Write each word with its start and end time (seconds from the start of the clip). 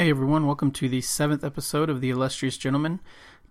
Hey 0.00 0.08
everyone, 0.08 0.46
welcome 0.46 0.70
to 0.70 0.88
the 0.88 1.02
seventh 1.02 1.44
episode 1.44 1.90
of 1.90 2.00
The 2.00 2.08
Illustrious 2.08 2.56
Gentleman. 2.56 3.00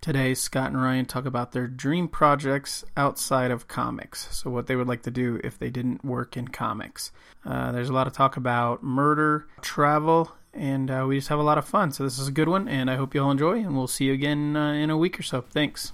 Today, 0.01 0.33
Scott 0.33 0.71
and 0.71 0.81
Ryan 0.81 1.05
talk 1.05 1.27
about 1.27 1.51
their 1.51 1.67
dream 1.67 2.07
projects 2.07 2.83
outside 2.97 3.51
of 3.51 3.67
comics. 3.67 4.35
So, 4.35 4.49
what 4.49 4.65
they 4.65 4.75
would 4.75 4.87
like 4.87 5.03
to 5.03 5.11
do 5.11 5.39
if 5.43 5.59
they 5.59 5.69
didn't 5.69 6.03
work 6.03 6.35
in 6.35 6.47
comics. 6.47 7.11
Uh, 7.45 7.71
there's 7.71 7.89
a 7.89 7.93
lot 7.93 8.07
of 8.07 8.13
talk 8.13 8.35
about 8.35 8.81
murder, 8.81 9.45
travel, 9.61 10.31
and 10.51 10.89
uh, 10.89 11.05
we 11.07 11.17
just 11.17 11.27
have 11.27 11.37
a 11.37 11.43
lot 11.43 11.59
of 11.59 11.65
fun. 11.65 11.91
So, 11.91 12.03
this 12.03 12.17
is 12.17 12.27
a 12.27 12.31
good 12.31 12.49
one, 12.49 12.67
and 12.67 12.89
I 12.89 12.95
hope 12.95 13.13
you 13.13 13.21
all 13.21 13.29
enjoy, 13.29 13.59
and 13.59 13.77
we'll 13.77 13.85
see 13.85 14.05
you 14.05 14.13
again 14.13 14.55
uh, 14.57 14.73
in 14.73 14.89
a 14.89 14.97
week 14.97 15.19
or 15.19 15.23
so. 15.23 15.41
Thanks. 15.41 15.93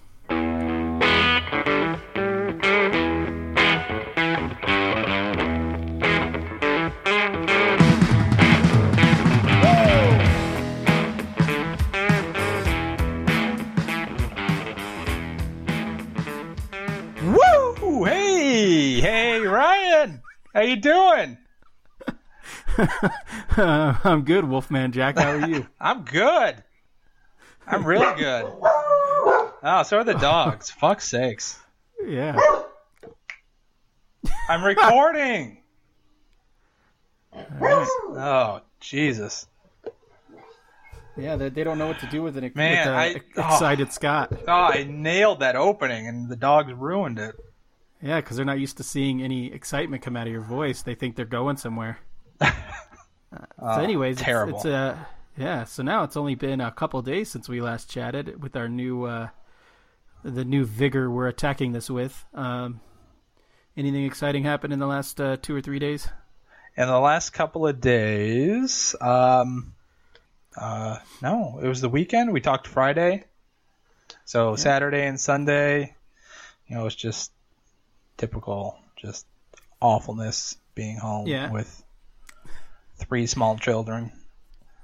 How 20.56 20.62
you 20.62 20.78
doing? 20.78 21.38
Uh, 22.78 22.88
I'm 24.04 24.24
good, 24.24 24.46
Wolfman 24.46 24.94
Jack. 24.94 25.18
How 25.20 25.32
are 25.32 25.48
you? 25.48 25.68
I'm 25.80 26.04
good. 26.04 26.64
I'm 27.68 27.86
really 27.86 28.16
good. 28.18 28.46
Oh, 28.62 29.84
so 29.86 29.98
are 29.98 30.04
the 30.04 30.14
dogs. 30.14 30.70
Fuck's 30.80 31.10
sakes. 31.10 31.60
yeah. 32.06 32.40
I'm 34.50 34.64
recording. 34.64 35.58
All 37.34 37.46
right. 37.60 37.88
Oh, 38.12 38.62
Jesus. 38.80 39.48
Yeah, 41.18 41.36
they, 41.36 41.50
they 41.50 41.64
don't 41.64 41.78
know 41.78 41.88
what 41.88 42.00
to 42.00 42.08
do 42.08 42.22
with 42.22 42.38
an 42.38 42.50
Man, 42.56 42.88
with, 42.88 42.88
uh, 42.88 42.98
I- 42.98 43.42
oh. 43.44 43.54
excited 43.54 43.92
Scott. 43.92 44.32
Oh, 44.48 44.52
I 44.52 44.84
nailed 44.88 45.40
that 45.42 45.56
opening, 45.56 46.08
and 46.08 46.30
the 46.30 46.36
dogs 46.36 46.72
ruined 46.74 47.20
it. 47.20 47.36
Yeah, 48.02 48.18
because 48.18 48.38
they're 48.38 48.46
not 48.46 48.60
used 48.60 48.78
to 48.78 48.84
seeing 48.84 49.22
any 49.22 49.52
excitement 49.52 50.04
come 50.04 50.16
out 50.16 50.28
of 50.28 50.34
your 50.34 50.42
voice. 50.42 50.82
They 50.82 50.96
think 50.96 51.16
they're 51.16 51.26
going 51.26 51.58
somewhere. 51.58 52.00
Uh, 53.62 53.76
so, 53.76 53.82
anyways, 53.82 54.18
terrible. 54.18 54.58
It's, 54.58 54.66
uh, 54.66 54.96
yeah. 55.36 55.66
So 55.66 55.84
now 55.84 56.04
it's 56.04 56.16
only 56.16 56.36
been 56.36 56.62
a 56.62 56.72
couple 56.72 57.02
days 57.02 57.30
since 57.30 57.50
we 57.50 57.60
last 57.60 57.90
chatted 57.90 58.42
with 58.42 58.56
our 58.56 58.70
new, 58.70 59.04
uh, 59.04 59.30
the 60.24 60.46
new 60.46 60.64
vigor 60.64 61.10
we're 61.12 61.28
attacking 61.28 61.74
this 61.74 61.90
with. 61.90 62.24
Um, 62.34 62.80
anything 63.76 64.06
exciting 64.06 64.44
happened 64.44 64.72
in 64.72 64.80
the 64.80 64.88
last 64.88 65.20
uh, 65.20 65.36
two 65.42 65.54
or 65.54 65.62
three 65.62 65.80
days? 65.80 66.08
In 66.78 66.88
the 66.88 67.00
last 67.00 67.32
couple 67.32 67.68
of 67.68 67.82
days, 67.82 68.96
um, 69.02 69.74
uh, 70.56 71.00
no, 71.22 71.60
it 71.62 71.68
was 71.68 71.82
the 71.82 71.90
weekend. 71.90 72.32
We 72.32 72.42
talked 72.42 72.68
Friday, 72.68 73.26
so 74.26 74.56
Saturday 74.56 75.06
and 75.06 75.20
Sunday, 75.20 75.96
you 76.68 76.76
know, 76.76 76.86
it's 76.86 76.96
just 76.96 77.32
typical, 78.18 78.78
just 78.96 79.26
awfulness 79.82 80.58
being 80.74 80.98
home 80.98 81.28
Yeah. 81.28 81.52
with 81.52 81.84
three 82.98 83.28
small 83.28 83.58
children. 83.58 84.12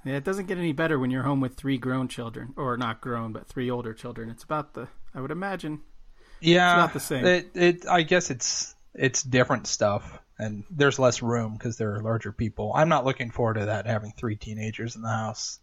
Yeah, 0.04 0.16
it 0.16 0.24
doesn't 0.24 0.48
get 0.48 0.58
any 0.58 0.74
better 0.74 0.98
when 0.98 1.12
you're 1.12 1.24
home 1.24 1.42
with 1.42 1.56
three 1.56 1.78
grown 1.78 2.08
children, 2.08 2.54
or 2.58 2.76
not 2.76 3.02
grown, 3.02 3.34
but 3.34 3.48
three 3.48 3.70
older 3.70 3.94
children. 3.94 4.30
It's 4.30 4.44
about 4.44 4.74
the, 4.74 4.88
I 5.14 5.22
would 5.22 5.32
imagine. 5.32 5.82
Yeah, 6.40 6.72
it's 6.74 6.78
not 6.78 6.94
the 6.94 7.00
same. 7.00 7.26
It, 7.26 7.52
it, 7.54 7.88
I 7.88 8.02
guess 8.02 8.32
it's 8.32 8.76
it's 8.96 9.22
different 9.22 9.68
stuff, 9.68 10.20
and 10.40 10.64
there's 10.72 10.98
less 10.98 11.22
room 11.22 11.54
because 11.54 11.78
there 11.78 11.94
are 11.94 12.02
larger 12.02 12.32
people. 12.32 12.72
I'm 12.74 12.90
not 12.90 13.06
looking 13.06 13.30
forward 13.30 13.56
to 13.56 13.66
that 13.66 13.86
having 13.86 14.12
three 14.18 14.36
teenagers 14.36 14.96
in 14.96 15.04
the 15.04 15.10
house. 15.10 15.60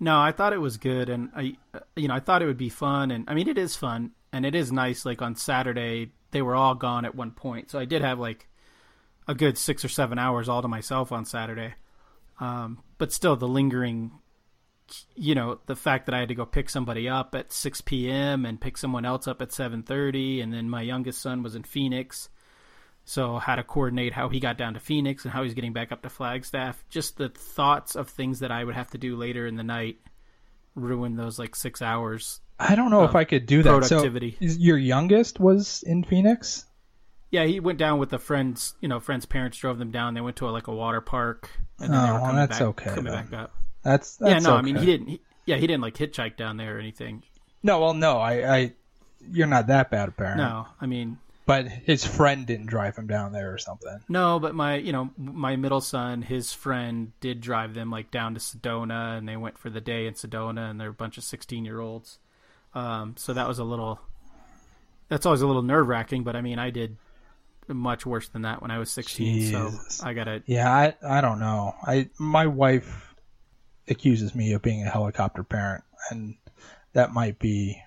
No, 0.00 0.18
I 0.18 0.32
thought 0.32 0.52
it 0.52 0.60
was 0.60 0.76
good, 0.76 1.08
and 1.08 1.30
I, 1.36 1.56
you 1.94 2.08
know, 2.08 2.14
I 2.14 2.20
thought 2.20 2.42
it 2.42 2.46
would 2.46 2.56
be 2.58 2.68
fun, 2.68 3.12
and 3.12 3.30
I 3.30 3.34
mean, 3.34 3.48
it 3.48 3.58
is 3.58 3.76
fun, 3.76 4.10
and 4.32 4.44
it 4.44 4.56
is 4.56 4.72
nice. 4.72 5.06
Like 5.06 5.22
on 5.22 5.36
Saturday, 5.36 6.10
they 6.30 6.42
were 6.42 6.54
all 6.54 6.74
gone 6.74 7.04
at 7.04 7.14
one 7.14 7.30
point, 7.30 7.70
so 7.70 7.78
I 7.78 7.84
did 7.84 8.02
have 8.02 8.18
like 8.18 8.48
a 9.28 9.34
good 9.34 9.58
six 9.58 9.84
or 9.84 9.88
seven 9.88 10.18
hours 10.18 10.48
all 10.48 10.62
to 10.62 10.68
myself 10.68 11.12
on 11.12 11.24
Saturday. 11.24 11.74
Um, 12.40 12.82
but 12.98 13.12
still, 13.12 13.36
the 13.36 13.46
lingering, 13.46 14.12
you 15.14 15.34
know, 15.34 15.60
the 15.66 15.76
fact 15.76 16.06
that 16.06 16.14
I 16.14 16.20
had 16.20 16.28
to 16.28 16.34
go 16.34 16.46
pick 16.46 16.70
somebody 16.70 17.08
up 17.08 17.34
at 17.34 17.52
six 17.52 17.80
p.m. 17.80 18.46
and 18.46 18.60
pick 18.60 18.78
someone 18.78 19.04
else 19.04 19.28
up 19.28 19.42
at 19.42 19.52
seven 19.52 19.82
thirty, 19.82 20.40
and 20.40 20.52
then 20.52 20.70
my 20.70 20.82
youngest 20.82 21.20
son 21.20 21.42
was 21.42 21.54
in 21.54 21.62
Phoenix, 21.62 22.28
so 23.04 23.36
how 23.38 23.56
to 23.56 23.62
coordinate 23.62 24.14
how 24.14 24.28
he 24.28 24.40
got 24.40 24.56
down 24.56 24.74
to 24.74 24.80
Phoenix 24.80 25.24
and 25.24 25.32
how 25.32 25.42
he's 25.42 25.54
getting 25.54 25.72
back 25.72 25.92
up 25.92 26.02
to 26.02 26.08
Flagstaff. 26.08 26.82
Just 26.88 27.18
the 27.18 27.28
thoughts 27.28 27.94
of 27.94 28.08
things 28.08 28.40
that 28.40 28.50
I 28.50 28.64
would 28.64 28.74
have 28.74 28.90
to 28.90 28.98
do 28.98 29.16
later 29.16 29.46
in 29.46 29.56
the 29.56 29.62
night 29.62 29.98
ruin 30.74 31.16
those 31.16 31.38
like 31.38 31.56
six 31.56 31.82
hours. 31.82 32.40
I 32.60 32.74
don't 32.74 32.90
know 32.90 33.04
if 33.04 33.14
oh, 33.14 33.18
I 33.18 33.24
could 33.24 33.46
do 33.46 33.62
that. 33.62 33.70
productivity. 33.70 34.36
So, 34.40 34.46
your 34.58 34.76
youngest 34.76 35.40
was 35.40 35.82
in 35.82 36.04
Phoenix. 36.04 36.66
Yeah, 37.30 37.44
he 37.44 37.60
went 37.60 37.78
down 37.78 37.98
with 37.98 38.12
a 38.12 38.18
friend's. 38.18 38.74
You 38.80 38.88
know, 38.88 39.00
friend's 39.00 39.24
parents 39.24 39.56
drove 39.58 39.78
them 39.78 39.90
down. 39.90 40.14
They 40.14 40.20
went 40.20 40.36
to 40.36 40.48
a, 40.48 40.50
like 40.50 40.66
a 40.66 40.72
water 40.72 41.00
park, 41.00 41.50
and 41.78 41.92
then 41.92 42.02
they 42.02 42.10
Oh, 42.10 42.14
were 42.14 42.18
coming 42.20 42.36
that's 42.36 42.58
back, 42.58 42.68
okay 42.68 42.90
coming 42.90 43.04
then. 43.12 43.26
back 43.26 43.32
up. 43.32 43.54
That's, 43.82 44.16
that's 44.16 44.44
yeah, 44.44 44.50
no, 44.50 44.56
I 44.56 44.62
mean 44.62 44.76
he 44.76 44.84
didn't. 44.84 45.06
He, 45.06 45.20
yeah, 45.46 45.56
he 45.56 45.66
didn't 45.66 45.80
like 45.80 45.96
hitchhike 45.96 46.36
down 46.36 46.58
there 46.58 46.76
or 46.76 46.78
anything. 46.78 47.22
No, 47.62 47.80
well, 47.80 47.94
no, 47.94 48.18
I, 48.18 48.56
I, 48.56 48.72
you're 49.32 49.46
not 49.46 49.68
that 49.68 49.90
bad 49.90 50.08
apparently. 50.10 50.44
No, 50.44 50.66
I 50.80 50.86
mean 50.86 51.18
but 51.46 51.66
his 51.66 52.04
friend 52.04 52.46
didn't 52.46 52.66
drive 52.66 52.94
him 52.96 53.08
down 53.08 53.32
there 53.32 53.52
or 53.52 53.58
something. 53.58 53.98
no, 54.08 54.38
but 54.38 54.54
my 54.54 54.76
you 54.76 54.92
know 54.92 55.10
my 55.18 55.56
middle 55.56 55.80
son, 55.80 56.22
his 56.22 56.52
friend 56.52 57.10
did 57.20 57.40
drive 57.40 57.74
them 57.74 57.90
like 57.90 58.10
down 58.12 58.34
to 58.34 58.40
Sedona, 58.40 59.18
and 59.18 59.28
they 59.28 59.36
went 59.36 59.58
for 59.58 59.68
the 59.68 59.80
day 59.80 60.06
in 60.06 60.14
Sedona, 60.14 60.70
and 60.70 60.80
they're 60.80 60.90
a 60.90 60.94
bunch 60.94 61.18
of 61.18 61.24
sixteen 61.24 61.64
year 61.64 61.80
olds. 61.80 62.18
Um, 62.74 63.14
so 63.16 63.32
that 63.32 63.48
was 63.48 63.58
a 63.58 63.64
little. 63.64 64.00
That's 65.08 65.26
always 65.26 65.42
a 65.42 65.46
little 65.46 65.62
nerve 65.62 65.88
wracking, 65.88 66.22
but 66.22 66.36
I 66.36 66.40
mean 66.40 66.58
I 66.58 66.70
did 66.70 66.96
much 67.68 68.04
worse 68.06 68.28
than 68.28 68.42
that 68.42 68.62
when 68.62 68.70
I 68.70 68.78
was 68.78 68.90
sixteen. 68.90 69.40
Jesus. 69.40 69.96
So 69.96 70.06
I 70.06 70.14
gotta 70.14 70.42
Yeah, 70.46 70.70
I, 70.70 70.94
I 71.02 71.20
don't 71.20 71.40
know. 71.40 71.74
I, 71.82 72.10
my 72.18 72.46
wife 72.46 73.14
accuses 73.88 74.34
me 74.34 74.52
of 74.52 74.62
being 74.62 74.82
a 74.82 74.90
helicopter 74.90 75.42
parent, 75.42 75.84
and 76.10 76.36
that 76.92 77.12
might 77.12 77.38
be, 77.38 77.82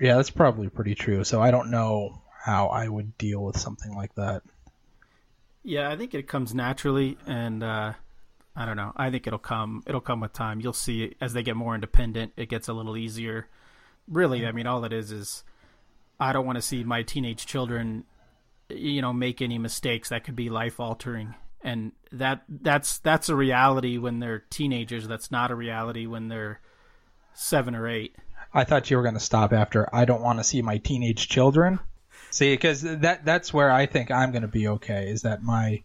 yeah, 0.00 0.16
that's 0.16 0.30
probably 0.30 0.68
pretty 0.68 0.94
true. 0.94 1.24
So 1.24 1.40
I 1.40 1.50
don't 1.50 1.70
know 1.70 2.22
how 2.44 2.68
I 2.68 2.88
would 2.88 3.16
deal 3.18 3.44
with 3.44 3.58
something 3.58 3.94
like 3.94 4.14
that. 4.16 4.42
Yeah, 5.64 5.90
I 5.90 5.96
think 5.96 6.14
it 6.14 6.26
comes 6.26 6.54
naturally, 6.54 7.16
and 7.26 7.62
uh, 7.62 7.92
I 8.56 8.66
don't 8.66 8.76
know. 8.76 8.92
I 8.96 9.10
think 9.10 9.26
it'll 9.26 9.38
come. 9.38 9.82
It'll 9.86 10.00
come 10.00 10.20
with 10.20 10.32
time. 10.32 10.60
You'll 10.60 10.72
see 10.72 11.14
as 11.20 11.32
they 11.32 11.42
get 11.42 11.56
more 11.56 11.74
independent. 11.74 12.32
It 12.36 12.48
gets 12.48 12.68
a 12.68 12.72
little 12.72 12.96
easier. 12.96 13.48
Really, 14.08 14.46
I 14.46 14.52
mean, 14.52 14.66
all 14.66 14.84
it 14.84 14.92
is 14.92 15.12
is 15.12 15.44
I 16.18 16.32
don't 16.32 16.46
want 16.46 16.56
to 16.56 16.62
see 16.62 16.84
my 16.84 17.02
teenage 17.02 17.46
children, 17.46 18.04
you 18.68 19.02
know, 19.02 19.12
make 19.12 19.40
any 19.42 19.58
mistakes 19.58 20.08
that 20.08 20.24
could 20.24 20.36
be 20.36 20.50
life 20.50 20.80
altering. 20.80 21.34
And 21.64 21.92
that 22.10 22.42
that's 22.48 22.98
that's 22.98 23.28
a 23.28 23.36
reality 23.36 23.96
when 23.98 24.18
they're 24.18 24.40
teenagers. 24.50 25.06
That's 25.06 25.30
not 25.30 25.50
a 25.50 25.54
reality 25.54 26.06
when 26.06 26.28
they're 26.28 26.60
seven 27.34 27.74
or 27.74 27.88
eight. 27.88 28.16
I 28.52 28.64
thought 28.64 28.90
you 28.90 28.96
were 28.96 29.02
going 29.02 29.14
to 29.14 29.20
stop 29.20 29.52
after 29.52 29.88
I 29.94 30.04
don't 30.04 30.22
want 30.22 30.38
to 30.38 30.44
see 30.44 30.60
my 30.60 30.78
teenage 30.78 31.28
children. 31.28 31.78
See, 32.30 32.52
because 32.52 32.82
that 32.82 33.24
that's 33.24 33.54
where 33.54 33.70
I 33.70 33.86
think 33.86 34.10
I'm 34.10 34.32
going 34.32 34.42
to 34.42 34.48
be 34.48 34.68
okay. 34.68 35.08
Is 35.08 35.22
that 35.22 35.42
my 35.42 35.82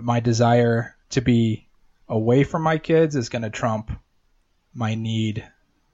my 0.00 0.20
desire 0.20 0.96
to 1.10 1.20
be 1.20 1.66
away 2.08 2.44
from 2.44 2.62
my 2.62 2.78
kids 2.78 3.16
is 3.16 3.28
going 3.28 3.42
to 3.42 3.50
trump 3.50 3.90
my 4.74 4.94
need 4.94 5.44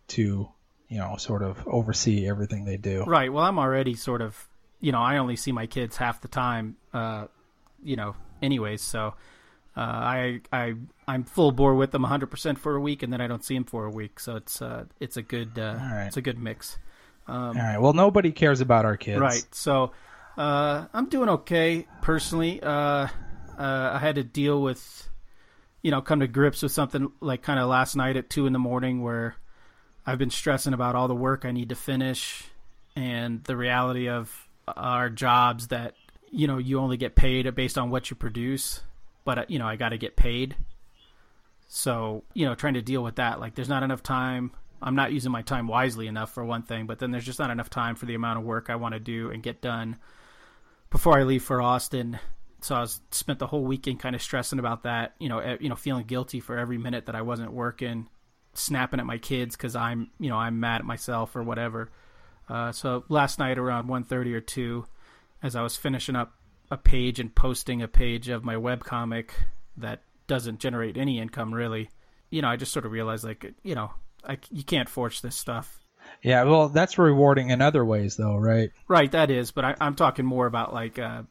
to, 0.08 0.48
you 0.88 0.98
know, 0.98 1.16
sort 1.16 1.42
of 1.42 1.66
oversee 1.66 2.28
everything 2.28 2.64
they 2.64 2.76
do. 2.76 3.04
Right. 3.04 3.32
Well, 3.32 3.44
I'm 3.44 3.58
already 3.58 3.94
sort 3.94 4.22
of, 4.22 4.48
you 4.80 4.92
know, 4.92 5.00
I 5.00 5.18
only 5.18 5.36
see 5.36 5.52
my 5.52 5.66
kids 5.66 5.96
half 5.96 6.20
the 6.20 6.28
time, 6.28 6.76
uh, 6.94 7.26
you 7.82 7.96
know, 7.96 8.16
anyways. 8.40 8.82
So 8.82 9.14
uh, 9.76 9.80
I 9.80 10.40
I 10.52 10.74
I'm 11.06 11.24
full 11.24 11.52
bore 11.52 11.74
with 11.74 11.90
them 11.90 12.02
100% 12.02 12.58
for 12.58 12.74
a 12.74 12.80
week, 12.80 13.02
and 13.02 13.12
then 13.12 13.20
I 13.20 13.26
don't 13.26 13.44
see 13.44 13.54
them 13.54 13.64
for 13.64 13.84
a 13.84 13.90
week. 13.90 14.18
So 14.18 14.36
it's 14.36 14.62
uh 14.62 14.84
it's 14.98 15.16
a 15.16 15.22
good 15.22 15.58
uh, 15.58 15.78
right. 15.80 16.06
it's 16.06 16.16
a 16.16 16.22
good 16.22 16.38
mix. 16.38 16.78
All 17.28 17.52
right. 17.52 17.78
Well, 17.78 17.92
nobody 17.92 18.32
cares 18.32 18.60
about 18.60 18.86
our 18.86 18.96
kids. 18.96 19.20
Right. 19.20 19.44
So 19.52 19.92
uh, 20.38 20.86
I'm 20.94 21.08
doing 21.08 21.28
okay 21.28 21.86
personally. 22.00 22.62
Uh, 22.62 23.08
uh, 23.58 23.90
I 23.92 23.98
had 23.98 24.14
to 24.14 24.24
deal 24.24 24.62
with, 24.62 25.08
you 25.82 25.90
know, 25.90 26.00
come 26.00 26.20
to 26.20 26.28
grips 26.28 26.62
with 26.62 26.72
something 26.72 27.12
like 27.20 27.42
kind 27.42 27.60
of 27.60 27.68
last 27.68 27.96
night 27.96 28.16
at 28.16 28.30
two 28.30 28.46
in 28.46 28.52
the 28.52 28.58
morning 28.58 29.02
where 29.02 29.34
I've 30.08 30.16
been 30.18 30.30
stressing 30.30 30.72
about 30.72 30.94
all 30.94 31.06
the 31.06 31.14
work 31.14 31.44
I 31.44 31.52
need 31.52 31.68
to 31.68 31.74
finish 31.74 32.44
and 32.96 33.44
the 33.44 33.54
reality 33.58 34.08
of 34.08 34.48
our 34.66 35.10
jobs 35.10 35.68
that, 35.68 35.96
you 36.30 36.46
know, 36.46 36.56
you 36.56 36.80
only 36.80 36.96
get 36.96 37.14
paid 37.14 37.54
based 37.54 37.76
on 37.76 37.90
what 37.90 38.08
you 38.08 38.16
produce, 38.16 38.80
but, 39.26 39.38
uh, 39.38 39.44
you 39.48 39.58
know, 39.58 39.66
I 39.66 39.76
got 39.76 39.90
to 39.90 39.98
get 39.98 40.16
paid. 40.16 40.56
So, 41.66 42.24
you 42.32 42.46
know, 42.46 42.54
trying 42.54 42.72
to 42.72 42.80
deal 42.80 43.04
with 43.04 43.16
that, 43.16 43.38
like 43.38 43.54
there's 43.54 43.68
not 43.68 43.82
enough 43.82 44.02
time. 44.02 44.52
I'm 44.80 44.94
not 44.94 45.12
using 45.12 45.30
my 45.30 45.42
time 45.42 45.68
wisely 45.68 46.06
enough 46.06 46.32
for 46.32 46.42
one 46.42 46.62
thing, 46.62 46.86
but 46.86 47.00
then 47.00 47.10
there's 47.10 47.26
just 47.26 47.38
not 47.38 47.50
enough 47.50 47.68
time 47.68 47.94
for 47.94 48.06
the 48.06 48.14
amount 48.14 48.38
of 48.38 48.46
work 48.46 48.70
I 48.70 48.76
want 48.76 48.94
to 48.94 49.00
do 49.00 49.30
and 49.30 49.42
get 49.42 49.60
done 49.60 49.98
before 50.88 51.18
I 51.18 51.24
leave 51.24 51.42
for 51.42 51.60
Austin. 51.60 52.18
so 52.62 52.74
I 52.74 52.80
was 52.80 53.02
spent 53.10 53.40
the 53.40 53.46
whole 53.46 53.62
weekend 53.62 54.00
kind 54.00 54.16
of 54.16 54.22
stressing 54.22 54.58
about 54.58 54.84
that. 54.84 55.16
You 55.18 55.28
know, 55.28 55.58
you 55.60 55.68
know, 55.68 55.76
feeling 55.76 56.06
guilty 56.06 56.40
for 56.40 56.56
every 56.56 56.78
minute 56.78 57.04
that 57.06 57.14
I 57.14 57.20
wasn't 57.20 57.52
working, 57.52 58.08
snapping 58.58 59.00
at 59.00 59.06
my 59.06 59.18
kids 59.18 59.56
because 59.56 59.76
I'm, 59.76 60.10
you 60.18 60.28
know, 60.28 60.36
I'm 60.36 60.60
mad 60.60 60.80
at 60.80 60.84
myself 60.84 61.36
or 61.36 61.42
whatever. 61.42 61.90
Uh, 62.48 62.72
so 62.72 63.04
last 63.08 63.38
night 63.38 63.58
around 63.58 63.88
1.30 63.88 64.34
or 64.34 64.40
two, 64.40 64.86
as 65.42 65.54
I 65.54 65.62
was 65.62 65.76
finishing 65.76 66.16
up 66.16 66.34
a 66.70 66.76
page 66.76 67.20
and 67.20 67.34
posting 67.34 67.82
a 67.82 67.88
page 67.88 68.28
of 68.28 68.44
my 68.44 68.56
web 68.56 68.84
comic 68.84 69.34
that 69.76 70.02
doesn't 70.26 70.60
generate 70.60 70.96
any 70.96 71.18
income 71.18 71.52
really, 71.52 71.90
you 72.30 72.42
know, 72.42 72.48
I 72.48 72.56
just 72.56 72.72
sort 72.72 72.86
of 72.86 72.92
realized 72.92 73.24
like, 73.24 73.54
you 73.62 73.74
know, 73.74 73.92
I, 74.26 74.38
you 74.50 74.64
can't 74.64 74.88
force 74.88 75.20
this 75.20 75.36
stuff. 75.36 75.78
Yeah, 76.22 76.44
well, 76.44 76.68
that's 76.68 76.98
rewarding 76.98 77.50
in 77.50 77.60
other 77.60 77.84
ways, 77.84 78.16
though, 78.16 78.36
right? 78.36 78.70
Right, 78.86 79.10
that 79.12 79.30
is. 79.30 79.50
But 79.50 79.64
I, 79.64 79.74
am 79.80 79.94
talking 79.94 80.24
more 80.24 80.46
about 80.46 80.72
like 80.72 80.98
uh, 80.98 81.22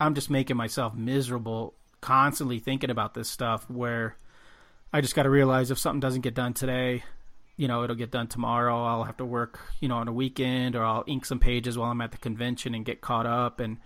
I'm 0.00 0.14
just 0.14 0.30
making 0.30 0.56
myself 0.56 0.94
miserable 0.94 1.74
constantly 2.00 2.58
thinking 2.58 2.90
about 2.90 3.14
this 3.14 3.28
stuff. 3.28 3.68
Where 3.68 4.16
I 4.92 5.00
just 5.00 5.14
got 5.14 5.24
to 5.24 5.30
realize 5.30 5.70
if 5.70 5.78
something 5.78 6.00
doesn't 6.00 6.22
get 6.22 6.34
done 6.34 6.54
today, 6.54 7.02
you 7.56 7.68
know, 7.68 7.84
it'll 7.84 7.96
get 7.96 8.10
done 8.10 8.28
tomorrow. 8.28 8.84
I'll 8.84 9.04
have 9.04 9.18
to 9.18 9.24
work, 9.24 9.60
you 9.80 9.88
know, 9.88 9.96
on 9.96 10.08
a 10.08 10.12
weekend, 10.12 10.76
or 10.76 10.84
I'll 10.84 11.04
ink 11.06 11.24
some 11.26 11.40
pages 11.40 11.76
while 11.76 11.90
I'm 11.90 12.00
at 12.00 12.12
the 12.12 12.18
convention 12.18 12.74
and 12.74 12.84
get 12.84 13.00
caught 13.00 13.26
up. 13.26 13.60
And 13.60 13.78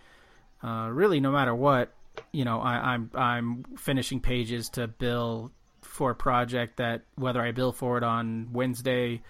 uh, 0.62 0.90
really, 0.92 1.18
no 1.18 1.32
matter 1.32 1.54
what, 1.54 1.92
you 2.32 2.44
know, 2.44 2.60
I, 2.60 2.92
I'm 2.92 3.10
I'm 3.14 3.64
finishing 3.76 4.20
pages 4.20 4.68
to 4.70 4.86
bill 4.86 5.50
for 5.80 6.10
a 6.10 6.14
project 6.14 6.76
that 6.76 7.02
whether 7.16 7.40
I 7.40 7.52
bill 7.52 7.72
for 7.72 7.96
it 7.96 8.04
on 8.04 8.50
Wednesday, 8.52 9.22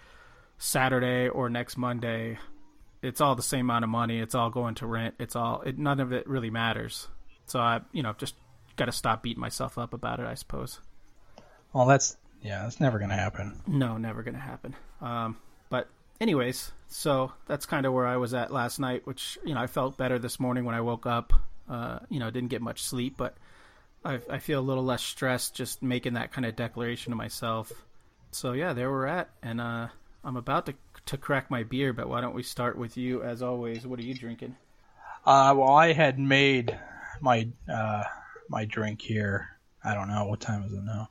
Saturday, 0.59 1.29
or 1.29 1.49
next 1.49 1.77
Monday, 1.77 2.39
it's 3.01 3.21
all 3.21 3.35
the 3.35 3.43
same 3.43 3.67
amount 3.71 3.85
of 3.85 3.91
money. 3.91 4.19
It's 4.19 4.35
all 4.35 4.51
going 4.51 4.75
to 4.77 4.87
rent. 4.87 5.15
It's 5.19 5.37
all 5.37 5.63
it, 5.63 5.79
none 5.79 6.01
of 6.01 6.13
it 6.13 6.29
really 6.29 6.51
matters. 6.51 7.09
So 7.47 7.61
I, 7.61 7.81
you 7.93 8.03
know, 8.03 8.15
just 8.19 8.35
got 8.77 8.87
to 8.87 8.93
stop 8.93 9.23
beating 9.23 9.41
myself 9.41 9.79
up 9.79 9.95
about 9.95 10.21
it. 10.21 10.27
I 10.27 10.35
suppose. 10.35 10.81
Well, 11.73 11.87
that's 11.87 12.17
yeah, 12.43 12.63
that's 12.63 12.81
never 12.81 12.99
gonna 12.99 13.17
happen. 13.17 13.61
No, 13.67 13.97
never 13.97 14.23
gonna 14.23 14.39
happen. 14.39 14.75
Um, 15.01 15.37
but 15.71 15.89
anyways, 16.21 16.73
so 16.89 17.33
that's 17.47 17.67
kind 17.67 17.87
of 17.87 17.93
where 17.93 18.07
I 18.07 18.17
was 18.17 18.35
at 18.35 18.53
last 18.53 18.79
night. 18.79 19.07
Which 19.07 19.39
you 19.45 19.55
know, 19.55 19.61
I 19.61 19.67
felt 19.67 19.97
better 19.97 20.19
this 20.19 20.41
morning 20.41 20.65
when 20.65 20.75
I 20.75 20.81
woke 20.81 21.07
up. 21.07 21.33
Uh, 21.69 22.01
you 22.09 22.19
know, 22.21 22.31
didn't 22.31 22.51
get 22.51 22.61
much 22.61 22.83
sleep, 22.83 23.15
but 23.17 23.37
I, 24.05 24.19
I 24.29 24.39
feel 24.39 24.61
a 24.61 24.63
little 24.63 24.85
less 24.85 25.03
stressed 25.03 25.55
just 25.55 25.83
making 25.83 26.15
that 26.15 26.33
kind 26.33 26.45
of 26.45 26.57
declaration 26.57 27.13
to 27.13 27.17
myself. 27.17 27.73
So 28.33 28.53
yeah, 28.53 28.73
there 28.73 28.91
we're 28.91 29.07
at, 29.07 29.31
and 29.43 29.61
uh, 29.61 29.89
I'm 30.25 30.37
about 30.37 30.67
to 30.67 30.75
to 31.07 31.17
crack 31.17 31.51
my 31.51 31.63
beer, 31.63 31.93
but 31.93 32.09
why 32.09 32.21
don't 32.21 32.35
we 32.35 32.43
start 32.43 32.77
with 32.77 32.97
you 32.97 33.23
as 33.23 33.43
always? 33.43 33.87
What 33.87 33.99
are 33.99 34.05
you 34.05 34.15
drinking? 34.15 34.57
Uh, 35.25 35.55
well, 35.57 35.71
I 35.71 35.93
had 35.93 36.19
made 36.19 36.79
my 37.21 37.49
uh, 37.73 38.03
my 38.49 38.65
drink 38.65 39.01
here. 39.01 39.49
I 39.85 39.95
don't 39.95 40.09
know 40.09 40.27
what 40.27 40.41
time 40.41 40.65
is 40.65 40.73
it 40.73 40.83
now. 40.83 41.11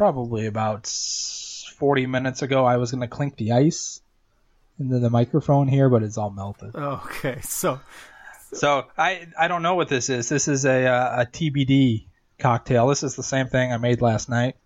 Probably 0.00 0.46
about 0.46 0.86
40 0.86 2.06
minutes 2.06 2.40
ago. 2.40 2.64
I 2.64 2.78
was 2.78 2.90
going 2.90 3.02
to 3.02 3.06
clink 3.06 3.36
the 3.36 3.52
ice 3.52 4.00
into 4.78 4.98
the 4.98 5.10
microphone 5.10 5.68
here, 5.68 5.90
but 5.90 6.02
it's 6.02 6.16
all 6.16 6.30
melted. 6.30 6.74
Okay, 6.74 7.42
so 7.42 7.80
so 8.54 8.86
I 8.96 9.26
I 9.38 9.46
don't 9.48 9.60
know 9.60 9.74
what 9.74 9.90
this 9.90 10.08
is. 10.08 10.26
This 10.30 10.48
is 10.48 10.64
a 10.64 10.86
uh, 10.86 11.20
a 11.20 11.26
TBD 11.26 12.06
cocktail. 12.38 12.86
This 12.86 13.02
is 13.02 13.14
the 13.14 13.22
same 13.22 13.48
thing 13.48 13.74
I 13.74 13.76
made 13.76 14.00
last 14.00 14.30
night. 14.30 14.56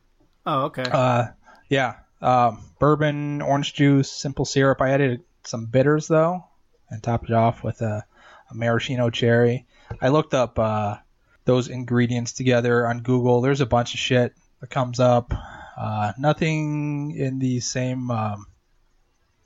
Oh, 0.47 0.67
okay. 0.67 0.85
Uh, 0.85 1.25
yeah, 1.69 1.97
um, 2.23 2.63
bourbon, 2.79 3.43
orange 3.43 3.75
juice, 3.75 4.13
simple 4.13 4.45
syrup. 4.45 4.81
I 4.81 4.91
added 4.91 5.25
some 5.43 5.67
bitters 5.67 6.07
though, 6.07 6.45
and 6.91 7.03
topped 7.03 7.29
it 7.29 7.35
off 7.35 7.65
with 7.65 7.83
a, 7.83 8.05
a 8.53 8.55
maraschino 8.55 9.11
cherry. 9.11 9.67
I 10.01 10.11
looked 10.11 10.33
up 10.33 10.61
uh, 10.61 10.99
those 11.45 11.67
ingredients 11.67 12.35
together 12.35 12.87
on 12.87 13.01
Google. 13.01 13.41
There's 13.41 13.61
a 13.61 13.67
bunch 13.67 13.95
of 13.95 13.99
shit 13.99 14.33
that 14.65 14.71
comes 14.71 14.99
up. 14.99 15.35
Uh, 15.77 16.13
nothing 16.17 17.15
in 17.15 17.39
the 17.39 17.61
same 17.61 18.11
um, 18.11 18.47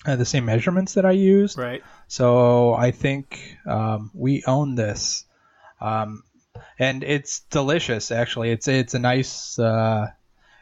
uh, 0.07 0.15
the 0.15 0.25
same 0.25 0.45
measurements 0.45 0.95
that 0.95 1.05
I 1.05 1.11
used. 1.11 1.59
Right. 1.59 1.83
So 2.07 2.75
I 2.75 2.93
think 2.93 3.59
um, 3.67 4.13
we 4.15 4.45
own 4.47 4.77
this, 4.77 5.25
um, 5.81 6.23
and 6.79 7.03
it's 7.03 7.41
delicious. 7.51 8.13
Actually, 8.13 8.51
it's 8.51 8.69
it's 8.69 8.95
a 8.95 9.01
nice 9.01 9.59
uh, 9.59 10.07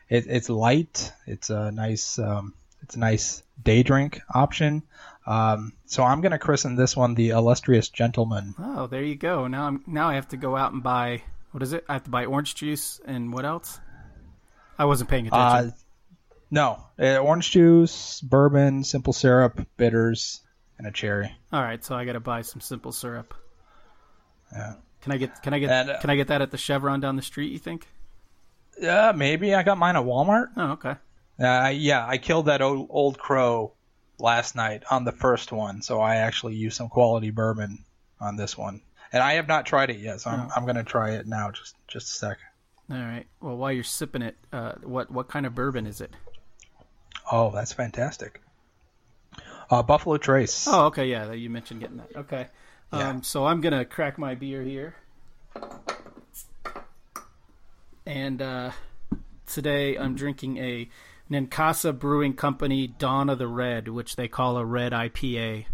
it, 0.09 0.25
it's 0.27 0.49
light. 0.49 1.13
It's 1.27 1.51
a 1.51 1.71
nice 1.71 2.19
um, 2.19 2.55
it's 2.83 2.97
a 2.97 2.99
nice 2.99 3.43
day 3.63 3.83
drink 3.83 4.23
option. 4.35 4.85
Um, 5.27 5.75
so 5.85 6.03
I'm 6.03 6.23
gonna 6.23 6.39
christen 6.39 6.77
this 6.77 6.97
one 6.97 7.15
the 7.15 7.31
illustrious 7.31 7.91
gentleman. 7.91 8.55
Oh, 8.59 8.87
there 8.87 9.03
you 9.03 9.17
go. 9.17 9.49
Now 9.49 9.67
I'm 9.67 9.85
now 9.87 10.09
I 10.09 10.15
have 10.15 10.29
to 10.29 10.39
go 10.39 10.57
out 10.57 10.73
and 10.73 10.83
buy 10.83 11.25
what 11.51 11.63
is 11.63 11.75
it? 11.75 11.85
I 11.89 11.95
have 11.95 12.05
to 12.05 12.11
buy 12.11 12.25
orange 12.25 12.55
juice 12.55 13.01
and 13.05 13.33
what 13.33 13.45
else? 13.45 13.81
I 14.79 14.85
wasn't 14.85 15.11
paying 15.11 15.27
attention. 15.27 15.71
Uh, 15.71 15.77
no, 16.51 16.85
uh, 17.01 17.19
orange 17.19 17.51
juice, 17.51 18.21
bourbon, 18.21 18.85
simple 18.85 19.13
syrup, 19.13 19.67
bitters, 19.77 20.41
and 20.79 20.87
a 20.87 20.91
cherry. 20.91 21.35
All 21.53 21.63
right, 21.63 21.85
so 21.85 21.95
I 21.95 22.05
got 22.05 22.13
to 22.13 22.21
buy 22.21 22.43
some 22.43 22.61
simple 22.61 22.93
syrup. 22.93 23.35
Yeah. 24.53 24.75
Can 25.03 25.13
I 25.13 25.17
get 25.19 25.43
can 25.43 25.55
I 25.55 25.59
get 25.59 25.71
and, 25.71 25.91
uh, 25.91 26.01
can 26.01 26.11
I 26.11 26.17
get 26.17 26.29
that 26.29 26.43
at 26.43 26.51
the 26.51 26.59
Chevron 26.59 27.01
down 27.01 27.17
the 27.17 27.23
street? 27.23 27.53
You 27.53 27.59
think? 27.59 27.87
Yeah, 28.79 29.13
maybe 29.15 29.55
I 29.55 29.63
got 29.63 29.79
mine 29.79 29.97
at 29.97 30.05
Walmart. 30.05 30.49
Oh, 30.57 30.73
okay. 30.73 30.97
Uh, 31.39 31.69
yeah, 31.75 32.07
I 32.07 32.19
killed 32.19 32.47
that 32.47 32.63
old, 32.63 32.89
old 32.91 33.19
crow 33.19 33.73
last 34.19 34.57
night 34.57 34.83
on 34.91 35.05
the 35.05 35.13
first 35.13 35.53
one, 35.53 35.83
so 35.83 36.01
I 36.01 36.17
actually 36.17 36.55
used 36.55 36.77
some 36.77 36.89
quality 36.89 37.31
bourbon 37.31 37.85
on 38.21 38.37
this 38.37 38.57
one, 38.57 38.81
and 39.13 39.23
I 39.23 39.35
have 39.35 39.47
not 39.47 39.67
tried 39.67 39.91
it 39.91 39.99
yet, 39.99 40.21
so 40.21 40.31
I'm, 40.31 40.41
oh. 40.41 40.51
I'm 40.57 40.65
going 40.65 40.77
to 40.77 40.85
try 40.85 41.13
it 41.13 41.27
now. 41.27 41.51
Just 41.51 41.75
just 41.89 42.09
a 42.09 42.15
sec. 42.15 42.39
All 42.91 42.97
right. 42.97 43.27
Well, 43.41 43.57
while 43.57 43.73
you're 43.73 43.85
sipping 43.85 44.23
it, 44.23 44.37
uh, 44.53 44.73
what 44.83 45.11
what 45.11 45.29
kind 45.29 45.47
of 45.47 45.55
bourbon 45.55 45.87
is 45.87 46.01
it? 46.01 46.13
Oh, 47.31 47.51
that's 47.51 47.73
fantastic. 47.73 48.41
Uh, 49.69 49.83
Buffalo 49.83 50.17
Trace. 50.17 50.69
Oh, 50.69 50.87
okay, 50.87 51.07
yeah, 51.07 51.33
you 51.33 51.51
mentioned 51.51 51.81
getting 51.81 51.97
that. 51.97 52.15
Okay, 52.15 52.47
yeah. 52.93 53.09
um, 53.09 53.23
so 53.25 53.47
I'm 53.47 53.61
gonna 53.61 53.85
crack 53.85 54.17
my 54.17 54.37
beer 54.37 54.63
here 54.63 54.95
and 58.07 58.41
uh, 58.41 58.71
today 59.47 59.99
I'm 59.99 60.15
drinking 60.15 60.59
a 60.59 60.89
Ninkasi 61.31 61.99
Brewing 61.99 62.35
Company 62.35 62.87
Dawn 62.87 63.29
of 63.29 63.39
the 63.39 63.49
Red, 63.49 63.89
which 63.89 64.17
they 64.17 64.29
call 64.29 64.57
a 64.57 64.65
red 64.65 64.93
IPA, 64.93 65.67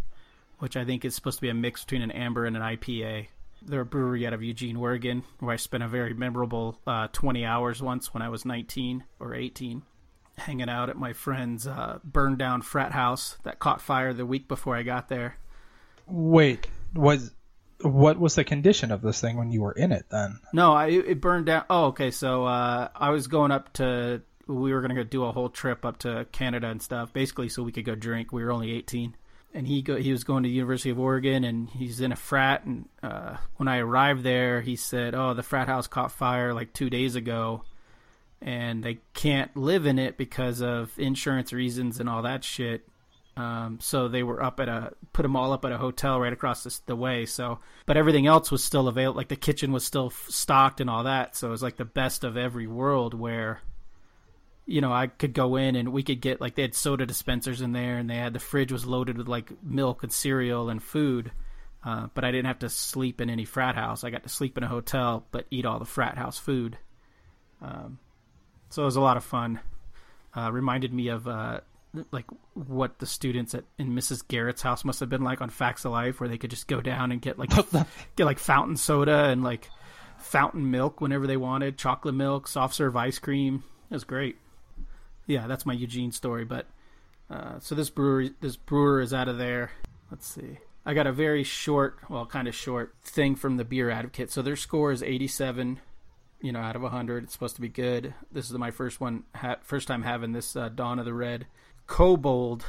which 0.59 0.77
I 0.77 0.85
think 0.85 1.05
is 1.05 1.15
supposed 1.15 1.39
to 1.39 1.43
be 1.43 1.51
a 1.51 1.55
mix 1.55 1.85
between 1.85 2.03
an 2.03 2.11
amber 2.11 2.47
and 2.47 2.57
an 2.57 2.63
IPA. 2.63 3.29
They're 3.67 3.81
a 3.81 3.87
brewery 3.87 4.27
out 4.27 4.33
of 4.33 4.43
Eugene, 4.43 4.77
Oregon, 4.77 5.23
where 5.39 5.53
I 5.53 5.57
spent 5.57 5.83
a 5.83 5.89
very 5.89 6.15
memorable 6.15 6.79
uh, 6.87 7.09
20 7.13 7.45
hours 7.45 7.83
once 7.83 8.13
when 8.13 8.23
I 8.23 8.29
was 8.29 8.45
19 8.45 9.05
or 9.21 9.35
18, 9.35 9.83
hanging 10.39 10.69
out 10.69 10.91
at 10.91 10.97
my 10.97 11.13
friend's 11.13 11.67
uh, 11.67 11.99
burned 12.05 12.39
down 12.39 12.63
frat 12.63 12.93
house 12.93 13.39
that 13.45 13.59
caught 13.59 13.81
fire 13.81 14.13
the 14.13 14.27
week 14.27 14.49
before 14.49 14.77
I 14.77 14.83
got 14.83 15.09
there. 15.09 15.37
Wait, 16.07 16.67
was 16.95 17.33
what 17.83 18.19
was 18.19 18.35
the 18.35 18.45
condition 18.45 18.91
of 18.91 19.03
this 19.03 19.21
thing 19.21 19.37
when 19.37 19.51
you 19.51 19.63
were 19.63 19.73
in 19.73 19.93
it 19.93 20.07
then? 20.11 20.39
No, 20.53 20.73
I 20.73 20.89
it 20.89 21.21
burned 21.21 21.47
down. 21.47 21.65
Oh, 21.69 21.87
okay. 21.87 22.11
So 22.11 22.45
uh, 22.45 22.89
I 22.95 23.11
was 23.11 23.27
going 23.27 23.51
up 23.51 23.73
to. 23.75 24.23
We 24.47 24.73
were 24.73 24.81
going 24.81 24.95
to 24.95 24.97
go 24.97 25.05
do 25.05 25.25
a 25.25 25.33
whole 25.33 25.49
trip 25.49 25.85
up 25.85 25.99
to 25.99 26.27
Canada 26.33 26.67
and 26.67 26.83
stuff, 26.83 27.13
basically, 27.13 27.49
so 27.49 27.63
we 27.63 27.71
could 27.71 27.85
go 27.85 27.95
drink. 27.95 28.33
We 28.33 28.45
were 28.45 28.53
only 28.53 28.73
eighteen, 28.73 29.17
and 29.55 29.67
he 29.67 29.83
go, 29.83 29.97
he 29.97 30.13
was 30.13 30.25
going 30.25 30.43
to 30.43 30.49
the 30.49 30.55
University 30.55 30.91
of 30.91 30.99
Oregon, 30.99 31.45
and 31.45 31.69
he's 31.71 32.01
in 32.01 32.13
a 32.13 32.17
frat. 32.17 32.65
And 32.65 32.89
uh, 33.03 33.37
when 33.57 33.69
I 33.69 33.79
arrived 33.79 34.23
there, 34.23 34.61
he 34.61 34.77
said, 34.77 35.15
"Oh, 35.15 35.35
the 35.35 35.43
frat 35.43 35.69
house 35.69 35.87
caught 35.87 36.13
fire 36.13 36.55
like 36.55 36.73
two 36.73 36.91
days 36.91 37.15
ago." 37.15 37.65
And 38.41 38.83
they 38.83 38.99
can't 39.15 39.57
live 39.57 39.87
in 39.87 40.01
it 40.01 40.17
because 40.17 40.63
of 40.63 40.99
insurance 40.99 41.53
reasons 41.53 42.01
and 42.01 42.09
all 42.09 42.23
that 42.23 42.43
shit. 42.43 42.89
Um, 43.37 43.79
so 43.81 44.09
they 44.09 44.23
were 44.23 44.43
up 44.43 44.61
at 44.61 44.69
a 44.69 44.93
put 45.13 45.23
them 45.23 45.37
all 45.37 45.53
up 45.53 45.65
at 45.65 45.73
a 45.73 45.79
hotel 45.79 46.21
right 46.21 46.33
across 46.33 46.65
the, 46.65 46.81
the 46.87 46.97
way. 46.97 47.25
So, 47.25 47.61
but 47.87 47.97
everything 47.97 48.27
else 48.27 48.51
was 48.51 48.63
still 48.63 48.89
available. 48.89 49.17
Like 49.17 49.29
the 49.29 49.37
kitchen 49.37 49.73
was 49.73 49.85
still 49.85 50.11
stocked 50.11 50.81
and 50.81 50.91
all 50.91 51.05
that. 51.05 51.37
So 51.37 51.49
it 51.49 51.51
was 51.51 51.63
like 51.63 51.77
the 51.77 51.85
best 51.85 52.25
of 52.25 52.37
every 52.37 52.67
world 52.67 53.15
where, 53.15 53.61
you 54.67 54.81
know, 54.81 54.93
I 54.93 55.09
could 55.09 55.35
go 55.35 55.57
in 55.57 55.75
and 55.77 55.93
we 55.93 56.03
could 56.03 56.21
get 56.21 56.41
like 56.41 56.55
they 56.55 56.63
had 56.63 56.75
soda 56.75 57.05
dispensers 57.05 57.61
in 57.61 57.73
there 57.73 57.99
and 57.99 58.09
they 58.09 58.17
had 58.17 58.33
the 58.33 58.39
fridge 58.39 58.73
was 58.73 58.87
loaded 58.87 59.19
with 59.19 59.29
like 59.29 59.51
milk 59.63 60.03
and 60.03 60.13
cereal 60.13 60.69
and 60.69 60.83
food. 60.83 61.33
Uh, 61.85 62.07
but 62.15 62.25
I 62.25 62.31
didn't 62.31 62.47
have 62.47 62.61
to 62.61 62.69
sleep 62.69 63.21
in 63.21 63.29
any 63.29 63.45
frat 63.45 63.75
house. 63.75 64.05
I 64.05 64.11
got 64.11 64.23
to 64.23 64.29
sleep 64.29 64.57
in 64.57 64.63
a 64.63 64.69
hotel, 64.69 65.27
but 65.33 65.47
eat 65.51 65.67
all 65.67 65.81
the 65.81 65.85
frat 65.85 66.17
house 66.17 66.39
food. 66.39 66.79
Um, 67.61 67.99
so 68.71 68.83
it 68.83 68.85
was 68.85 68.97
a 68.97 69.01
lot 69.01 69.17
of 69.17 69.25
fun. 69.25 69.59
Uh, 70.35 70.51
reminded 70.53 70.95
me 70.95 71.09
of 71.09 71.27
uh, 71.27 71.61
like 72.13 72.27
what 72.55 73.01
the 73.01 73.07
students 73.07 73.55
at 73.55 73.65
in 73.79 73.91
Mrs. 73.91 74.27
Garrett's 74.27 74.63
house 74.63 74.85
must 74.85 75.01
have 75.01 75.09
been 75.09 75.25
like 75.25 75.41
on 75.41 75.51
Facts 75.51 75.85
of 75.85 75.93
Life, 75.93 76.21
where 76.21 76.29
they 76.29 76.39
could 76.39 76.51
just 76.51 76.69
go 76.69 76.81
down 76.81 77.11
and 77.11 77.21
get 77.21 77.39
like 77.39 77.51
get 78.17 78.25
like 78.25 78.39
fountain 78.39 78.77
soda 78.77 79.25
and 79.25 79.43
like 79.43 79.69
fountain 80.19 80.71
milk 80.71 81.01
whenever 81.01 81.27
they 81.27 81.37
wanted, 81.37 81.77
chocolate 81.77 82.15
milk, 82.15 82.47
soft 82.47 82.75
serve 82.75 82.97
ice 82.97 83.19
cream. 83.19 83.65
It 83.91 83.95
was 83.95 84.05
great. 84.05 84.37
Yeah, 85.27 85.47
that's 85.47 85.67
my 85.67 85.73
Eugene 85.73 86.13
story. 86.13 86.45
But 86.45 86.67
uh, 87.31 87.59
so 87.61 87.75
this 87.75 87.91
brewery, 87.91 88.33
this 88.41 88.57
brewer 88.57 89.01
is 89.01 89.15
out 89.15 89.29
of 89.29 89.39
there. 89.39 89.71
Let's 90.11 90.27
see. 90.27 90.59
I 90.85 90.95
got 90.95 91.07
a 91.07 91.13
very 91.13 91.45
short, 91.45 91.99
well, 92.09 92.27
kind 92.27 92.49
of 92.49 92.55
short 92.55 92.95
thing 93.03 93.37
from 93.37 93.57
the 93.57 93.65
Beer 93.65 93.89
Advocate. 93.89 94.31
So 94.31 94.43
their 94.43 94.57
score 94.57 94.91
is 94.91 95.03
87, 95.03 95.81
you 96.41 96.53
know, 96.53 96.59
out 96.59 96.75
of 96.75 96.83
100. 96.83 97.25
It's 97.25 97.33
supposed 97.33 97.55
to 97.55 97.63
be 97.63 97.69
good. 97.69 98.15
This 98.33 98.51
is 98.51 98.59
my 98.59 98.73
first 98.73 99.01
one, 99.01 99.23
ha- 99.35 99.59
first 99.63 99.87
time 99.87 100.03
having 100.03 100.33
this 100.33 100.57
uh, 100.57 100.69
Dawn 100.69 100.99
of 100.99 101.05
the 101.05 101.15
Red. 101.15 101.47
Kobold 101.87 102.65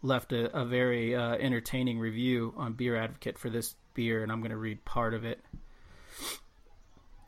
left 0.00 0.32
a, 0.32 0.56
a 0.56 0.64
very 0.64 1.16
uh, 1.16 1.34
entertaining 1.34 1.98
review 1.98 2.54
on 2.56 2.74
Beer 2.74 2.96
Advocate 2.96 3.36
for 3.36 3.50
this 3.50 3.74
beer, 3.94 4.22
and 4.22 4.30
I'm 4.30 4.40
going 4.40 4.50
to 4.52 4.56
read 4.56 4.84
part 4.84 5.12
of 5.12 5.24
it. 5.24 5.40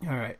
All 0.06 0.16
right. 0.16 0.38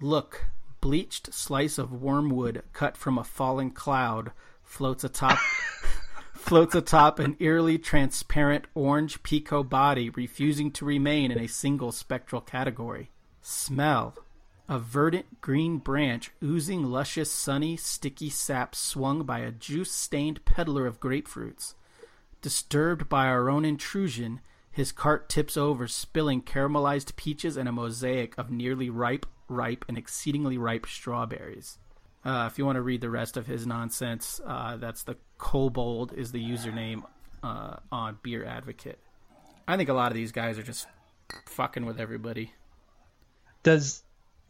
Look, 0.00 0.44
bleached 0.82 1.32
slice 1.32 1.78
of 1.78 2.02
wormwood 2.02 2.62
cut 2.74 2.98
from 2.98 3.16
a 3.16 3.24
falling 3.24 3.70
cloud 3.70 4.32
floats 4.62 5.04
atop 5.04 5.38
floats 6.34 6.74
atop 6.74 7.18
an 7.18 7.36
eerily 7.38 7.78
transparent 7.78 8.66
orange 8.74 9.22
pico 9.22 9.62
body 9.62 10.10
refusing 10.10 10.70
to 10.70 10.84
remain 10.84 11.30
in 11.30 11.38
a 11.38 11.46
single 11.46 11.92
spectral 11.92 12.42
category. 12.42 13.10
Smell 13.40 14.14
a 14.68 14.78
verdant 14.78 15.40
green 15.40 15.78
branch 15.78 16.30
oozing 16.42 16.84
luscious 16.84 17.30
sunny 17.30 17.76
sticky 17.76 18.28
sap 18.30 18.74
swung 18.74 19.22
by 19.22 19.38
a 19.38 19.52
juice-stained 19.52 20.44
peddler 20.44 20.86
of 20.86 21.00
grapefruits. 21.00 21.74
Disturbed 22.40 23.08
by 23.08 23.26
our 23.26 23.48
own 23.48 23.64
intrusion, 23.64 24.40
his 24.70 24.90
cart 24.90 25.28
tips 25.28 25.56
over, 25.56 25.86
spilling 25.86 26.42
caramelized 26.42 27.14
peaches 27.14 27.56
and 27.56 27.68
a 27.68 27.72
mosaic 27.72 28.36
of 28.36 28.50
nearly 28.50 28.88
ripe, 28.90 29.26
ripe, 29.48 29.84
and 29.88 29.98
exceedingly 29.98 30.58
ripe 30.58 30.86
strawberries. 30.86 31.78
Uh, 32.24 32.48
if 32.50 32.58
you 32.58 32.64
want 32.64 32.76
to 32.76 32.82
read 32.82 33.00
the 33.00 33.10
rest 33.10 33.36
of 33.36 33.46
his 33.46 33.66
nonsense, 33.66 34.40
uh, 34.46 34.76
that's 34.76 35.02
the 35.02 35.16
Kobold 35.38 36.12
is 36.12 36.30
the 36.30 36.42
username 36.42 37.02
uh, 37.42 37.76
on 37.90 38.18
Beer 38.22 38.44
Advocate. 38.44 38.98
I 39.66 39.76
think 39.76 39.88
a 39.88 39.94
lot 39.94 40.12
of 40.12 40.14
these 40.14 40.32
guys 40.32 40.58
are 40.58 40.62
just 40.62 40.86
fucking 41.46 41.84
with 41.84 41.98
everybody. 41.98 42.52
Does 43.62 44.02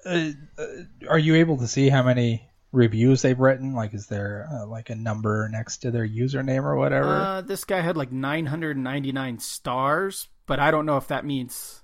uh, 0.05 0.31
uh, 0.59 0.67
are 1.09 1.19
you 1.19 1.37
able 1.37 1.59
to 1.59 1.69
see 1.69 1.89
how 1.89 2.03
many 2.03 2.49
reviews 2.73 3.23
they've 3.23 3.39
written? 3.39 3.75
Like, 3.75 3.95
is 3.95 4.07
there 4.07 4.49
uh, 4.53 4.67
like 4.67 4.91
a 4.91 4.95
number 4.95 5.49
next 5.51 5.79
to 5.79 5.91
their 5.91 6.07
username 6.07 6.65
or 6.65 6.77
whatever? 6.77 7.09
Uh, 7.09 7.41
this 7.43 7.65
guy 7.65 7.81
had 7.81 7.97
like 7.97 8.11
999 8.11 9.39
stars, 9.39 10.29
but 10.47 10.59
I 10.59 10.71
don't 10.71 10.87
know 10.87 10.97
if 10.97 11.09
that 11.09 11.25
means 11.25 11.82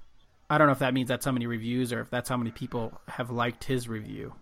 I 0.50 0.59
don't 0.59 0.67
know 0.67 0.73
if 0.73 0.78
that 0.78 0.95
means 0.95 1.09
that's 1.09 1.25
how 1.25 1.33
many 1.33 1.47
reviews 1.47 1.93
or 1.93 2.00
if 2.00 2.11
that's 2.11 2.28
how 2.28 2.37
many 2.37 2.50
people 2.50 2.99
have 3.07 3.31
liked 3.31 3.64
his 3.64 3.88
review. 3.88 4.35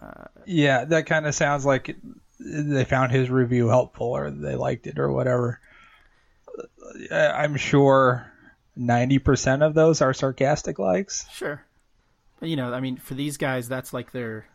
Uh, 0.00 0.24
yeah, 0.46 0.84
that 0.84 1.06
kind 1.06 1.26
of 1.26 1.34
sounds 1.34 1.64
like 1.64 1.96
they 2.40 2.84
found 2.84 3.12
his 3.12 3.30
review 3.30 3.68
helpful 3.68 4.08
or 4.08 4.30
they 4.30 4.56
liked 4.56 4.86
it 4.86 4.98
or 4.98 5.12
whatever. 5.12 5.60
Uh, 7.10 7.14
I'm 7.14 7.56
sure 7.56 8.30
90% 8.78 9.64
of 9.64 9.74
those 9.74 10.00
are 10.00 10.12
sarcastic 10.12 10.78
likes. 10.78 11.26
Sure. 11.32 11.64
But, 12.40 12.48
you 12.48 12.56
know, 12.56 12.72
I 12.72 12.80
mean, 12.80 12.96
for 12.96 13.14
these 13.14 13.36
guys, 13.36 13.68
that's 13.68 13.92
like 13.92 14.10
their, 14.10 14.46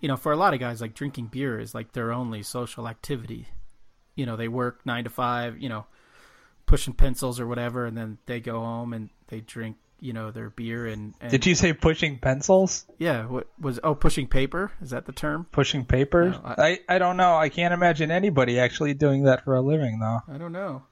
you 0.00 0.08
know, 0.08 0.16
for 0.16 0.32
a 0.32 0.36
lot 0.36 0.52
of 0.52 0.60
guys, 0.60 0.82
like 0.82 0.94
drinking 0.94 1.28
beer 1.28 1.58
is 1.58 1.74
like 1.74 1.92
their 1.92 2.12
only 2.12 2.42
social 2.42 2.86
activity. 2.86 3.48
You 4.16 4.26
know, 4.26 4.36
they 4.36 4.48
work 4.48 4.84
nine 4.84 5.04
to 5.04 5.10
five, 5.10 5.58
you 5.58 5.70
know, 5.70 5.86
pushing 6.66 6.92
pencils 6.94 7.40
or 7.40 7.46
whatever, 7.46 7.86
and 7.86 7.96
then 7.96 8.18
they 8.26 8.40
go 8.40 8.60
home 8.60 8.92
and 8.92 9.08
they 9.28 9.40
drink 9.40 9.76
you 10.04 10.12
know 10.12 10.30
their 10.30 10.50
beer 10.50 10.86
and, 10.86 11.14
and, 11.18 11.30
did 11.30 11.46
you 11.46 11.54
say 11.54 11.72
pushing 11.72 12.18
pencils? 12.18 12.84
Yeah 12.98 13.26
what 13.26 13.48
was 13.58 13.80
oh 13.82 13.94
pushing 13.94 14.28
paper? 14.28 14.70
Is 14.82 14.90
that 14.90 15.06
the 15.06 15.12
term? 15.12 15.46
Pushing 15.50 15.86
paper? 15.86 16.30
No, 16.30 16.40
I, 16.44 16.54
I, 16.88 16.96
I 16.96 16.98
don't 16.98 17.16
know. 17.16 17.36
I 17.36 17.48
can't 17.48 17.72
imagine 17.72 18.10
anybody 18.10 18.60
actually 18.60 18.92
doing 18.92 19.24
that 19.24 19.44
for 19.44 19.54
a 19.54 19.62
living 19.62 19.98
though. 20.00 20.20
I 20.28 20.36
don't 20.36 20.52
know. 20.52 20.82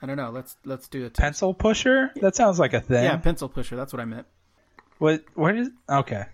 I 0.00 0.06
don't 0.06 0.16
know. 0.16 0.30
Let's 0.30 0.56
let's 0.64 0.86
do 0.86 1.04
it 1.04 1.14
pencil 1.14 1.54
pusher? 1.54 2.12
That 2.20 2.36
sounds 2.36 2.60
like 2.60 2.72
a 2.72 2.80
thing. 2.80 3.04
Yeah 3.04 3.16
pencil 3.16 3.48
pusher. 3.48 3.74
That's 3.74 3.92
what 3.92 4.00
i 4.00 4.04
meant. 4.04 4.26
What 4.98 5.24
what 5.34 5.56
is 5.56 5.68
okay. 5.88 6.24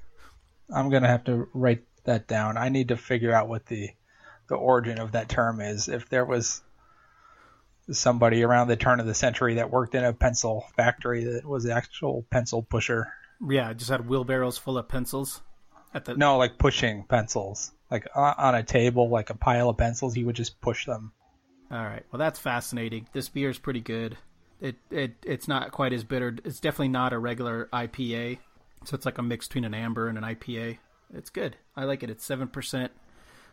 I'm 0.71 0.91
gonna 0.91 1.09
have 1.09 1.25
to 1.25 1.49
write 1.55 1.85
that 2.05 2.29
down. 2.29 2.59
I 2.59 2.69
need 2.69 2.89
to 2.89 2.97
figure 2.99 3.33
out 3.33 3.49
what 3.49 3.65
the 3.67 3.89
the 4.49 4.57
origin 4.57 4.99
of 4.99 5.13
that 5.13 5.31
term 5.31 5.63
is. 5.63 5.89
If 5.89 6.11
there 6.11 6.27
was 6.27 6.63
somebody 7.91 8.43
around 8.43 8.69
the 8.69 8.77
turn 8.77 9.01
of 9.01 9.07
the 9.07 9.15
century 9.15 9.55
that 9.55 9.71
worked 9.71 9.95
in 9.95 10.05
a 10.05 10.13
pencil 10.13 10.65
factory 10.77 11.25
that 11.25 11.45
was 11.45 11.65
the 11.65 11.75
actual 11.75 12.25
pencil 12.31 12.63
pusher. 12.63 13.13
Yeah, 13.47 13.73
just 13.73 13.91
had 13.91 14.09
wheelbarrows 14.09 14.59
full 14.59 14.79
of 14.79 14.89
pencils. 14.89 15.43
At 15.95 16.05
the 16.05 16.17
no, 16.17 16.37
like 16.37 16.59
pushing 16.59 17.05
pencils, 17.05 17.73
like 17.91 18.07
on 18.15 18.55
a 18.55 18.63
table, 18.63 19.09
like 19.09 19.31
a 19.31 19.35
pile 19.35 19.71
of 19.71 19.79
pencils. 19.79 20.15
He 20.15 20.25
would 20.25 20.37
just 20.37 20.61
push 20.61 20.85
them. 20.85 21.13
All 21.71 21.85
right. 21.85 22.05
Well, 22.11 22.19
that's 22.19 22.39
fascinating. 22.39 23.07
This 23.13 23.29
beer 23.29 23.51
is 23.51 23.59
pretty 23.59 23.81
good. 23.81 24.19
It 24.61 24.77
it 24.91 25.15
it's 25.25 25.49
not 25.49 25.73
quite 25.73 25.93
as 25.93 26.05
bitter. 26.05 26.37
It's 26.45 26.61
definitely 26.61 26.89
not 26.89 27.13
a 27.13 27.19
regular 27.19 27.69
IPA. 27.73 28.39
So 28.85 28.95
it's 28.95 29.07
like 29.07 29.19
a 29.19 29.23
mix 29.23 29.49
between 29.49 29.65
an 29.65 29.75
amber 29.75 30.09
and 30.09 30.19
an 30.19 30.25
IPA. 30.25 30.79
It's 31.15 31.31
good. 31.31 31.57
I 31.77 31.85
like 31.85 32.03
it. 32.03 32.11
It's 32.11 32.25
seven 32.25 32.49
percent. 32.49 32.93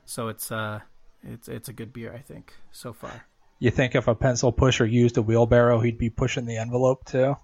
So 0.06 0.28
it's 0.28 0.52
uh 0.52 0.82
it's 1.24 1.48
it's 1.48 1.70
a 1.70 1.74
good 1.74 1.94
beer, 1.94 2.14
I 2.14 2.20
think, 2.20 2.54
so 2.72 2.92
far. 2.92 3.26
You 3.60 3.72
think 3.72 3.96
if 3.96 4.08
a 4.08 4.16
pencil 4.16 4.52
pusher 4.52 4.86
used 4.86 5.18
a 5.18 5.22
wheelbarrow, 5.22 5.80
he'd 5.80 5.98
be 5.98 6.10
pushing 6.10 6.46
the 6.46 6.58
envelope 6.58 7.06
too? 7.06 7.38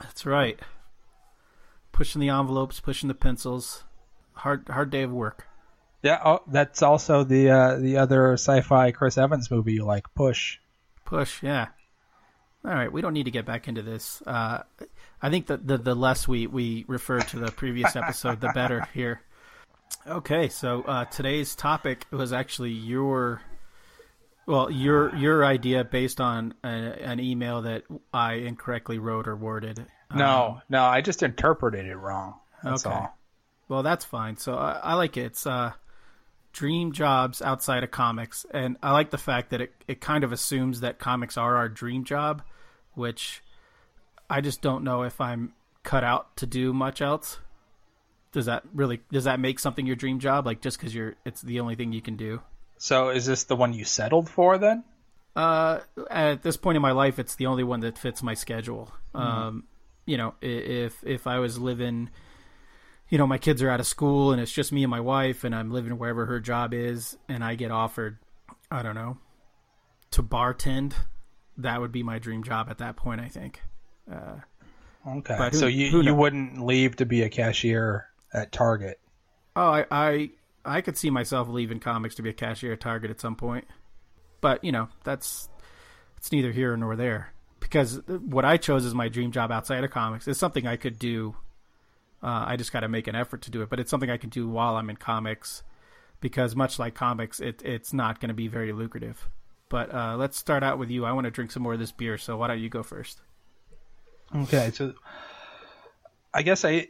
That's 0.00 0.26
right. 0.26 0.58
Pushing 1.92 2.20
the 2.20 2.30
envelopes, 2.30 2.80
pushing 2.80 3.08
the 3.08 3.14
pencils. 3.14 3.84
Hard 4.32 4.68
hard 4.68 4.90
day 4.90 5.02
of 5.02 5.12
work. 5.12 5.46
Yeah, 6.02 6.20
oh, 6.24 6.42
that's 6.48 6.82
also 6.82 7.24
the 7.24 7.50
uh, 7.50 7.76
the 7.76 7.96
other 7.98 8.32
sci-fi 8.34 8.90
Chris 8.90 9.16
Evans 9.16 9.50
movie 9.50 9.74
you 9.74 9.84
like, 9.84 10.12
Push. 10.14 10.58
Push, 11.04 11.42
yeah. 11.42 11.68
All 12.64 12.74
right, 12.74 12.92
we 12.92 13.00
don't 13.00 13.12
need 13.12 13.24
to 13.24 13.30
get 13.30 13.46
back 13.46 13.68
into 13.68 13.82
this. 13.82 14.22
Uh, 14.26 14.62
I 15.22 15.30
think 15.30 15.46
that 15.46 15.66
the 15.66 15.78
the 15.78 15.94
less 15.94 16.26
we 16.26 16.46
we 16.46 16.84
refer 16.88 17.20
to 17.20 17.38
the 17.38 17.52
previous 17.52 17.94
episode, 17.96 18.40
the 18.40 18.50
better 18.54 18.86
here. 18.92 19.22
Okay, 20.06 20.48
so 20.48 20.82
uh, 20.82 21.04
today's 21.06 21.54
topic 21.54 22.06
was 22.10 22.32
actually 22.32 22.72
your 22.72 23.40
well, 24.46 24.70
your 24.70 25.14
your 25.16 25.44
idea 25.44 25.84
based 25.84 26.20
on 26.20 26.54
a, 26.62 26.68
an 26.68 27.20
email 27.20 27.62
that 27.62 27.84
I 28.12 28.34
incorrectly 28.34 28.98
wrote 28.98 29.26
or 29.26 29.36
worded. 29.36 29.86
No, 30.14 30.44
um, 30.56 30.62
no, 30.68 30.84
I 30.84 31.00
just 31.00 31.22
interpreted 31.22 31.86
it 31.86 31.96
wrong. 31.96 32.34
That's 32.62 32.86
okay. 32.86 32.94
all. 32.94 33.18
Well, 33.68 33.82
that's 33.82 34.04
fine. 34.04 34.36
So 34.36 34.54
I, 34.54 34.80
I 34.82 34.94
like 34.94 35.16
it. 35.16 35.26
It's 35.26 35.46
uh, 35.46 35.72
dream 36.52 36.92
jobs 36.92 37.40
outside 37.40 37.84
of 37.84 37.90
comics, 37.90 38.44
and 38.50 38.76
I 38.82 38.92
like 38.92 39.10
the 39.10 39.18
fact 39.18 39.50
that 39.50 39.60
it 39.60 39.72
it 39.88 40.00
kind 40.00 40.24
of 40.24 40.32
assumes 40.32 40.80
that 40.80 40.98
comics 40.98 41.36
are 41.38 41.56
our 41.56 41.68
dream 41.68 42.04
job, 42.04 42.42
which 42.94 43.42
I 44.28 44.40
just 44.40 44.60
don't 44.60 44.84
know 44.84 45.02
if 45.02 45.20
I'm 45.20 45.54
cut 45.82 46.04
out 46.04 46.36
to 46.38 46.46
do 46.46 46.72
much 46.72 47.00
else. 47.00 47.38
Does 48.32 48.46
that 48.46 48.64
really 48.74 49.00
does 49.10 49.24
that 49.24 49.40
make 49.40 49.58
something 49.58 49.86
your 49.86 49.96
dream 49.96 50.18
job? 50.18 50.44
Like 50.44 50.60
just 50.60 50.78
because 50.78 50.94
you're 50.94 51.14
it's 51.24 51.40
the 51.40 51.60
only 51.60 51.76
thing 51.76 51.92
you 51.92 52.02
can 52.02 52.16
do? 52.16 52.40
So 52.84 53.08
is 53.08 53.24
this 53.24 53.44
the 53.44 53.56
one 53.56 53.72
you 53.72 53.86
settled 53.86 54.28
for 54.28 54.58
then? 54.58 54.84
Uh, 55.34 55.80
at 56.10 56.42
this 56.42 56.58
point 56.58 56.76
in 56.76 56.82
my 56.82 56.92
life, 56.92 57.18
it's 57.18 57.34
the 57.34 57.46
only 57.46 57.64
one 57.64 57.80
that 57.80 57.96
fits 57.96 58.22
my 58.22 58.34
schedule. 58.34 58.92
Mm. 59.14 59.20
Um, 59.20 59.64
you 60.04 60.18
know, 60.18 60.34
if 60.42 61.02
if 61.02 61.26
I 61.26 61.38
was 61.38 61.58
living, 61.58 62.10
you 63.08 63.16
know, 63.16 63.26
my 63.26 63.38
kids 63.38 63.62
are 63.62 63.70
out 63.70 63.80
of 63.80 63.86
school 63.86 64.32
and 64.32 64.42
it's 64.42 64.52
just 64.52 64.70
me 64.70 64.84
and 64.84 64.90
my 64.90 65.00
wife, 65.00 65.44
and 65.44 65.54
I'm 65.54 65.70
living 65.70 65.96
wherever 65.96 66.26
her 66.26 66.40
job 66.40 66.74
is, 66.74 67.16
and 67.26 67.42
I 67.42 67.54
get 67.54 67.70
offered, 67.70 68.18
I 68.70 68.82
don't 68.82 68.94
know, 68.94 69.16
to 70.10 70.22
bartend, 70.22 70.92
that 71.56 71.80
would 71.80 71.90
be 71.90 72.02
my 72.02 72.18
dream 72.18 72.44
job 72.44 72.68
at 72.68 72.76
that 72.78 72.96
point. 72.96 73.18
I 73.18 73.28
think. 73.28 73.62
Uh, 74.12 74.40
okay, 75.08 75.36
who, 75.38 75.56
so 75.56 75.66
you 75.68 76.02
you 76.02 76.14
wouldn't 76.14 76.66
leave 76.66 76.96
to 76.96 77.06
be 77.06 77.22
a 77.22 77.30
cashier 77.30 78.08
at 78.34 78.52
Target. 78.52 79.00
Oh, 79.56 79.70
I, 79.70 79.86
I 79.90 80.30
I 80.64 80.80
could 80.80 80.96
see 80.96 81.10
myself 81.10 81.48
leaving 81.48 81.80
comics 81.80 82.14
to 82.16 82.22
be 82.22 82.30
a 82.30 82.34
cashier 82.34 82.76
Target 82.76 83.10
at 83.10 83.20
some 83.20 83.36
point. 83.36 83.66
But, 84.40 84.62
you 84.64 84.72
know, 84.72 84.88
that's 85.04 85.48
it's 86.16 86.32
neither 86.32 86.52
here 86.52 86.76
nor 86.76 86.96
there. 86.96 87.32
Because 87.60 88.00
what 88.06 88.44
I 88.44 88.56
chose 88.56 88.84
as 88.84 88.94
my 88.94 89.08
dream 89.08 89.32
job 89.32 89.50
outside 89.50 89.84
of 89.84 89.90
comics 89.90 90.28
is 90.28 90.38
something 90.38 90.66
I 90.66 90.76
could 90.76 90.98
do. 90.98 91.36
Uh, 92.22 92.44
I 92.46 92.56
just 92.56 92.72
got 92.72 92.80
to 92.80 92.88
make 92.88 93.06
an 93.06 93.14
effort 93.14 93.42
to 93.42 93.50
do 93.50 93.62
it, 93.62 93.68
but 93.68 93.80
it's 93.80 93.90
something 93.90 94.10
I 94.10 94.16
can 94.16 94.30
do 94.30 94.48
while 94.48 94.76
I'm 94.76 94.90
in 94.90 94.96
comics. 94.96 95.62
Because 96.20 96.56
much 96.56 96.78
like 96.78 96.94
comics, 96.94 97.40
it, 97.40 97.62
it's 97.62 97.92
not 97.92 98.20
going 98.20 98.28
to 98.28 98.34
be 98.34 98.48
very 98.48 98.72
lucrative. 98.72 99.28
But 99.68 99.92
uh, 99.92 100.16
let's 100.16 100.38
start 100.38 100.62
out 100.62 100.78
with 100.78 100.90
you. 100.90 101.04
I 101.04 101.12
want 101.12 101.26
to 101.26 101.30
drink 101.30 101.50
some 101.50 101.62
more 101.62 101.74
of 101.74 101.78
this 101.78 101.92
beer, 101.92 102.16
so 102.16 102.36
why 102.36 102.48
don't 102.48 102.60
you 102.60 102.68
go 102.68 102.82
first? 102.82 103.20
Okay, 104.34 104.70
so 104.72 104.94
I 106.32 106.42
guess 106.42 106.64
I 106.64 106.88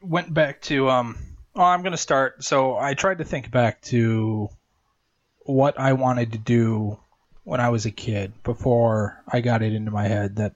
went 0.00 0.34
back 0.34 0.60
to 0.62 0.90
um, 0.90 1.33
Oh, 1.56 1.62
I'm 1.62 1.82
going 1.82 1.92
to 1.92 1.98
start. 1.98 2.42
So 2.42 2.76
I 2.76 2.94
tried 2.94 3.18
to 3.18 3.24
think 3.24 3.50
back 3.50 3.80
to 3.82 4.48
what 5.40 5.78
I 5.78 5.92
wanted 5.92 6.32
to 6.32 6.38
do 6.38 6.98
when 7.44 7.60
I 7.60 7.68
was 7.68 7.86
a 7.86 7.92
kid 7.92 8.32
before 8.42 9.22
I 9.28 9.40
got 9.40 9.62
it 9.62 9.72
into 9.72 9.90
my 9.90 10.08
head 10.08 10.36
that 10.36 10.54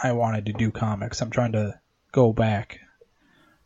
I 0.00 0.12
wanted 0.12 0.46
to 0.46 0.52
do 0.52 0.70
comics. 0.70 1.22
I'm 1.22 1.30
trying 1.30 1.52
to 1.52 1.78
go 2.12 2.32
back 2.32 2.80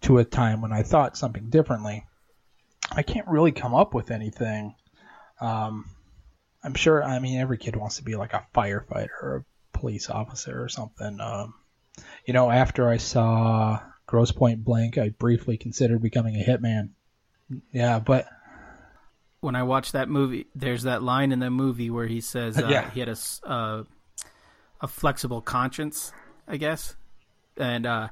to 0.02 0.18
a 0.18 0.24
time 0.24 0.60
when 0.60 0.72
I 0.72 0.82
thought 0.82 1.16
something 1.16 1.50
differently. 1.50 2.06
I 2.92 3.02
can't 3.02 3.26
really 3.26 3.52
come 3.52 3.74
up 3.74 3.92
with 3.92 4.10
anything. 4.10 4.74
Um, 5.40 5.86
I'm 6.62 6.74
sure, 6.74 7.02
I 7.02 7.18
mean, 7.18 7.40
every 7.40 7.58
kid 7.58 7.74
wants 7.74 7.96
to 7.96 8.04
be 8.04 8.14
like 8.14 8.32
a 8.32 8.46
firefighter 8.54 9.08
or 9.22 9.36
a 9.36 9.78
police 9.78 10.08
officer 10.08 10.62
or 10.62 10.68
something. 10.68 11.20
Um, 11.20 11.54
you 12.26 12.32
know, 12.32 12.50
after 12.50 12.88
I 12.88 12.98
saw 12.98 13.80
Grosse 14.10 14.32
Pointe 14.32 14.64
Blank, 14.64 14.98
I 14.98 15.10
briefly 15.10 15.56
considered 15.56 16.02
becoming 16.02 16.34
a 16.34 16.44
hitman. 16.44 16.90
Yeah, 17.72 18.00
but 18.00 18.26
when 19.40 19.54
I 19.54 19.62
watched 19.62 19.92
that 19.92 20.08
movie, 20.08 20.48
there's 20.54 20.82
that 20.82 21.00
line 21.02 21.30
in 21.30 21.38
the 21.38 21.48
movie 21.48 21.90
where 21.90 22.08
he 22.08 22.20
says 22.20 22.58
uh, 22.58 22.66
Yeah. 22.68 22.90
he 22.90 22.98
had 22.98 23.08
a 23.08 23.16
uh, 23.48 23.84
a 24.80 24.88
flexible 24.88 25.40
conscience, 25.40 26.12
I 26.48 26.56
guess, 26.56 26.96
and 27.56 27.86
uh, 27.86 28.08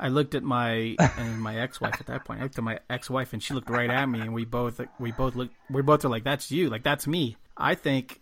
I 0.00 0.08
looked 0.08 0.34
at 0.34 0.42
my 0.42 0.96
and 0.98 1.40
my 1.40 1.58
ex-wife 1.60 2.00
at 2.00 2.06
that 2.06 2.24
point. 2.24 2.40
I 2.40 2.44
looked 2.44 2.56
at 2.56 2.64
my 2.64 2.78
ex-wife 2.88 3.34
and 3.34 3.42
she 3.42 3.52
looked 3.52 3.68
right 3.68 3.90
at 3.90 4.06
me, 4.08 4.20
and 4.20 4.32
we 4.32 4.46
both 4.46 4.80
we 4.98 5.12
both 5.12 5.36
looked 5.36 5.54
we 5.68 5.82
both 5.82 6.02
are 6.06 6.08
like, 6.08 6.24
"That's 6.24 6.50
you, 6.50 6.70
like 6.70 6.82
that's 6.82 7.06
me." 7.06 7.36
I 7.58 7.74
think 7.74 8.20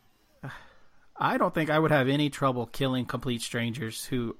I 1.17 1.39
don't 1.39 1.55
think 1.55 1.71
I 1.71 1.79
would 1.79 1.93
have 1.93 2.09
any 2.09 2.29
trouble 2.29 2.67
killing 2.67 3.05
complete 3.07 3.43
strangers 3.43 4.05
who 4.05 4.37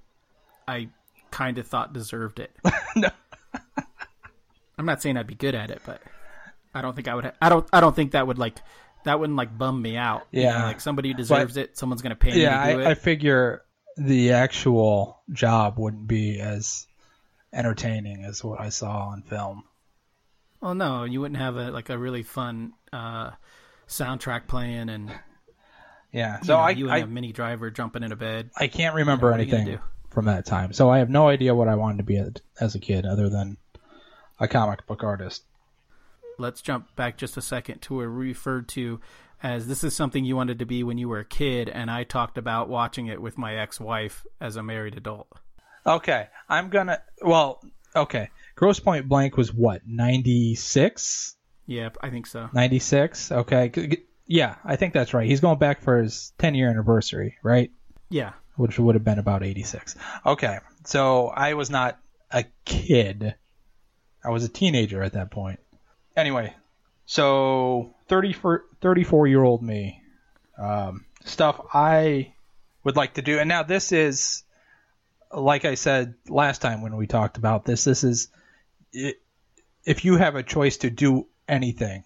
I 0.66 0.88
kind 1.30 1.58
of 1.58 1.66
thought 1.66 1.92
deserved 1.92 2.40
it. 2.40 2.50
No. 2.96 3.08
I'm 4.78 4.87
not 4.87 5.02
saying 5.02 5.16
I'd 5.16 5.26
be 5.26 5.34
good 5.34 5.54
at 5.54 5.70
it, 5.70 5.80
but 5.84 6.00
I 6.75 6.80
don't 6.82 6.94
think 6.96 7.06
I 7.08 7.14
would. 7.14 7.25
Ha- 7.25 7.32
I 7.42 7.49
don't. 7.49 7.66
I 7.72 7.80
don't 7.80 7.94
think 7.94 8.12
that 8.12 8.26
would 8.26 8.38
like 8.38 8.56
that 9.04 9.20
wouldn't 9.20 9.37
like 9.37 9.56
bum 9.56 9.80
me 9.82 9.96
out. 9.96 10.26
You 10.30 10.42
Yeah. 10.42 10.58
know, 10.58 10.64
like 10.66 10.80
somebody 10.80 11.12
deserves 11.14 11.56
it, 11.56 11.76
someone's 11.76 12.02
gonna 12.02 12.14
pay 12.16 12.40
yeah, 12.40 12.64
me 12.66 12.72
to 12.72 12.78
do 12.78 12.84
I, 12.87 12.90
I 12.90 12.94
figure 12.94 13.62
the 13.96 14.32
actual 14.32 15.20
job 15.32 15.78
wouldn't 15.78 16.06
be 16.06 16.40
as 16.40 16.87
entertaining 17.52 18.25
as 18.25 18.42
what 18.42 18.60
I 18.60 18.70
saw 18.70 19.08
on 19.08 19.22
film. 19.22 19.64
well, 20.60 20.75
no, 20.75 21.04
you 21.04 21.20
wouldn't 21.20 21.40
have 21.40 21.56
a 21.56 21.70
like 21.70 21.90
a 21.90 21.99
really 21.99 22.22
fun 22.22 22.72
uh, 22.92 23.32
soundtrack 23.88 24.46
playing, 24.46 24.88
and 24.88 25.10
Yeah, 26.12 26.38
you 26.38 26.44
so 26.46 26.54
know, 26.54 26.60
I 26.60 26.70
you 26.70 26.84
would 26.87 26.94
I, 26.94 26.99
have 27.00 27.10
Minnie 27.10 27.32
Driver 27.32 27.70
jumping 27.70 28.02
into 28.02 28.16
bed. 28.16 28.50
I 28.56 28.68
can't 28.68 28.94
remember 28.94 29.26
you 29.38 29.44
gonna 29.44 29.58
anything? 29.58 29.78
From 30.10 30.24
that 30.26 30.44
time. 30.44 30.72
So 30.72 30.90
I 30.90 30.98
have 30.98 31.08
no 31.08 31.28
idea 31.28 31.54
what 31.54 31.68
I 31.68 31.76
wanted 31.76 31.98
to 31.98 32.04
be 32.04 32.22
as- 32.60 32.74
a 32.74 32.80
kid 32.80 33.06
other 33.06 33.28
than 33.28 33.56
a 34.40 34.48
comic 34.48 34.86
book 34.86 35.04
artist. 35.04 35.44
Let's 36.38 36.60
jump 36.62 36.94
back 36.96 37.16
just 37.16 37.36
a 37.36 37.42
second 37.42 37.80
to 37.82 38.00
a 38.00 38.08
referred 38.08 38.68
to 38.70 39.00
as 39.42 39.68
this 39.68 39.84
is 39.84 39.94
something 39.94 40.24
you 40.24 40.36
wanted 40.36 40.58
to 40.58 40.66
be 40.66 40.82
when 40.82 40.98
you 40.98 41.08
were 41.08 41.20
a 41.20 41.24
kid, 41.24 41.68
and 41.68 41.90
I 41.90 42.04
talked 42.04 42.36
about 42.38 42.68
watching 42.68 43.06
it 43.06 43.22
with 43.22 43.38
my 43.38 43.54
ex-wife 43.56 44.26
as 44.40 44.56
a 44.56 44.62
married 44.62 44.96
adult. 44.96 45.28
Okay, 45.86 46.28
I'm 46.48 46.68
gonna. 46.68 47.00
Well, 47.22 47.62
okay. 47.96 48.30
Grosse 48.54 48.80
Pointe 48.80 49.08
Blank 49.08 49.36
was 49.36 49.52
what 49.54 49.82
96? 49.86 51.36
Yeah, 51.66 51.90
I 52.02 52.10
think 52.10 52.26
so. 52.26 52.48
96? 52.52 53.32
Okay, 53.32 53.70
yeah, 54.26 54.56
I 54.64 54.76
think 54.76 54.92
that's 54.92 55.14
right. 55.14 55.26
He's 55.28 55.40
going 55.40 55.58
back 55.58 55.80
for 55.80 56.02
his 56.02 56.32
10 56.38 56.54
year 56.54 56.68
anniversary, 56.68 57.36
right? 57.42 57.70
Yeah, 58.10 58.32
Which 58.60 58.78
would 58.78 58.94
have 58.94 59.04
been 59.04 59.18
about 59.18 59.42
86. 59.42 59.96
Okay, 60.26 60.58
so 60.84 61.28
I 61.28 61.54
was 61.54 61.70
not 61.70 61.98
a 62.30 62.44
kid. 62.64 63.34
I 64.22 64.28
was 64.30 64.44
a 64.44 64.48
teenager 64.48 65.02
at 65.02 65.14
that 65.14 65.30
point. 65.30 65.60
Anyway, 66.14 66.54
so 67.06 67.94
34 68.08 69.26
year 69.26 69.42
old 69.42 69.62
me, 69.62 70.02
um, 70.58 71.06
stuff 71.24 71.60
I 71.72 72.34
would 72.84 72.96
like 72.96 73.14
to 73.14 73.22
do. 73.22 73.38
And 73.38 73.48
now 73.48 73.62
this 73.62 73.92
is, 73.92 74.42
like 75.32 75.64
I 75.64 75.74
said 75.74 76.14
last 76.28 76.60
time 76.60 76.82
when 76.82 76.96
we 76.96 77.06
talked 77.06 77.38
about 77.38 77.64
this, 77.64 77.84
this 77.84 78.04
is 78.04 78.28
i 78.94 79.14
if 79.86 80.04
you 80.04 80.18
have 80.18 80.34
a 80.36 80.42
choice 80.42 80.76
to 80.78 80.90
do 80.90 81.26
anything. 81.48 82.02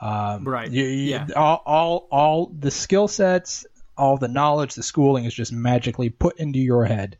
Um, 0.00 0.42
Right, 0.44 0.68
You, 0.68 0.82
you- 0.84 1.10
yeah. 1.12 1.28
All, 1.36 1.62
all, 1.64 2.08
all 2.10 2.46
the 2.58 2.72
skill 2.72 3.06
sets, 3.06 3.64
all 4.02 4.16
the 4.16 4.26
knowledge, 4.26 4.74
the 4.74 4.82
schooling 4.82 5.26
is 5.26 5.32
just 5.32 5.52
magically 5.52 6.10
put 6.10 6.40
into 6.40 6.58
your 6.58 6.84
head, 6.84 7.16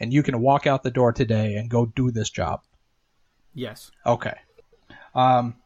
and 0.00 0.14
you 0.14 0.22
can 0.22 0.40
walk 0.40 0.66
out 0.66 0.82
the 0.82 0.90
door 0.90 1.12
today 1.12 1.56
and 1.56 1.68
go 1.68 1.84
do 1.84 2.10
this 2.10 2.30
job. 2.30 2.62
yes. 3.54 3.90
Okay. 4.06 4.32
Um, 5.14 5.56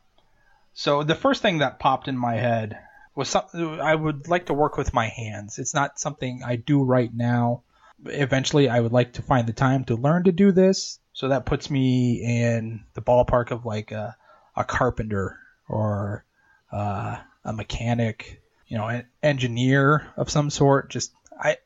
so 0.75 1.05
the 1.05 1.15
first 1.15 1.41
thing 1.41 1.59
that 1.59 1.79
popped 1.79 2.09
in 2.09 2.19
my 2.19 2.35
head 2.35 2.81
was 3.15 3.29
something 3.29 3.81
I 3.81 3.95
would 3.95 4.27
like 4.27 4.47
to 4.47 4.55
work 4.55 4.77
with 4.77 4.93
my 4.93 5.07
hands. 5.07 5.61
It's 5.61 5.73
not 5.73 6.00
something 6.00 6.43
I 6.45 6.57
do 6.57 6.83
right 6.83 7.15
now. 7.15 7.63
Eventually, 8.05 8.69
I 8.69 8.81
would 8.81 8.93
like 8.93 9.13
to 9.13 9.23
find 9.23 9.47
the 9.47 9.52
time 9.52 9.85
to 9.85 9.95
learn 9.95 10.25
to 10.25 10.33
do 10.33 10.50
this. 10.50 10.99
So 11.13 11.29
that 11.29 11.47
puts 11.47 11.71
me 11.71 12.23
in 12.25 12.85
the 12.95 13.02
ballpark 13.02 13.52
of 13.52 13.65
like 13.65 13.93
a, 13.93 14.17
a 14.57 14.65
carpenter 14.65 15.39
or 15.69 16.25
uh, 16.73 17.19
a 17.45 17.52
mechanic, 17.52 18.43
you 18.67 18.79
know, 18.79 18.87
an 18.87 19.07
engineer 19.23 20.07
of 20.17 20.31
some 20.31 20.50
sort. 20.50 20.91
Just 20.91 21.13
I, 21.39 21.57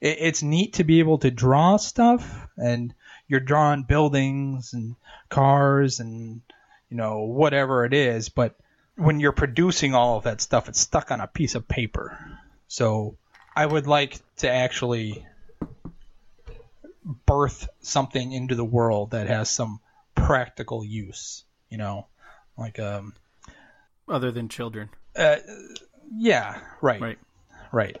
it, 0.00 0.18
it's 0.20 0.42
neat 0.42 0.74
to 0.74 0.84
be 0.84 1.00
able 1.00 1.18
to 1.18 1.30
draw 1.30 1.76
stuff 1.76 2.48
and 2.56 2.94
you're 3.28 3.40
drawing 3.40 3.82
buildings 3.82 4.72
and 4.72 4.96
cars 5.28 6.00
and 6.00 6.40
you 6.90 6.96
know 6.96 7.24
whatever 7.24 7.84
it 7.84 7.92
is 7.92 8.28
but 8.28 8.54
when 8.96 9.20
you're 9.20 9.32
producing 9.32 9.94
all 9.94 10.16
of 10.16 10.24
that 10.24 10.40
stuff 10.40 10.68
it's 10.68 10.80
stuck 10.80 11.10
on 11.10 11.20
a 11.20 11.26
piece 11.26 11.54
of 11.54 11.66
paper 11.66 12.18
so 12.68 13.16
i 13.54 13.66
would 13.66 13.86
like 13.86 14.18
to 14.36 14.48
actually 14.48 15.26
birth 17.26 17.68
something 17.80 18.32
into 18.32 18.54
the 18.54 18.64
world 18.64 19.10
that 19.10 19.26
has 19.26 19.50
some 19.50 19.80
practical 20.14 20.84
use 20.84 21.44
you 21.70 21.78
know 21.78 22.06
like 22.56 22.78
um 22.78 23.12
Other 24.08 24.30
than 24.30 24.48
children, 24.48 24.88
uh, 25.16 25.36
yeah 26.16 26.58
right 26.80 27.00
right? 27.00 27.18
right 27.72 27.98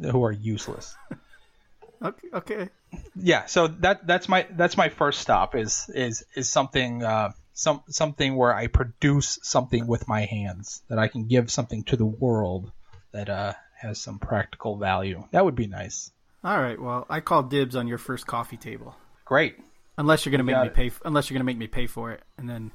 who 0.00 0.24
are 0.24 0.32
useless 0.32 0.96
Okay. 2.02 2.28
okay. 2.34 2.68
yeah 3.16 3.46
so 3.46 3.66
that 3.68 4.06
that's 4.06 4.28
my 4.28 4.46
that's 4.50 4.76
my 4.76 4.88
first 4.90 5.20
stop 5.20 5.54
is 5.54 5.88
is 5.94 6.24
is 6.34 6.50
something 6.50 7.02
uh 7.02 7.30
some 7.54 7.82
something 7.88 8.36
where 8.36 8.54
i 8.54 8.66
produce 8.66 9.38
something 9.42 9.86
with 9.86 10.06
my 10.06 10.22
hands 10.26 10.82
that 10.88 10.98
i 10.98 11.08
can 11.08 11.26
give 11.26 11.50
something 11.50 11.82
to 11.84 11.96
the 11.96 12.04
world 12.04 12.70
that 13.12 13.30
uh 13.30 13.54
has 13.80 13.98
some 14.00 14.18
practical 14.18 14.76
value 14.76 15.24
that 15.30 15.44
would 15.44 15.54
be 15.54 15.66
nice 15.66 16.10
All 16.42 16.60
right. 16.60 16.78
Well, 16.78 17.06
I 17.08 17.20
call 17.20 17.42
dibs 17.44 17.74
on 17.74 17.88
your 17.88 17.96
first 17.98 18.26
coffee 18.26 18.58
table, 18.58 18.94
great 19.24 19.56
unless 19.96 20.24
you're 20.26 20.30
gonna 20.32 20.44
make 20.44 20.60
me 20.60 20.66
it. 20.68 20.74
pay. 20.74 20.90
unless 21.06 21.30
you're 21.30 21.36
gonna 21.36 21.44
make 21.44 21.56
me 21.56 21.68
pay 21.68 21.86
for 21.86 22.12
it, 22.12 22.22
and 22.36 22.48
then 22.50 22.70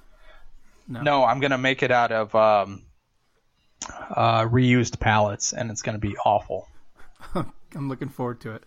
No, 0.88 1.02
no 1.04 1.24
i'm 1.26 1.40
gonna 1.40 1.58
make 1.60 1.84
it 1.84 1.92
out 1.92 2.12
of 2.12 2.34
um 2.34 2.84
uh 4.16 4.42
reused 4.44 5.00
pallets 5.00 5.54
and 5.54 5.72
it's 5.72 5.82
gonna 5.82 5.98
be 6.00 6.16
awful 6.26 6.68
I'm 7.36 7.88
looking 7.90 8.10
forward 8.10 8.42
to 8.42 8.56
it. 8.56 8.64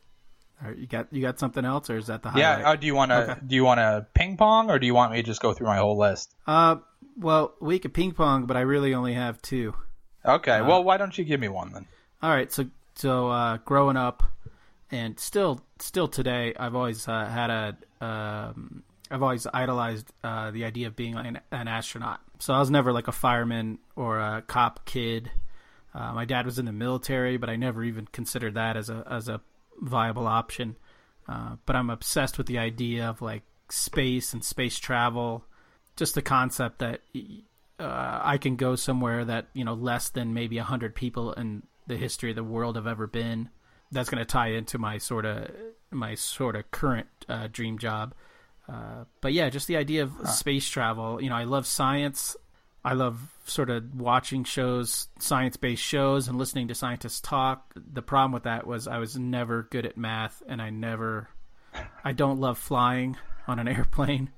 All 0.62 0.68
right. 0.68 0.78
You 0.78 0.86
got 0.86 1.08
you 1.12 1.20
got 1.22 1.38
something 1.40 1.64
else, 1.64 1.90
or 1.90 1.96
is 1.96 2.06
that 2.06 2.22
the 2.22 2.30
yeah 2.36 2.56
highlight? 2.56 2.66
uh, 2.66 2.76
do 2.76 2.86
you 2.86 2.94
want 2.94 3.10
to 3.10 3.16
Okay. 3.32 3.40
do 3.46 3.54
you 3.56 3.64
want 3.64 3.78
to 3.78 4.06
ping 4.14 4.36
pong 4.36 4.70
or 4.70 4.78
do 4.78 4.86
you 4.86 4.94
want 4.94 5.10
me 5.12 5.18
to 5.18 5.22
just 5.24 5.40
go 5.42 5.52
through 5.52 5.66
my 5.66 5.76
whole 5.78 5.96
list 5.98 6.34
Uh, 6.46 6.76
well, 7.18 7.54
we 7.60 7.78
could 7.78 7.92
ping 7.92 8.12
pong, 8.12 8.46
but 8.46 8.56
I 8.56 8.60
really 8.60 8.94
only 8.94 9.14
have 9.14 9.40
two. 9.42 9.74
okay 10.24 10.60
well 10.62 10.84
why 10.84 10.96
don't 10.98 11.16
you 11.18 11.24
give 11.24 11.40
me 11.40 11.48
one 11.48 11.72
then 11.72 11.86
All 12.22 12.30
right, 12.30 12.52
so 12.52 12.66
so 12.94 13.28
uh, 13.28 13.56
growing 13.64 13.96
up, 13.96 14.22
and 14.90 15.18
still 15.18 15.62
still 15.80 16.06
today, 16.08 16.54
I've 16.58 16.74
always 16.76 17.08
uh, 17.08 17.24
had 17.26 17.50
a 17.50 17.76
um, 18.04 18.82
I've 19.10 19.22
always 19.22 19.46
idolized 19.52 20.12
uh, 20.22 20.50
the 20.52 20.64
idea 20.64 20.86
of 20.86 20.94
being 20.96 21.16
an, 21.16 21.40
an 21.50 21.68
astronaut. 21.68 22.20
So 22.42 22.52
I 22.52 22.58
was 22.58 22.72
never 22.72 22.92
like 22.92 23.06
a 23.06 23.12
fireman 23.12 23.78
or 23.94 24.18
a 24.18 24.42
cop 24.44 24.84
kid. 24.84 25.30
Uh, 25.94 26.12
my 26.12 26.24
dad 26.24 26.44
was 26.44 26.58
in 26.58 26.64
the 26.64 26.72
military, 26.72 27.36
but 27.36 27.48
I 27.48 27.54
never 27.54 27.84
even 27.84 28.06
considered 28.06 28.54
that 28.54 28.76
as 28.76 28.90
a 28.90 29.06
as 29.08 29.28
a 29.28 29.40
viable 29.80 30.26
option. 30.26 30.74
Uh, 31.28 31.54
but 31.66 31.76
I'm 31.76 31.88
obsessed 31.88 32.38
with 32.38 32.48
the 32.48 32.58
idea 32.58 33.08
of 33.08 33.22
like 33.22 33.44
space 33.70 34.32
and 34.32 34.44
space 34.44 34.80
travel, 34.80 35.44
just 35.94 36.16
the 36.16 36.22
concept 36.22 36.80
that 36.80 37.02
uh, 37.78 38.20
I 38.24 38.38
can 38.38 38.56
go 38.56 38.74
somewhere 38.74 39.24
that 39.24 39.46
you 39.54 39.64
know 39.64 39.74
less 39.74 40.08
than 40.08 40.34
maybe 40.34 40.58
hundred 40.58 40.96
people 40.96 41.32
in 41.34 41.62
the 41.86 41.96
history 41.96 42.30
of 42.30 42.36
the 42.36 42.42
world 42.42 42.74
have 42.74 42.88
ever 42.88 43.06
been. 43.06 43.50
That's 43.92 44.10
going 44.10 44.18
to 44.18 44.24
tie 44.24 44.48
into 44.48 44.78
my 44.78 44.98
sort 44.98 45.26
of 45.26 45.48
my 45.92 46.16
sort 46.16 46.56
of 46.56 46.68
current 46.72 47.06
uh, 47.28 47.46
dream 47.52 47.78
job. 47.78 48.14
Uh, 48.68 49.04
but 49.20 49.32
yeah, 49.32 49.48
just 49.50 49.66
the 49.66 49.76
idea 49.76 50.04
of 50.04 50.28
space 50.28 50.68
travel. 50.68 51.22
You 51.22 51.30
know, 51.30 51.36
I 51.36 51.44
love 51.44 51.66
science. 51.66 52.36
I 52.84 52.94
love 52.94 53.20
sort 53.44 53.70
of 53.70 53.94
watching 53.94 54.44
shows, 54.44 55.08
science 55.18 55.56
based 55.56 55.82
shows, 55.82 56.28
and 56.28 56.38
listening 56.38 56.68
to 56.68 56.74
scientists 56.74 57.20
talk. 57.20 57.72
The 57.74 58.02
problem 58.02 58.32
with 58.32 58.44
that 58.44 58.66
was 58.66 58.88
I 58.88 58.98
was 58.98 59.16
never 59.16 59.68
good 59.70 59.86
at 59.86 59.96
math, 59.96 60.42
and 60.46 60.60
I 60.60 60.70
never, 60.70 61.28
I 62.04 62.12
don't 62.12 62.40
love 62.40 62.58
flying 62.58 63.16
on 63.46 63.58
an 63.58 63.68
airplane, 63.76 64.30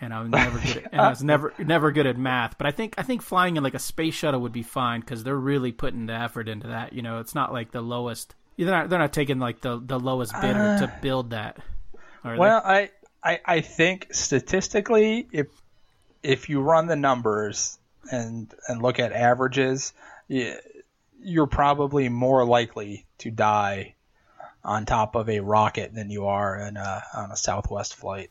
and 0.00 0.12
I 0.12 0.20
was 0.20 0.30
never 0.30 0.58
good. 0.58 0.76
At, 0.78 0.92
and 0.92 1.00
I 1.00 1.10
was 1.10 1.22
never 1.22 1.54
never 1.58 1.92
good 1.92 2.06
at 2.06 2.16
math. 2.16 2.58
But 2.58 2.66
I 2.66 2.72
think 2.72 2.94
I 2.98 3.02
think 3.02 3.22
flying 3.22 3.56
in 3.56 3.62
like 3.62 3.74
a 3.74 3.80
space 3.80 4.14
shuttle 4.14 4.40
would 4.40 4.52
be 4.52 4.62
fine 4.64 5.00
because 5.00 5.22
they're 5.22 5.36
really 5.36 5.72
putting 5.72 6.06
the 6.06 6.14
effort 6.14 6.48
into 6.48 6.68
that. 6.68 6.92
You 6.92 7.02
know, 7.02 7.18
it's 7.18 7.34
not 7.34 7.52
like 7.52 7.70
the 7.72 7.82
lowest. 7.82 8.34
They're 8.56 8.66
not 8.66 8.90
they're 8.90 8.98
not 8.98 9.12
taking 9.12 9.38
like 9.38 9.60
the 9.60 9.80
the 9.84 9.98
lowest 9.98 10.32
bidder 10.40 10.76
to 10.80 10.92
build 11.02 11.30
that. 11.30 11.58
Well, 12.38 12.62
I, 12.64 12.90
I 13.22 13.40
I 13.44 13.60
think 13.60 14.08
statistically, 14.12 15.28
if 15.32 15.48
if 16.22 16.48
you 16.48 16.60
run 16.60 16.86
the 16.86 16.96
numbers 16.96 17.78
and 18.10 18.52
and 18.68 18.82
look 18.82 18.98
at 18.98 19.12
averages, 19.12 19.92
you're 20.28 21.46
probably 21.46 22.08
more 22.08 22.44
likely 22.44 23.06
to 23.18 23.30
die 23.30 23.94
on 24.64 24.86
top 24.86 25.14
of 25.14 25.28
a 25.28 25.40
rocket 25.40 25.94
than 25.94 26.10
you 26.10 26.26
are 26.26 26.56
in 26.56 26.76
a, 26.76 27.02
on 27.14 27.32
a 27.32 27.36
Southwest 27.36 27.96
flight. 27.96 28.30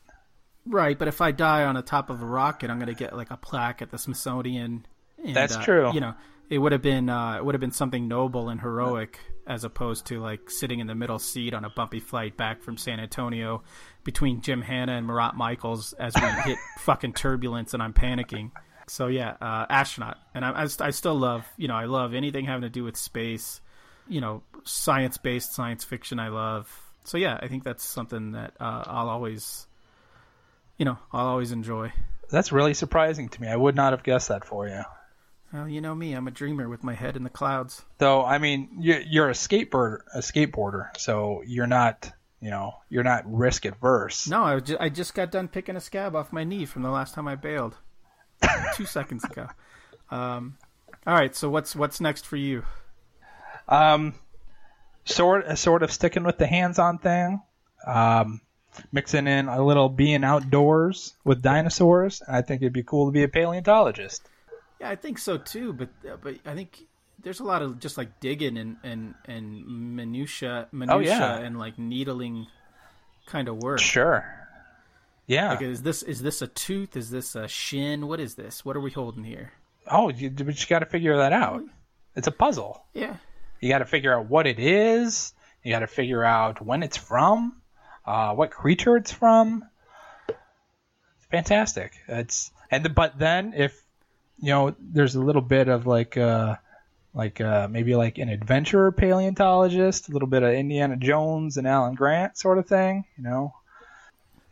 Right, 0.65 0.97
but 0.97 1.07
if 1.07 1.21
I 1.21 1.31
die 1.31 1.63
on 1.63 1.75
the 1.75 1.81
top 1.81 2.09
of 2.09 2.21
a 2.21 2.25
rocket, 2.25 2.69
I'm 2.69 2.77
going 2.77 2.87
to 2.87 2.95
get 2.95 3.15
like 3.15 3.31
a 3.31 3.37
plaque 3.37 3.81
at 3.81 3.91
the 3.91 3.97
Smithsonian. 3.97 4.85
And, 5.23 5.35
That's 5.35 5.55
uh, 5.55 5.63
true. 5.63 5.93
You 5.93 6.01
know, 6.01 6.13
it 6.49 6.59
would 6.59 6.71
have 6.71 6.81
been 6.81 7.09
uh, 7.09 7.37
it 7.37 7.45
would 7.45 7.55
have 7.55 7.59
been 7.59 7.71
something 7.71 8.07
noble 8.07 8.49
and 8.49 8.61
heroic 8.61 9.19
as 9.47 9.63
opposed 9.63 10.05
to 10.07 10.19
like 10.19 10.49
sitting 10.49 10.79
in 10.79 10.87
the 10.87 10.95
middle 10.95 11.19
seat 11.19 11.53
on 11.53 11.65
a 11.65 11.69
bumpy 11.69 11.99
flight 11.99 12.37
back 12.37 12.61
from 12.61 12.77
San 12.77 12.99
Antonio 12.99 13.63
between 14.03 14.41
Jim 14.41 14.61
Hanna 14.61 14.93
and 14.93 15.05
Marat 15.05 15.33
Mychaels 15.35 15.93
as 15.99 16.13
we 16.15 16.27
hit 16.51 16.57
fucking 16.79 17.13
turbulence 17.13 17.73
and 17.73 17.81
I'm 17.81 17.93
panicking. 17.93 18.51
So 18.87 19.07
yeah, 19.07 19.35
uh, 19.41 19.65
astronaut, 19.69 20.17
and 20.35 20.43
I, 20.43 20.63
I, 20.63 20.65
st- 20.65 20.87
I 20.87 20.91
still 20.91 21.15
love 21.15 21.45
you 21.57 21.67
know 21.67 21.75
I 21.75 21.85
love 21.85 22.13
anything 22.13 22.45
having 22.45 22.63
to 22.63 22.69
do 22.69 22.83
with 22.83 22.97
space, 22.97 23.61
you 24.07 24.21
know, 24.21 24.43
science 24.63 25.17
based 25.17 25.53
science 25.53 25.83
fiction. 25.83 26.19
I 26.19 26.29
love. 26.29 26.69
So 27.05 27.17
yeah, 27.17 27.39
I 27.41 27.47
think 27.47 27.63
that's 27.63 27.83
something 27.83 28.33
that 28.33 28.53
uh, 28.59 28.83
I'll 28.85 29.09
always, 29.09 29.65
you 30.77 30.85
know, 30.85 30.97
I'll 31.11 31.27
always 31.27 31.51
enjoy. 31.51 31.93
That's 32.29 32.51
really 32.51 32.73
surprising 32.73 33.29
to 33.29 33.41
me. 33.41 33.47
I 33.47 33.55
would 33.55 33.75
not 33.75 33.93
have 33.93 34.03
guessed 34.03 34.29
that 34.29 34.45
for 34.45 34.67
you. 34.67 34.83
Well, 35.53 35.67
you 35.67 35.81
know 35.81 35.93
me, 35.93 36.13
I'm 36.13 36.27
a 36.27 36.31
dreamer 36.31 36.69
with 36.69 36.83
my 36.83 36.93
head 36.93 37.17
in 37.17 37.23
the 37.23 37.29
clouds. 37.29 37.83
Though 37.97 38.23
I 38.23 38.37
mean, 38.37 38.69
you're, 38.79 39.01
you're 39.01 39.29
a 39.29 39.33
skateboarder, 39.33 39.99
a 40.13 40.19
skateboarder, 40.19 40.97
so 40.97 41.43
you're 41.45 41.67
not, 41.67 42.09
you 42.39 42.49
know, 42.49 42.75
you're 42.89 43.03
not 43.03 43.23
risk 43.31 43.65
adverse. 43.65 44.27
No, 44.29 44.43
I, 44.43 44.59
ju- 44.59 44.77
I 44.79 44.89
just 44.89 45.13
got 45.13 45.29
done 45.29 45.47
picking 45.49 45.75
a 45.75 45.81
scab 45.81 46.15
off 46.15 46.31
my 46.31 46.43
knee 46.45 46.65
from 46.65 46.83
the 46.83 46.89
last 46.89 47.13
time 47.13 47.27
I 47.27 47.35
bailed, 47.35 47.75
two 48.75 48.85
seconds 48.85 49.25
ago. 49.25 49.47
Um, 50.09 50.57
all 51.05 51.15
right, 51.15 51.35
so 51.35 51.49
what's 51.49 51.75
what's 51.75 51.99
next 51.99 52.25
for 52.25 52.37
you? 52.37 52.63
Um, 53.67 54.15
sort 55.05 55.57
sort 55.57 55.83
of 55.83 55.91
sticking 55.91 56.23
with 56.23 56.37
the 56.37 56.47
hands-on 56.47 56.99
thing. 56.99 57.41
Um, 57.85 58.41
mixing 58.91 59.27
in 59.27 59.47
a 59.49 59.63
little 59.63 59.89
being 59.89 60.23
outdoors 60.23 61.13
with 61.25 61.41
dinosaurs. 61.41 62.21
I 62.27 62.41
think 62.41 62.61
it'd 62.61 62.71
be 62.73 62.83
cool 62.83 63.07
to 63.07 63.11
be 63.11 63.23
a 63.23 63.27
paleontologist. 63.27 64.27
Yeah, 64.81 64.89
I 64.89 64.95
think 64.95 65.19
so 65.19 65.37
too. 65.37 65.73
But 65.73 65.89
uh, 66.09 66.17
but 66.21 66.35
I 66.45 66.55
think 66.55 66.87
there's 67.21 67.39
a 67.39 67.43
lot 67.43 67.61
of 67.61 67.79
just 67.79 67.97
like 67.99 68.19
digging 68.19 68.57
and 68.57 68.77
and 68.83 69.13
and 69.25 69.95
minutia 69.95 70.67
minutia 70.71 70.95
Oh, 70.95 70.99
yeah. 70.99 71.37
and 71.37 71.59
like 71.59 71.77
needling 71.77 72.47
kind 73.27 73.47
of 73.47 73.57
work. 73.61 73.79
Sure. 73.79 74.25
Yeah. 75.27 75.49
Like, 75.51 75.61
is 75.61 75.83
this 75.83 76.01
is 76.01 76.21
this 76.23 76.41
a 76.41 76.47
tooth? 76.47 76.97
Is 76.97 77.11
this 77.11 77.35
a 77.35 77.47
shin? 77.47 78.07
What 78.07 78.19
is 78.19 78.33
this? 78.33 78.65
What 78.65 78.75
are 78.75 78.81
we 78.81 78.89
holding 78.89 79.23
here? 79.23 79.51
Oh, 79.89 80.09
you, 80.09 80.31
but 80.31 80.59
you 80.59 80.67
got 80.67 80.79
to 80.79 80.85
figure 80.87 81.17
that 81.17 81.31
out. 81.31 81.61
It's 82.15 82.27
a 82.27 82.31
puzzle. 82.31 82.83
Yeah, 82.93 83.17
You 83.61 83.69
got 83.69 83.79
to 83.79 83.85
figure 83.85 84.13
out 84.17 84.29
what 84.29 84.45
it 84.47 84.59
is. 84.59 85.33
You 85.63 85.71
got 85.71 85.79
to 85.79 85.87
figure 85.87 86.23
out 86.25 86.59
when 86.65 86.81
it's 86.83 86.97
from, 86.97 87.61
uh, 88.05 88.33
what 88.33 88.49
creature 88.51 88.97
it's 88.97 89.11
from. 89.11 89.63
It's 90.27 91.25
fantastic. 91.31 91.93
It's 92.07 92.51
and 92.69 92.83
the, 92.85 92.89
but 92.89 93.17
then 93.17 93.53
if 93.55 93.80
you 94.41 94.49
know, 94.49 94.75
there's 94.79 95.15
a 95.15 95.21
little 95.21 95.41
bit 95.41 95.67
of 95.67 95.85
like 95.87 96.17
uh, 96.17 96.55
like 97.13 97.39
uh, 97.39 97.67
maybe 97.69 97.95
like 97.95 98.17
an 98.17 98.29
adventure 98.29 98.91
paleontologist, 98.91 100.09
a 100.09 100.11
little 100.11 100.27
bit 100.27 100.43
of 100.43 100.53
Indiana 100.53 100.97
Jones 100.97 101.57
and 101.57 101.67
Alan 101.67 101.95
Grant 101.95 102.37
sort 102.37 102.57
of 102.57 102.67
thing. 102.67 103.05
You 103.17 103.23
know, 103.23 103.53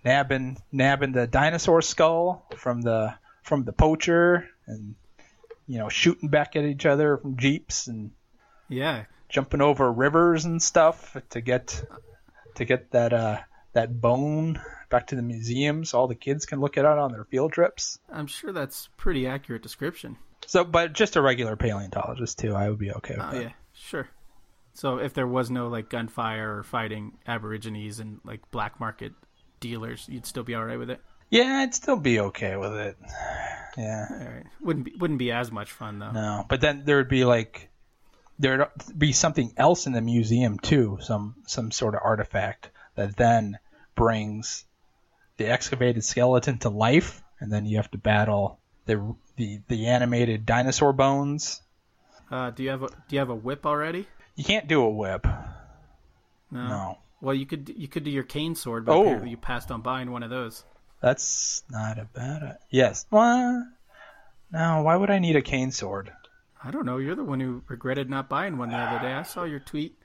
nabbing 0.06 0.58
nabbing 0.72 1.14
the 1.14 1.28
dinosaur 1.28 1.82
skull 1.82 2.46
from 2.56 2.82
the 2.82 3.16
from 3.44 3.64
the 3.64 3.74
poacher 3.74 4.48
and 4.68 4.96
you 5.68 5.80
know 5.80 5.90
shooting 5.90 6.30
back 6.30 6.56
at 6.56 6.66
each 6.66 6.86
other 6.86 7.18
from 7.18 7.38
jeeps 7.38 7.88
and 7.88 8.12
yeah. 8.70 9.06
jumping 9.28 9.62
over 9.62 9.92
rivers 9.92 10.46
and 10.46 10.62
stuff 10.62 11.18
to 11.32 11.42
get 11.42 11.84
to 12.56 12.66
get 12.66 12.92
that 12.92 13.14
uh, 13.14 13.40
that 13.74 14.00
bone 14.02 14.60
back 14.90 15.08
to 15.08 15.16
the 15.16 15.22
museum 15.22 15.86
so 15.86 16.00
all 16.00 16.08
the 16.08 16.16
kids 16.16 16.46
can 16.46 16.60
look 16.60 16.78
at 16.78 16.86
it 16.86 16.98
on 16.98 17.12
their 17.12 17.26
field 17.26 17.54
trips. 17.54 18.00
I'm 18.12 18.28
sure 18.28 18.52
that's 18.52 18.90
pretty 18.98 19.28
accurate 19.28 19.62
description. 19.62 20.18
So, 20.48 20.64
but 20.64 20.94
just 20.94 21.16
a 21.16 21.22
regular 21.22 21.56
paleontologist 21.56 22.40
too, 22.40 22.56
I 22.56 22.70
would 22.70 22.80
be 22.80 22.92
okay 22.92 23.16
with 23.16 23.26
Oh 23.28 23.32
that. 23.32 23.42
yeah, 23.42 23.52
sure. 23.74 24.08
So 24.74 24.98
if 24.98 25.14
there 25.14 25.28
was 25.28 25.52
no 25.52 25.68
like 25.68 25.90
gunfire 25.90 26.58
or 26.58 26.64
fighting 26.64 27.18
Aborigines 27.28 28.00
and 28.00 28.20
like 28.24 28.50
black 28.52 28.80
market 28.80 29.12
dealers, 29.60 30.08
you'd 30.10 30.26
still 30.26 30.44
be 30.44 30.56
all 30.56 30.64
right 30.66 30.80
with 30.80 30.90
it. 30.90 31.02
Yeah, 31.30 31.60
I'd 31.62 31.76
still 31.76 31.98
be 31.98 32.20
okay 32.22 32.56
with 32.56 32.74
it. 32.74 32.98
Yeah, 33.78 34.08
All 34.10 34.18
right, 34.18 34.46
wouldn't 34.62 34.86
be 34.86 34.96
wouldn't 35.00 35.20
be 35.20 35.32
as 35.32 35.52
much 35.52 35.72
fun 35.72 36.00
though. 36.00 36.12
no, 36.12 36.46
but 36.50 36.60
then 36.62 36.84
there 36.86 36.98
would 36.98 37.08
be 37.10 37.24
like 37.24 37.70
there'd 38.40 38.68
be 38.98 39.12
something 39.12 39.54
else 39.58 39.86
in 39.86 39.94
the 39.94 40.02
museum 40.02 40.58
too, 40.58 40.98
some 41.02 41.36
some 41.46 41.70
sort 41.72 41.94
of 41.94 42.02
artifact 42.04 42.72
that 43.00 43.16
then 43.16 43.58
brings 43.96 44.66
the 45.38 45.46
excavated 45.48 46.04
skeleton 46.04 46.58
to 46.60 46.70
life, 46.70 47.24
and 47.40 47.52
then 47.52 47.66
you 47.66 47.78
have 47.78 47.90
to 47.92 47.98
battle 47.98 48.60
the 48.86 49.16
the, 49.38 49.62
the 49.70 49.88
animated 49.88 50.46
dinosaur 50.46 50.92
bones. 50.92 51.62
Uh, 52.30 52.50
do 52.52 52.62
you 52.64 52.70
have 52.70 52.84
a 52.84 52.88
do 52.88 52.96
you 53.16 53.20
have 53.20 53.30
a 53.30 53.36
whip 53.36 53.66
already? 53.66 54.06
You 54.36 54.44
can't 54.44 54.68
do 54.68 54.82
a 54.84 54.90
whip. 54.90 55.26
No. 56.52 56.68
No, 56.68 56.98
Well, 57.22 57.36
you 57.36 57.46
could 57.46 57.70
you 57.70 57.88
could 57.88 58.04
do 58.04 58.12
your 58.12 58.24
cane 58.24 58.56
sword, 58.56 58.86
but 58.86 58.94
Oh. 58.98 59.24
you 59.24 59.38
passed 59.38 59.72
on 59.72 59.82
buying 59.82 60.12
one 60.12 60.24
of 60.24 60.30
those. 60.30 60.64
that's 61.02 61.64
not 61.70 61.98
a 62.00 62.06
bad. 62.06 62.58
Yes. 62.70 63.06
What? 63.10 63.64
now, 64.52 64.84
Why 64.84 64.96
would 64.98 65.10
I 65.10 65.20
need 65.20 65.36
a 65.38 65.42
cane 65.42 65.72
sword? 65.72 66.12
I 66.62 66.72
don't 66.72 66.86
know. 66.86 66.98
You're 66.98 67.16
the 67.16 67.24
one 67.24 67.40
who 67.40 67.64
regretted 67.70 68.10
not 68.10 68.28
buying 68.28 68.58
one 68.58 68.70
the 68.72 68.76
other 68.78 69.00
day. 69.00 69.14
I 69.14 69.24
saw 69.24 69.46
your 69.46 69.60
tweet. 69.62 69.96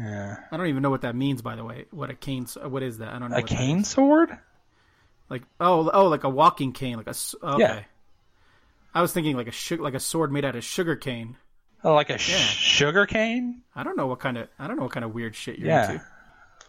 Yeah. 0.00 0.36
I 0.50 0.56
don't 0.56 0.68
even 0.68 0.82
know 0.82 0.88
what 0.90 1.02
that 1.02 1.14
means, 1.14 1.42
by 1.42 1.56
the 1.56 1.64
way. 1.64 1.84
What 1.90 2.08
a 2.10 2.14
cane? 2.14 2.46
What 2.62 2.82
is 2.82 2.98
that? 2.98 3.12
I 3.12 3.18
don't 3.18 3.30
know. 3.30 3.36
A 3.36 3.42
cane 3.42 3.84
sword? 3.84 4.30
Like 5.28 5.42
oh 5.60 5.90
oh 5.92 6.06
like 6.08 6.24
a 6.24 6.28
walking 6.30 6.72
cane, 6.72 6.96
like 6.96 7.06
a 7.06 7.14
okay. 7.44 7.58
Yeah. 7.62 7.80
I 8.94 9.02
was 9.02 9.12
thinking 9.12 9.36
like 9.36 9.46
a 9.46 9.52
su- 9.52 9.76
like 9.76 9.94
a 9.94 10.00
sword 10.00 10.32
made 10.32 10.44
out 10.44 10.56
of 10.56 10.64
sugar 10.64 10.96
cane. 10.96 11.36
Oh, 11.84 11.94
like 11.94 12.10
a 12.10 12.18
sh- 12.18 12.30
Yeah. 12.32 12.36
sugar 12.38 13.06
cane? 13.06 13.62
I 13.76 13.82
don't 13.84 13.96
know 13.96 14.06
what 14.06 14.20
kind 14.20 14.38
of 14.38 14.48
I 14.58 14.66
don't 14.66 14.76
know 14.76 14.84
what 14.84 14.92
kind 14.92 15.04
of 15.04 15.12
weird 15.14 15.36
shit 15.36 15.58
you're 15.58 15.68
Yeah. 15.68 15.92
into. 15.92 16.04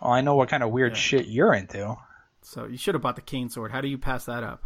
Well, 0.01 0.11
I 0.11 0.21
know 0.21 0.35
what 0.35 0.49
kind 0.49 0.63
of 0.63 0.71
weird 0.71 0.93
Yeah. 0.93 0.97
shit 0.99 1.27
you're 1.27 1.53
into. 1.53 1.95
So 2.43 2.65
you 2.65 2.77
should 2.77 2.95
have 2.95 3.01
bought 3.01 3.15
the 3.15 3.21
cane 3.21 3.49
sword. 3.49 3.71
How 3.71 3.81
do 3.81 3.87
you 3.87 3.97
pass 3.97 4.25
that 4.25 4.43
up? 4.43 4.63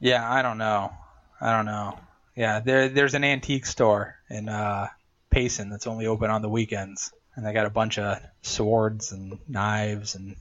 Yeah, 0.00 0.28
I 0.30 0.42
don't 0.42 0.58
know. 0.58 0.92
I 1.40 1.56
don't 1.56 1.66
know. 1.66 1.98
Yeah, 2.36 2.60
there 2.60 2.88
there's 2.88 3.14
an 3.14 3.24
antique 3.24 3.66
store 3.66 4.16
in 4.28 4.48
uh, 4.48 4.88
Payson 5.30 5.70
that's 5.70 5.86
only 5.86 6.06
open 6.06 6.30
on 6.30 6.42
the 6.42 6.48
weekends, 6.48 7.12
and 7.36 7.44
they 7.44 7.52
got 7.52 7.66
a 7.66 7.70
bunch 7.70 7.98
of 7.98 8.20
swords 8.42 9.12
and 9.12 9.38
knives 9.48 10.14
and 10.14 10.36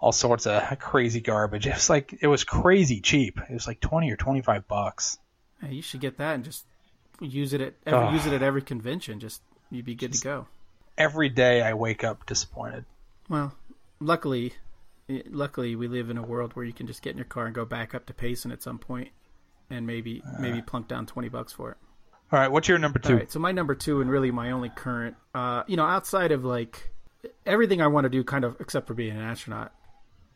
all 0.00 0.12
sorts 0.12 0.46
of 0.46 0.78
crazy 0.78 1.20
garbage. 1.20 1.66
It 1.74 1.74
was 1.74 1.90
like 1.90 2.18
it 2.20 2.26
was 2.26 2.44
crazy 2.44 3.00
cheap. 3.00 3.40
It 3.48 3.54
was 3.54 3.66
like 3.66 3.80
twenty 3.80 4.10
or 4.10 4.16
twenty 4.16 4.42
five 4.42 4.68
bucks. 4.68 5.18
Hey, 5.60 5.74
you 5.74 5.82
should 5.82 6.00
get 6.00 6.18
that 6.18 6.34
and 6.34 6.44
just 6.44 6.64
use 7.20 7.52
it 7.54 7.60
at 7.60 7.74
every, 7.86 8.14
use 8.14 8.26
it 8.26 8.32
at 8.32 8.42
every 8.42 8.62
convention. 8.62 9.20
Just 9.20 9.40
you'd 9.70 9.86
be 9.86 9.94
good 9.94 10.12
to 10.12 10.20
go. 10.20 10.46
Every 10.98 11.28
day 11.28 11.62
I 11.62 11.74
wake 11.74 12.04
up 12.04 12.26
disappointed. 12.26 12.84
Well, 13.28 13.54
luckily, 13.98 14.52
luckily 15.08 15.74
we 15.74 15.88
live 15.88 16.10
in 16.10 16.18
a 16.18 16.22
world 16.22 16.54
where 16.54 16.64
you 16.64 16.72
can 16.72 16.86
just 16.86 17.02
get 17.02 17.10
in 17.10 17.16
your 17.16 17.24
car 17.24 17.46
and 17.46 17.54
go 17.54 17.64
back 17.64 17.94
up 17.94 18.06
to 18.06 18.14
Payson 18.14 18.52
at 18.52 18.62
some 18.62 18.78
point, 18.78 19.08
and 19.70 19.86
maybe 19.86 20.22
uh. 20.26 20.40
maybe 20.40 20.60
plunk 20.60 20.88
down 20.88 21.06
twenty 21.06 21.28
bucks 21.28 21.52
for 21.52 21.70
it. 21.70 21.78
All 22.32 22.38
right, 22.38 22.50
what's 22.50 22.68
your 22.68 22.78
number 22.78 22.98
two? 22.98 23.26
So 23.30 23.38
my 23.38 23.52
number 23.52 23.74
two 23.74 24.00
and 24.00 24.10
really 24.10 24.30
my 24.30 24.50
only 24.50 24.70
current, 24.70 25.16
uh, 25.34 25.62
you 25.66 25.76
know, 25.76 25.84
outside 25.84 26.32
of 26.32 26.44
like 26.44 26.90
everything 27.46 27.80
I 27.80 27.86
want 27.86 28.04
to 28.04 28.08
do, 28.08 28.24
kind 28.24 28.44
of 28.44 28.56
except 28.60 28.86
for 28.86 28.94
being 28.94 29.16
an 29.16 29.22
astronaut, 29.22 29.72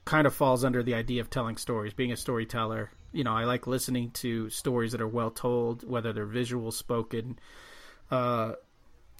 kind 0.04 0.26
of 0.26 0.34
falls 0.34 0.64
under 0.64 0.82
the 0.82 0.94
idea 0.94 1.20
of 1.20 1.30
telling 1.30 1.56
stories, 1.56 1.92
being 1.92 2.12
a 2.12 2.16
storyteller. 2.16 2.90
You 3.12 3.24
know, 3.24 3.32
I 3.32 3.44
like 3.44 3.66
listening 3.66 4.10
to 4.12 4.48
stories 4.50 4.92
that 4.92 5.00
are 5.00 5.08
well 5.08 5.30
told, 5.30 5.88
whether 5.88 6.12
they're 6.12 6.26
visual, 6.26 6.70
spoken, 6.70 7.38
uh, 8.10 8.52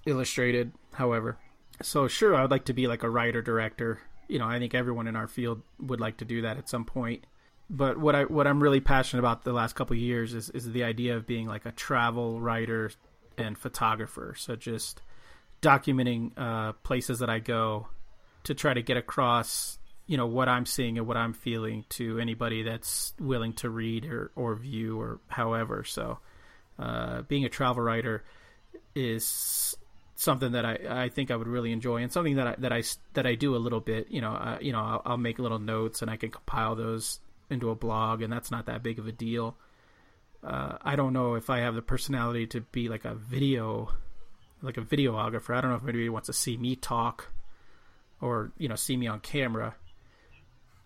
illustrated, 0.07 0.72
however. 0.92 1.38
So 1.83 2.07
sure, 2.07 2.35
I'd 2.35 2.50
like 2.50 2.66
to 2.66 2.72
be 2.74 2.87
like 2.87 3.02
a 3.02 3.11
writer 3.11 3.42
director. 3.42 4.00
You 4.28 4.38
know, 4.38 4.46
I 4.46 4.59
think 4.59 4.74
everyone 4.74 5.07
in 5.09 5.16
our 5.16 5.26
field 5.26 5.62
would 5.81 6.00
like 6.00 6.18
to 6.18 6.24
do 6.24 6.42
that 6.42 6.59
at 6.59 6.68
some 6.68 6.85
point. 6.85 7.24
But 7.70 7.98
what 7.98 8.14
I 8.14 8.24
what 8.24 8.46
I'm 8.46 8.62
really 8.62 8.81
passionate 8.81 9.20
about 9.20 9.44
the 9.44 9.52
last 9.52 9.74
couple 9.74 9.94
of 9.94 10.00
years 10.00 10.33
is 10.33 10.48
is 10.50 10.72
the 10.72 10.85
idea 10.85 11.16
of 11.16 11.26
being 11.26 11.46
like 11.46 11.66
a 11.66 11.72
travel 11.72 12.40
writer 12.40 12.90
and 13.37 13.57
photographer. 13.59 14.35
So 14.37 14.57
just 14.57 15.02
documenting 15.62 16.33
uh, 16.37 16.72
places 16.85 17.18
that 17.18 17.31
I 17.31 17.40
go 17.40 17.88
to 18.44 18.54
try 18.54 18.72
to 18.72 18.83
get 18.83 18.96
across, 18.96 19.78
you 20.07 20.16
know, 20.16 20.26
what 20.26 20.48
I'm 20.48 20.66
seeing 20.66 20.98
and 20.98 21.07
what 21.07 21.16
I'm 21.16 21.33
feeling 21.33 21.85
to 21.90 22.18
anybody 22.18 22.62
that's 22.62 23.14
willing 23.18 23.52
to 23.54 23.70
read 23.70 24.07
or, 24.07 24.31
or 24.37 24.54
view 24.54 25.00
or 25.00 25.20
however. 25.28 25.85
So 25.85 26.18
uh, 26.78 27.22
being 27.22 27.44
a 27.44 27.48
travel 27.48 27.83
writer 27.83 28.24
is 28.94 29.76
something 30.14 30.52
that 30.52 30.64
I, 30.64 30.78
I 31.04 31.09
think 31.09 31.31
I 31.31 31.37
would 31.37 31.48
really 31.48 31.72
enjoy 31.72 32.02
and 32.02 32.12
something 32.12 32.37
that 32.37 32.46
I, 32.46 32.54
that 32.59 32.72
I, 32.72 32.83
that 33.14 33.26
I 33.26 33.35
do 33.35 33.54
a 33.54 33.59
little 33.59 33.81
bit, 33.81 34.11
you 34.11 34.20
know, 34.20 34.33
uh, 34.33 34.59
you 34.61 34.72
know, 34.72 34.81
I'll, 34.81 35.02
I'll 35.04 35.16
make 35.16 35.38
little 35.38 35.59
notes 35.59 36.02
and 36.02 36.11
I 36.11 36.16
can 36.16 36.31
compile 36.31 36.74
those 36.74 37.20
into 37.50 37.70
a 37.70 37.74
blog 37.74 38.22
and 38.22 38.32
that's 38.32 38.50
not 38.50 38.66
that 38.66 38.82
big 38.82 38.98
of 38.98 39.06
a 39.06 39.12
deal. 39.12 39.56
Uh, 40.42 40.78
I 40.82 40.96
don't 40.96 41.12
know 41.12 41.34
if 41.34 41.50
I 41.50 41.58
have 41.58 41.74
the 41.74 41.82
personality 41.82 42.46
to 42.48 42.61
be 42.61 42.88
like 42.88 43.04
a 43.04 43.14
video 43.14 43.90
like 44.62 44.76
a 44.76 44.82
videographer. 44.82 45.54
I 45.54 45.61
don't 45.61 45.70
know 45.70 45.76
if 45.76 45.84
anybody 45.84 46.08
wants 46.08 46.26
to 46.26 46.32
see 46.32 46.56
me 46.56 46.76
talk 46.76 47.28
or 48.20 48.52
you 48.58 48.68
know 48.68 48.76
see 48.76 48.96
me 48.96 49.06
on 49.06 49.20
camera. 49.20 49.74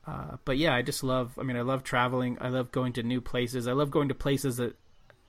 Uh, 0.07 0.37
but 0.45 0.59
yeah, 0.59 0.75
I 0.75 0.83
just 0.83 1.05
love. 1.05 1.39
I 1.39 1.43
mean, 1.43 1.57
I 1.57 1.63
love 1.63 1.85
traveling. 1.85 2.39
I 2.41 2.49
love 2.49 2.73
going 2.73 2.95
to 2.95 3.03
new 3.03 3.21
places. 3.21 3.69
I 3.69 3.73
love 3.73 3.91
going 3.91 4.09
to 4.09 4.15
places 4.15 4.57
that 4.57 4.77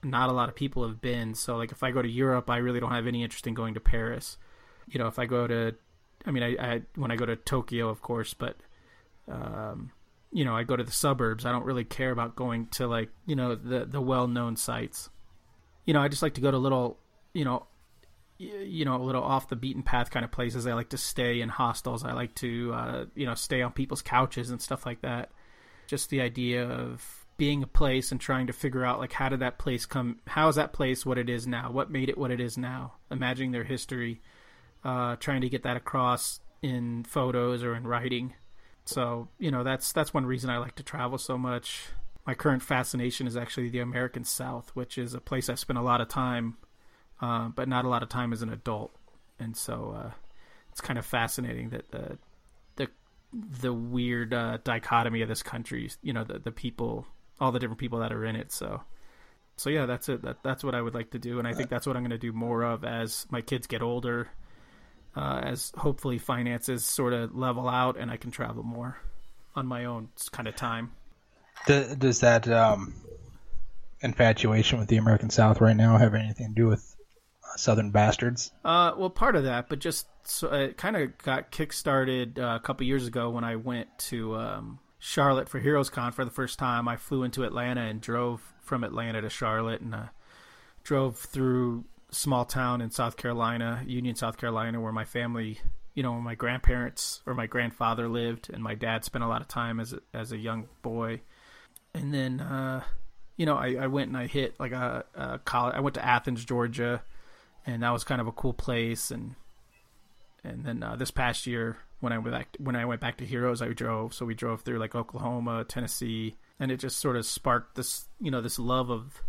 not 0.02 0.28
a 0.28 0.32
lot 0.32 0.48
of 0.48 0.54
people 0.54 0.86
have 0.86 1.00
been. 1.00 1.34
So 1.34 1.56
like, 1.56 1.72
if 1.72 1.82
I 1.82 1.90
go 1.90 2.02
to 2.02 2.08
Europe, 2.08 2.50
I 2.50 2.58
really 2.58 2.80
don't 2.80 2.90
have 2.90 3.06
any 3.06 3.22
interest 3.22 3.46
in 3.46 3.54
going 3.54 3.74
to 3.74 3.80
Paris. 3.80 4.36
You 4.88 4.98
know, 4.98 5.06
if 5.06 5.18
I 5.18 5.26
go 5.26 5.46
to, 5.46 5.74
I 6.26 6.30
mean, 6.30 6.42
I, 6.42 6.74
I 6.74 6.82
when 6.96 7.10
I 7.10 7.16
go 7.16 7.24
to 7.24 7.36
Tokyo, 7.36 7.88
of 7.88 8.02
course, 8.02 8.34
but 8.34 8.56
um, 9.28 9.92
you 10.34 10.44
know, 10.44 10.54
I 10.54 10.64
go 10.64 10.74
to 10.74 10.82
the 10.82 10.92
suburbs. 10.92 11.46
I 11.46 11.52
don't 11.52 11.64
really 11.64 11.84
care 11.84 12.10
about 12.10 12.34
going 12.34 12.66
to 12.72 12.88
like 12.88 13.08
you 13.24 13.36
know 13.36 13.54
the 13.54 13.86
the 13.86 14.00
well 14.00 14.26
known 14.26 14.56
sites. 14.56 15.08
You 15.86 15.94
know, 15.94 16.00
I 16.00 16.08
just 16.08 16.22
like 16.22 16.34
to 16.34 16.40
go 16.40 16.50
to 16.50 16.58
little, 16.58 16.98
you 17.32 17.44
know, 17.44 17.66
you 18.38 18.84
know, 18.84 18.96
a 18.96 19.04
little 19.04 19.22
off 19.22 19.48
the 19.48 19.54
beaten 19.54 19.84
path 19.84 20.10
kind 20.10 20.24
of 20.24 20.32
places. 20.32 20.66
I 20.66 20.74
like 20.74 20.88
to 20.88 20.98
stay 20.98 21.40
in 21.40 21.50
hostels. 21.50 22.04
I 22.04 22.12
like 22.12 22.34
to, 22.36 22.72
uh, 22.74 23.04
you 23.14 23.26
know, 23.26 23.34
stay 23.34 23.62
on 23.62 23.72
people's 23.72 24.02
couches 24.02 24.50
and 24.50 24.60
stuff 24.60 24.84
like 24.84 25.02
that. 25.02 25.30
Just 25.86 26.10
the 26.10 26.20
idea 26.20 26.68
of 26.68 27.26
being 27.36 27.62
a 27.62 27.68
place 27.68 28.10
and 28.10 28.20
trying 28.20 28.48
to 28.48 28.52
figure 28.52 28.84
out 28.84 28.98
like 28.98 29.12
how 29.12 29.28
did 29.28 29.38
that 29.38 29.58
place 29.58 29.86
come? 29.86 30.18
How 30.26 30.48
is 30.48 30.56
that 30.56 30.72
place 30.72 31.06
what 31.06 31.16
it 31.16 31.28
is 31.28 31.46
now? 31.46 31.70
What 31.70 31.92
made 31.92 32.08
it 32.08 32.18
what 32.18 32.32
it 32.32 32.40
is 32.40 32.58
now? 32.58 32.94
Imagining 33.08 33.52
their 33.52 33.64
history, 33.64 34.20
uh, 34.82 35.14
trying 35.16 35.42
to 35.42 35.48
get 35.48 35.62
that 35.62 35.76
across 35.76 36.40
in 36.60 37.04
photos 37.04 37.62
or 37.62 37.76
in 37.76 37.86
writing. 37.86 38.34
So 38.84 39.28
you 39.38 39.50
know, 39.50 39.64
that's 39.64 39.92
that's 39.92 40.12
one 40.14 40.26
reason 40.26 40.50
I 40.50 40.58
like 40.58 40.74
to 40.76 40.82
travel 40.82 41.18
so 41.18 41.38
much. 41.38 41.86
My 42.26 42.34
current 42.34 42.62
fascination 42.62 43.26
is 43.26 43.36
actually 43.36 43.68
the 43.68 43.80
American 43.80 44.24
South, 44.24 44.70
which 44.74 44.96
is 44.96 45.12
a 45.12 45.20
place 45.20 45.48
I've 45.48 45.58
spent 45.58 45.78
a 45.78 45.82
lot 45.82 46.00
of 46.00 46.08
time 46.08 46.56
uh, 47.20 47.48
but 47.48 47.68
not 47.68 47.84
a 47.84 47.88
lot 47.88 48.02
of 48.02 48.08
time 48.08 48.32
as 48.32 48.42
an 48.42 48.50
adult, 48.50 48.92
and 49.38 49.56
so 49.56 49.94
uh, 49.96 50.10
it's 50.70 50.80
kind 50.80 50.98
of 50.98 51.06
fascinating 51.06 51.70
that 51.70 51.90
the 51.90 52.18
the 52.76 52.88
the 53.60 53.72
weird 53.72 54.34
uh, 54.34 54.58
dichotomy 54.64 55.22
of 55.22 55.28
this 55.28 55.42
country. 55.42 55.90
You 56.02 56.12
know, 56.12 56.24
the 56.24 56.38
the 56.38 56.52
people, 56.52 57.06
all 57.40 57.52
the 57.52 57.58
different 57.58 57.78
people 57.78 58.00
that 58.00 58.12
are 58.12 58.24
in 58.24 58.36
it. 58.36 58.52
So, 58.52 58.82
so 59.56 59.70
yeah, 59.70 59.86
that's 59.86 60.08
it. 60.08 60.22
That 60.22 60.42
that's 60.42 60.64
what 60.64 60.74
I 60.74 60.82
would 60.82 60.94
like 60.94 61.10
to 61.12 61.18
do, 61.18 61.38
and 61.38 61.46
I 61.46 61.54
think 61.54 61.70
that's 61.70 61.86
what 61.86 61.96
I'm 61.96 62.02
going 62.02 62.10
to 62.10 62.18
do 62.18 62.32
more 62.32 62.62
of 62.62 62.84
as 62.84 63.26
my 63.30 63.40
kids 63.40 63.66
get 63.66 63.82
older. 63.82 64.28
Uh, 65.16 65.40
as 65.44 65.72
hopefully 65.76 66.18
finances 66.18 66.84
sort 66.84 67.12
of 67.12 67.36
level 67.36 67.68
out 67.68 67.96
and 67.96 68.10
I 68.10 68.16
can 68.16 68.32
travel 68.32 68.64
more 68.64 68.98
on 69.54 69.64
my 69.64 69.84
own 69.84 70.08
kind 70.32 70.48
of 70.48 70.56
time. 70.56 70.90
Does 71.66 72.20
that 72.20 72.48
um, 72.48 72.94
infatuation 74.00 74.78
with 74.78 74.88
the 74.88 74.96
American 74.96 75.30
South 75.30 75.60
right 75.60 75.76
now 75.76 75.96
have 75.96 76.14
anything 76.14 76.48
to 76.48 76.54
do 76.54 76.66
with 76.66 76.96
Southern 77.56 77.90
Bastards? 77.90 78.52
Uh, 78.64 78.92
well, 78.96 79.10
part 79.10 79.36
of 79.36 79.44
that, 79.44 79.68
but 79.68 79.78
just 79.78 80.06
so 80.24 80.52
it 80.52 80.76
kind 80.76 80.96
of 80.96 81.16
got 81.18 81.52
kickstarted 81.52 82.38
uh, 82.38 82.56
a 82.56 82.60
couple 82.60 82.86
years 82.86 83.06
ago 83.06 83.30
when 83.30 83.44
I 83.44 83.56
went 83.56 83.96
to 84.10 84.36
um, 84.36 84.78
Charlotte 84.98 85.48
for 85.48 85.60
Heroes 85.60 85.90
Con 85.90 86.12
for 86.12 86.24
the 86.24 86.30
first 86.30 86.58
time. 86.58 86.88
I 86.88 86.96
flew 86.96 87.22
into 87.22 87.44
Atlanta 87.44 87.82
and 87.82 88.00
drove 88.00 88.52
from 88.62 88.84
Atlanta 88.84 89.20
to 89.20 89.30
Charlotte 89.30 89.80
and 89.80 89.94
uh, 89.94 90.06
drove 90.82 91.18
through 91.18 91.84
small 92.14 92.44
town 92.44 92.80
in 92.80 92.90
South 92.90 93.16
Carolina, 93.16 93.82
Union, 93.86 94.14
South 94.16 94.36
Carolina, 94.36 94.80
where 94.80 94.92
my 94.92 95.04
family, 95.04 95.58
you 95.94 96.02
know, 96.02 96.14
my 96.14 96.34
grandparents 96.34 97.20
or 97.26 97.34
my 97.34 97.46
grandfather 97.46 98.08
lived, 98.08 98.50
and 98.52 98.62
my 98.62 98.74
dad 98.74 99.04
spent 99.04 99.24
a 99.24 99.28
lot 99.28 99.40
of 99.40 99.48
time 99.48 99.80
as 99.80 99.92
a, 99.92 100.00
as 100.12 100.32
a 100.32 100.38
young 100.38 100.68
boy. 100.82 101.20
And 101.94 102.12
then, 102.12 102.40
uh, 102.40 102.82
you 103.36 103.46
know, 103.46 103.56
I, 103.56 103.76
I 103.80 103.86
went 103.88 104.08
and 104.08 104.16
I 104.16 104.26
hit 104.26 104.58
like 104.58 104.72
a, 104.72 105.04
a 105.14 105.38
college. 105.40 105.74
I 105.74 105.80
went 105.80 105.94
to 105.94 106.04
Athens, 106.04 106.44
Georgia 106.44 107.02
and 107.66 107.82
that 107.82 107.90
was 107.90 108.04
kind 108.04 108.20
of 108.20 108.26
a 108.26 108.32
cool 108.32 108.52
place. 108.52 109.10
And 109.10 109.34
and 110.42 110.64
then 110.64 110.82
uh, 110.82 110.96
this 110.96 111.10
past 111.10 111.46
year, 111.46 111.78
when 112.00 112.12
I 112.12 112.18
went 112.18 112.34
back 112.34 112.56
when 112.58 112.76
I 112.76 112.84
went 112.84 113.00
back 113.00 113.18
to 113.18 113.26
Heroes, 113.26 113.62
I 113.62 113.68
drove. 113.68 114.14
So 114.14 114.26
we 114.26 114.34
drove 114.34 114.62
through 114.62 114.78
like 114.78 114.94
Oklahoma, 114.94 115.64
Tennessee, 115.64 116.36
and 116.60 116.70
it 116.70 116.78
just 116.78 116.98
sort 116.98 117.16
of 117.16 117.26
sparked 117.26 117.76
this 117.76 118.06
you 118.20 118.30
know 118.30 118.40
this 118.40 118.58
love 118.58 118.90
of 118.90 119.22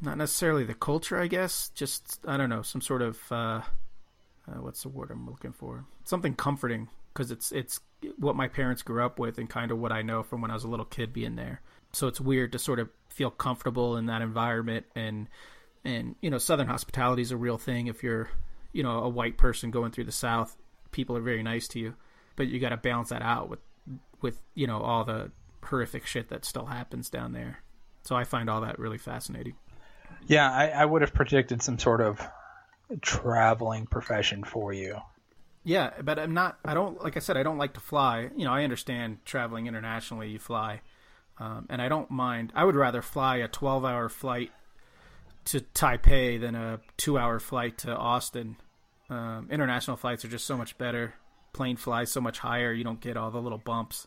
not 0.00 0.18
necessarily 0.18 0.64
the 0.64 0.74
culture, 0.74 1.18
I 1.20 1.26
guess, 1.26 1.70
just 1.74 2.20
I 2.26 2.36
don't 2.36 2.50
know 2.50 2.62
some 2.62 2.80
sort 2.80 3.02
of 3.02 3.18
uh, 3.30 3.34
uh, 4.48 4.60
what's 4.60 4.82
the 4.82 4.88
word 4.88 5.10
I'm 5.10 5.28
looking 5.28 5.52
for? 5.52 5.84
Something 6.04 6.34
comforting 6.34 6.88
because 7.12 7.30
it's 7.30 7.52
it's 7.52 7.80
what 8.18 8.36
my 8.36 8.48
parents 8.48 8.82
grew 8.82 9.04
up 9.04 9.18
with 9.18 9.38
and 9.38 9.48
kind 9.48 9.70
of 9.70 9.78
what 9.78 9.92
I 9.92 10.02
know 10.02 10.22
from 10.22 10.40
when 10.42 10.50
I 10.50 10.54
was 10.54 10.64
a 10.64 10.68
little 10.68 10.84
kid 10.84 11.12
being 11.12 11.36
there. 11.36 11.60
So 11.92 12.08
it's 12.08 12.20
weird 12.20 12.52
to 12.52 12.58
sort 12.58 12.78
of 12.78 12.90
feel 13.08 13.30
comfortable 13.30 13.96
in 13.96 14.06
that 14.06 14.22
environment 14.22 14.86
and 14.94 15.28
and 15.84 16.16
you 16.20 16.30
know 16.30 16.38
southern 16.38 16.66
hospitality 16.66 17.22
is 17.22 17.32
a 17.32 17.36
real 17.36 17.58
thing. 17.58 17.86
If 17.86 18.02
you're 18.02 18.28
you 18.72 18.82
know 18.82 19.00
a 19.00 19.08
white 19.08 19.38
person 19.38 19.70
going 19.70 19.92
through 19.92 20.04
the 20.04 20.12
south 20.12 20.56
people 20.96 21.16
are 21.16 21.20
very 21.20 21.42
nice 21.42 21.68
to 21.68 21.78
you. 21.78 21.94
But 22.36 22.48
you 22.48 22.58
got 22.58 22.70
to 22.70 22.76
balance 22.76 23.10
that 23.10 23.22
out 23.22 23.48
with 23.48 23.60
with 24.20 24.40
you 24.54 24.66
know 24.66 24.80
all 24.80 25.04
the 25.04 25.30
horrific 25.62 26.06
shit 26.06 26.28
that 26.30 26.44
still 26.44 26.66
happens 26.66 27.10
down 27.10 27.32
there. 27.32 27.58
So 28.02 28.14
i 28.14 28.22
find 28.22 28.48
all 28.48 28.60
that 28.60 28.78
really 28.78 28.98
fascinating 28.98 29.56
yeah 30.26 30.50
i, 30.50 30.68
I 30.68 30.84
would 30.84 31.02
have 31.02 31.14
predicted 31.14 31.62
some 31.62 31.78
sort 31.78 32.00
of 32.00 32.20
traveling 33.00 33.86
profession 33.86 34.44
for 34.44 34.72
you 34.72 34.98
yeah 35.64 35.90
but 36.02 36.18
i'm 36.18 36.34
not 36.34 36.58
i 36.64 36.74
don't 36.74 37.02
like 37.02 37.16
i 37.16 37.20
said 37.20 37.36
i 37.36 37.42
don't 37.42 37.58
like 37.58 37.74
to 37.74 37.80
fly 37.80 38.30
you 38.36 38.44
know 38.44 38.52
i 38.52 38.64
understand 38.64 39.18
traveling 39.24 39.66
internationally 39.66 40.30
you 40.30 40.38
fly 40.38 40.80
um, 41.38 41.66
and 41.68 41.82
i 41.82 41.88
don't 41.88 42.10
mind 42.10 42.52
i 42.54 42.64
would 42.64 42.76
rather 42.76 43.02
fly 43.02 43.36
a 43.36 43.48
12 43.48 43.84
hour 43.84 44.08
flight 44.08 44.50
to 45.46 45.60
Taipei 45.60 46.40
than 46.40 46.54
a 46.54 46.80
two-hour 46.96 47.38
flight 47.40 47.78
to 47.78 47.96
Austin. 47.96 48.56
Um, 49.08 49.48
international 49.50 49.96
flights 49.96 50.24
are 50.24 50.28
just 50.28 50.44
so 50.44 50.56
much 50.56 50.76
better. 50.76 51.14
Plane 51.52 51.76
flies 51.76 52.12
so 52.12 52.20
much 52.20 52.40
higher. 52.40 52.72
You 52.72 52.84
don't 52.84 53.00
get 53.00 53.16
all 53.16 53.30
the 53.30 53.40
little 53.40 53.58
bumps. 53.58 54.06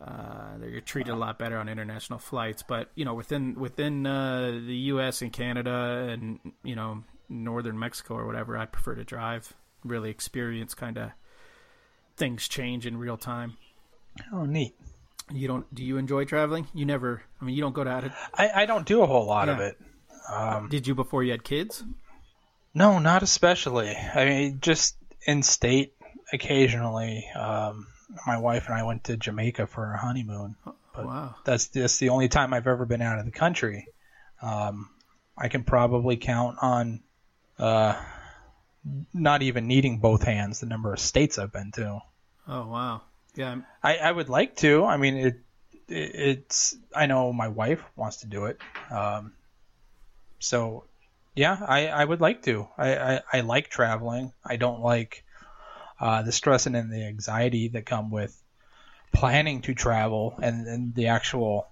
Uh, 0.00 0.56
you're 0.66 0.80
treated 0.80 1.12
a 1.12 1.16
lot 1.16 1.38
better 1.38 1.58
on 1.58 1.68
international 1.68 2.18
flights. 2.18 2.62
But 2.62 2.90
you 2.94 3.04
know, 3.04 3.14
within 3.14 3.54
within 3.54 4.06
uh, 4.06 4.60
the 4.66 4.76
U.S. 4.76 5.22
and 5.22 5.32
Canada 5.32 6.08
and 6.10 6.38
you 6.62 6.74
know 6.74 7.04
northern 7.28 7.78
Mexico 7.78 8.14
or 8.14 8.26
whatever, 8.26 8.56
I 8.56 8.66
prefer 8.66 8.94
to 8.94 9.04
drive. 9.04 9.52
Really 9.84 10.10
experience 10.10 10.74
kind 10.74 10.98
of 10.98 11.10
things 12.16 12.48
change 12.48 12.86
in 12.86 12.98
real 12.98 13.16
time. 13.16 13.56
Oh, 14.32 14.44
neat. 14.44 14.74
You 15.32 15.48
don't? 15.48 15.74
Do 15.74 15.84
you 15.84 15.96
enjoy 15.96 16.24
traveling? 16.24 16.66
You 16.74 16.84
never. 16.86 17.22
I 17.40 17.44
mean, 17.44 17.54
you 17.54 17.62
don't 17.62 17.74
go 17.74 17.84
to. 17.84 18.14
I 18.34 18.62
I 18.62 18.66
don't 18.66 18.86
do 18.86 19.02
a 19.02 19.06
whole 19.06 19.26
lot 19.26 19.48
yeah. 19.48 19.54
of 19.54 19.60
it. 19.60 19.78
Um, 20.30 20.68
Did 20.68 20.86
you 20.86 20.94
before 20.94 21.22
you 21.22 21.32
had 21.32 21.44
kids? 21.44 21.82
No, 22.74 22.98
not 22.98 23.22
especially. 23.22 23.94
I 23.96 24.24
mean, 24.24 24.58
just 24.60 24.96
in 25.26 25.42
state 25.42 25.94
occasionally. 26.32 27.26
Um, 27.34 27.86
my 28.26 28.38
wife 28.38 28.66
and 28.66 28.74
I 28.74 28.82
went 28.82 29.04
to 29.04 29.16
Jamaica 29.16 29.66
for 29.66 29.86
our 29.86 29.96
honeymoon. 29.96 30.56
But 30.94 31.06
wow. 31.06 31.34
That's 31.44 31.68
just 31.68 32.00
the 32.00 32.10
only 32.10 32.28
time 32.28 32.52
I've 32.52 32.66
ever 32.66 32.84
been 32.84 33.02
out 33.02 33.18
of 33.18 33.24
the 33.24 33.30
country. 33.30 33.86
Um, 34.42 34.90
I 35.36 35.48
can 35.48 35.64
probably 35.64 36.16
count 36.16 36.58
on 36.60 37.00
uh, 37.58 38.00
not 39.12 39.42
even 39.42 39.66
needing 39.66 39.98
both 39.98 40.22
hands 40.22 40.60
the 40.60 40.66
number 40.66 40.92
of 40.92 40.98
states 40.98 41.38
I've 41.38 41.52
been 41.52 41.72
to. 41.72 42.00
Oh 42.48 42.66
wow! 42.66 43.02
Yeah, 43.34 43.60
I, 43.82 43.96
I 43.98 44.10
would 44.10 44.28
like 44.28 44.56
to. 44.56 44.84
I 44.84 44.96
mean, 44.96 45.16
it, 45.16 45.40
it, 45.88 46.14
it's. 46.14 46.76
I 46.94 47.06
know 47.06 47.32
my 47.32 47.48
wife 47.48 47.82
wants 47.96 48.18
to 48.18 48.26
do 48.26 48.46
it. 48.46 48.60
Um, 48.90 49.32
so 50.38 50.84
yeah, 51.34 51.58
I, 51.66 51.88
I 51.88 52.04
would 52.04 52.20
like 52.20 52.42
to. 52.42 52.68
I, 52.76 52.96
I, 52.96 53.20
I 53.32 53.40
like 53.40 53.68
traveling. 53.68 54.32
I 54.44 54.56
don't 54.56 54.80
like 54.80 55.24
uh, 56.00 56.22
the 56.22 56.32
stress 56.32 56.66
and 56.66 56.74
the 56.74 57.04
anxiety 57.04 57.68
that 57.68 57.86
come 57.86 58.10
with 58.10 58.36
planning 59.12 59.60
to 59.62 59.74
travel 59.74 60.34
and, 60.42 60.66
and 60.66 60.94
the 60.94 61.08
actual. 61.08 61.66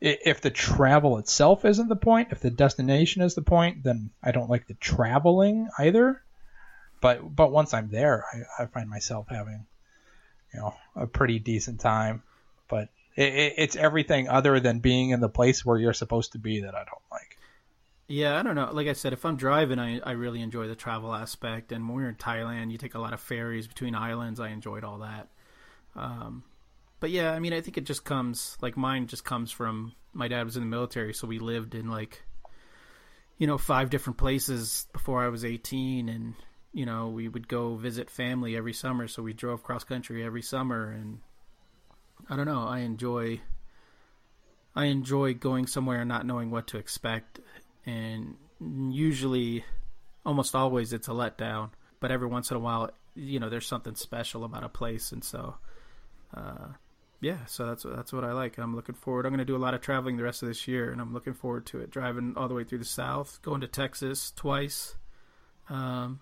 If 0.00 0.40
the 0.40 0.50
travel 0.50 1.18
itself 1.18 1.64
isn't 1.64 1.88
the 1.88 1.94
point, 1.94 2.32
if 2.32 2.40
the 2.40 2.50
destination 2.50 3.22
is 3.22 3.36
the 3.36 3.42
point, 3.42 3.84
then 3.84 4.10
I 4.20 4.32
don't 4.32 4.50
like 4.50 4.66
the 4.66 4.74
traveling 4.74 5.68
either. 5.78 6.20
But 7.00 7.36
but 7.36 7.52
once 7.52 7.72
I'm 7.72 7.88
there, 7.88 8.24
I, 8.32 8.64
I 8.64 8.66
find 8.66 8.90
myself 8.90 9.28
having, 9.28 9.64
you 10.52 10.58
know, 10.60 10.74
a 10.96 11.06
pretty 11.06 11.38
decent 11.38 11.78
time. 11.78 12.24
But 12.66 12.88
it, 13.14 13.32
it, 13.32 13.54
it's 13.58 13.76
everything 13.76 14.28
other 14.28 14.58
than 14.58 14.80
being 14.80 15.10
in 15.10 15.20
the 15.20 15.28
place 15.28 15.64
where 15.64 15.78
you're 15.78 15.92
supposed 15.92 16.32
to 16.32 16.38
be 16.38 16.62
that 16.62 16.74
I 16.74 16.84
don't 16.84 17.10
like. 17.12 17.38
Yeah, 18.12 18.38
I 18.38 18.42
don't 18.42 18.56
know. 18.56 18.68
Like 18.70 18.88
I 18.88 18.92
said, 18.92 19.14
if 19.14 19.24
I'm 19.24 19.36
driving, 19.36 19.78
I, 19.78 19.98
I 20.00 20.10
really 20.10 20.42
enjoy 20.42 20.68
the 20.68 20.74
travel 20.74 21.14
aspect. 21.14 21.72
And 21.72 21.88
when 21.88 21.96
we 21.96 22.02
are 22.02 22.10
in 22.10 22.16
Thailand, 22.16 22.70
you 22.70 22.76
take 22.76 22.94
a 22.94 22.98
lot 22.98 23.14
of 23.14 23.20
ferries 23.20 23.66
between 23.66 23.94
islands. 23.94 24.38
I 24.38 24.48
enjoyed 24.50 24.84
all 24.84 24.98
that. 24.98 25.28
Um, 25.96 26.44
but 27.00 27.08
yeah, 27.08 27.32
I 27.32 27.38
mean, 27.38 27.54
I 27.54 27.62
think 27.62 27.78
it 27.78 27.86
just 27.86 28.04
comes 28.04 28.58
like 28.60 28.76
mine 28.76 29.06
just 29.06 29.24
comes 29.24 29.50
from 29.50 29.94
my 30.12 30.28
dad 30.28 30.44
was 30.44 30.58
in 30.58 30.62
the 30.62 30.68
military, 30.68 31.14
so 31.14 31.26
we 31.26 31.38
lived 31.38 31.74
in 31.74 31.90
like 31.90 32.22
you 33.38 33.46
know 33.46 33.56
five 33.56 33.88
different 33.88 34.18
places 34.18 34.86
before 34.92 35.24
I 35.24 35.28
was 35.28 35.42
18, 35.42 36.10
and 36.10 36.34
you 36.74 36.84
know 36.84 37.08
we 37.08 37.28
would 37.28 37.48
go 37.48 37.76
visit 37.76 38.10
family 38.10 38.58
every 38.58 38.74
summer. 38.74 39.08
So 39.08 39.22
we 39.22 39.32
drove 39.32 39.62
cross 39.62 39.84
country 39.84 40.22
every 40.22 40.42
summer, 40.42 40.90
and 40.90 41.20
I 42.28 42.36
don't 42.36 42.44
know. 42.44 42.68
I 42.68 42.80
enjoy 42.80 43.40
I 44.74 44.86
enjoy 44.86 45.32
going 45.32 45.66
somewhere 45.66 46.00
and 46.00 46.08
not 46.10 46.26
knowing 46.26 46.50
what 46.50 46.66
to 46.68 46.78
expect 46.78 47.40
and 47.86 48.36
usually 48.60 49.64
almost 50.24 50.54
always 50.54 50.92
it's 50.92 51.08
a 51.08 51.12
letdown. 51.12 51.70
But 52.00 52.10
every 52.10 52.26
once 52.26 52.50
in 52.50 52.56
a 52.56 52.60
while, 52.60 52.90
you 53.14 53.38
know, 53.38 53.48
there's 53.48 53.66
something 53.66 53.94
special 53.94 54.44
about 54.44 54.64
a 54.64 54.68
place, 54.68 55.12
and 55.12 55.22
so, 55.22 55.56
uh, 56.36 56.68
yeah. 57.20 57.44
So 57.46 57.66
that's 57.66 57.84
that's 57.84 58.12
what 58.12 58.24
I 58.24 58.32
like. 58.32 58.58
I'm 58.58 58.74
looking 58.74 58.94
forward. 58.94 59.24
I'm 59.24 59.30
going 59.30 59.38
to 59.38 59.44
do 59.44 59.56
a 59.56 59.58
lot 59.58 59.74
of 59.74 59.80
traveling 59.80 60.16
the 60.16 60.24
rest 60.24 60.42
of 60.42 60.48
this 60.48 60.66
year, 60.66 60.90
and 60.90 61.00
I'm 61.00 61.12
looking 61.12 61.34
forward 61.34 61.66
to 61.66 61.80
it. 61.80 61.90
Driving 61.90 62.34
all 62.36 62.48
the 62.48 62.54
way 62.54 62.64
through 62.64 62.78
the 62.78 62.84
South, 62.84 63.40
going 63.42 63.60
to 63.60 63.68
Texas 63.68 64.32
twice. 64.34 64.96
Um, 65.68 66.20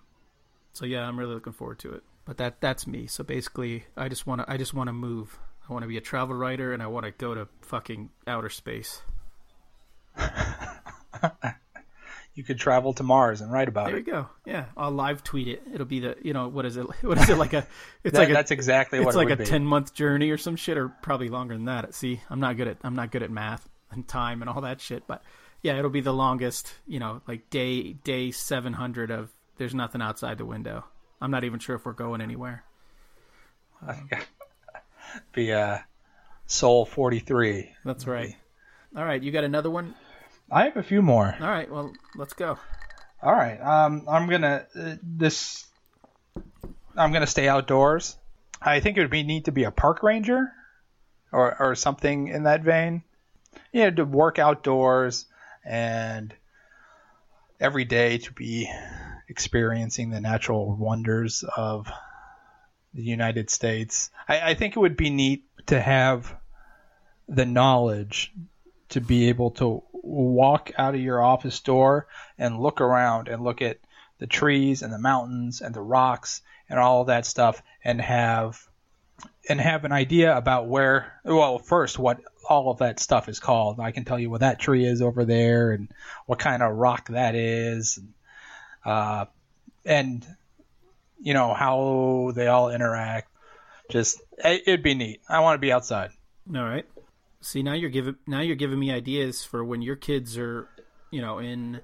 so 0.73 0.85
yeah, 0.85 1.07
I'm 1.07 1.17
really 1.17 1.33
looking 1.33 1.53
forward 1.53 1.79
to 1.79 1.93
it. 1.93 2.03
But 2.25 2.37
that 2.37 2.61
that's 2.61 2.85
me. 2.85 3.07
So 3.07 3.23
basically, 3.23 3.85
I 3.97 4.07
just 4.07 4.27
want 4.27 4.41
to 4.41 4.51
I 4.51 4.57
just 4.57 4.73
want 4.73 4.87
to 4.87 4.93
move. 4.93 5.39
I 5.67 5.73
want 5.73 5.83
to 5.83 5.87
be 5.87 5.97
a 5.97 6.01
travel 6.01 6.35
writer, 6.35 6.73
and 6.73 6.83
I 6.83 6.87
want 6.87 7.05
to 7.05 7.11
go 7.11 7.33
to 7.33 7.47
fucking 7.61 8.09
outer 8.27 8.49
space. 8.49 9.01
you 12.35 12.43
could 12.43 12.59
travel 12.59 12.93
to 12.93 13.03
Mars 13.03 13.41
and 13.41 13.51
write 13.51 13.67
about 13.67 13.87
there 13.87 13.97
it. 13.97 14.05
There 14.05 14.15
you 14.15 14.21
go. 14.23 14.29
Yeah, 14.45 14.65
I'll 14.77 14.91
live 14.91 15.23
tweet 15.23 15.47
it. 15.47 15.63
It'll 15.73 15.85
be 15.85 15.99
the 15.99 16.15
you 16.21 16.33
know 16.33 16.47
what 16.47 16.65
is 16.65 16.77
it? 16.77 16.85
What 17.01 17.17
is 17.17 17.29
it 17.29 17.37
like 17.37 17.53
a? 17.53 17.67
It's 18.03 18.13
that, 18.13 18.19
like 18.19 18.29
a, 18.29 18.33
that's 18.33 18.51
exactly 18.51 18.99
what 18.99 19.09
it's 19.09 19.17
like 19.17 19.29
a 19.29 19.35
be. 19.35 19.45
ten 19.45 19.65
month 19.65 19.93
journey 19.93 20.29
or 20.29 20.37
some 20.37 20.55
shit, 20.55 20.77
or 20.77 20.89
probably 20.89 21.29
longer 21.29 21.55
than 21.55 21.65
that. 21.65 21.93
See, 21.93 22.21
I'm 22.29 22.39
not 22.39 22.57
good 22.57 22.67
at 22.67 22.77
I'm 22.83 22.95
not 22.95 23.11
good 23.11 23.23
at 23.23 23.31
math 23.31 23.67
and 23.91 24.07
time 24.07 24.41
and 24.41 24.49
all 24.49 24.61
that 24.61 24.81
shit, 24.81 25.07
but 25.07 25.23
yeah, 25.61 25.77
it'll 25.77 25.91
be 25.91 26.01
the 26.01 26.13
longest. 26.13 26.73
You 26.87 26.99
know, 26.99 27.21
like 27.27 27.49
day 27.49 27.93
day 27.93 28.31
seven 28.31 28.73
hundred 28.73 29.11
of 29.11 29.31
there's 29.57 29.75
nothing 29.75 30.01
outside 30.01 30.37
the 30.37 30.45
window. 30.45 30.85
I'm 31.21 31.29
not 31.29 31.43
even 31.43 31.59
sure 31.59 31.75
if 31.75 31.85
we're 31.85 31.93
going 31.93 32.19
anywhere. 32.19 32.63
Um, 33.87 34.09
be 35.33 35.53
uh, 35.53 35.77
Sol 36.47 36.85
43. 36.85 37.71
That's 37.85 38.07
right. 38.07 38.35
All 38.95 39.05
right, 39.05 39.21
you 39.21 39.31
got 39.31 39.43
another 39.43 39.69
one? 39.69 39.95
I 40.51 40.65
have 40.65 40.77
a 40.77 40.83
few 40.83 41.01
more. 41.01 41.35
All 41.39 41.47
right, 41.47 41.71
well, 41.71 41.93
let's 42.15 42.33
go. 42.33 42.57
All 43.23 43.33
right. 43.33 43.59
Um, 43.61 44.05
I'm 44.09 44.27
gonna 44.29 44.65
uh, 44.75 44.95
this. 45.01 45.65
I'm 46.97 47.13
gonna 47.13 47.27
stay 47.27 47.47
outdoors. 47.47 48.17
I 48.61 48.79
think 48.79 48.97
it 48.97 49.01
would 49.01 49.11
be 49.11 49.23
neat 49.23 49.45
to 49.45 49.51
be 49.51 49.63
a 49.63 49.71
park 49.71 50.03
ranger, 50.03 50.51
or 51.31 51.55
or 51.59 51.75
something 51.75 52.27
in 52.27 52.43
that 52.43 52.63
vein. 52.63 53.03
You 53.71 53.83
know, 53.83 53.91
to 53.91 54.05
work 54.05 54.39
outdoors 54.39 55.25
and 55.63 56.33
every 57.59 57.85
day 57.85 58.17
to 58.17 58.33
be 58.33 58.69
experiencing 59.29 60.09
the 60.09 60.19
natural 60.19 60.75
wonders 60.75 61.43
of 61.55 61.87
the 62.93 63.03
United 63.03 63.49
States. 63.49 64.09
I, 64.27 64.51
I 64.51 64.53
think 64.55 64.75
it 64.75 64.79
would 64.79 64.97
be 64.97 65.09
neat 65.09 65.45
to 65.67 65.79
have 65.79 66.35
the 67.29 67.45
knowledge 67.45 68.33
to 68.89 68.99
be 68.99 69.29
able 69.29 69.51
to 69.51 69.83
walk 70.03 70.71
out 70.77 70.95
of 70.95 71.01
your 71.01 71.21
office 71.21 71.59
door 71.59 72.07
and 72.37 72.59
look 72.59 72.81
around 72.81 73.27
and 73.27 73.43
look 73.43 73.61
at 73.61 73.77
the 74.19 74.27
trees 74.27 74.81
and 74.81 74.91
the 74.91 74.99
mountains 74.99 75.61
and 75.61 75.73
the 75.73 75.81
rocks 75.81 76.41
and 76.69 76.79
all 76.79 77.05
that 77.05 77.25
stuff 77.25 77.61
and 77.83 77.99
have 78.01 78.67
and 79.49 79.59
have 79.59 79.85
an 79.85 79.91
idea 79.91 80.35
about 80.35 80.67
where 80.67 81.19
well 81.23 81.59
first 81.59 81.99
what 81.99 82.21
all 82.49 82.71
of 82.71 82.79
that 82.79 82.99
stuff 82.99 83.29
is 83.29 83.39
called. 83.39 83.79
I 83.79 83.91
can 83.91 84.03
tell 84.03 84.19
you 84.19 84.29
what 84.29 84.41
that 84.41 84.59
tree 84.59 84.85
is 84.85 85.01
over 85.01 85.25
there 85.25 85.71
and 85.71 85.89
what 86.25 86.39
kind 86.39 86.61
of 86.63 86.75
rock 86.75 87.09
that 87.09 87.35
is. 87.35 87.99
Uh, 88.83 89.25
and 89.85 90.25
you 91.19 91.33
know 91.33 91.53
how 91.53 92.31
they 92.35 92.47
all 92.47 92.71
interact. 92.71 93.29
Just 93.89 94.21
it'd 94.43 94.83
be 94.83 94.95
neat. 94.95 95.21
I 95.29 95.39
want 95.41 95.55
to 95.55 95.59
be 95.59 95.71
outside. 95.71 96.11
All 96.53 96.63
right 96.63 96.85
See 97.41 97.63
now 97.63 97.73
you're 97.73 97.89
giving 97.89 98.15
now 98.27 98.41
you're 98.41 98.55
giving 98.55 98.79
me 98.79 98.91
ideas 98.91 99.43
for 99.43 99.63
when 99.63 99.81
your 99.81 99.95
kids 99.95 100.37
are, 100.37 100.69
you 101.09 101.21
know, 101.21 101.39
in 101.39 101.81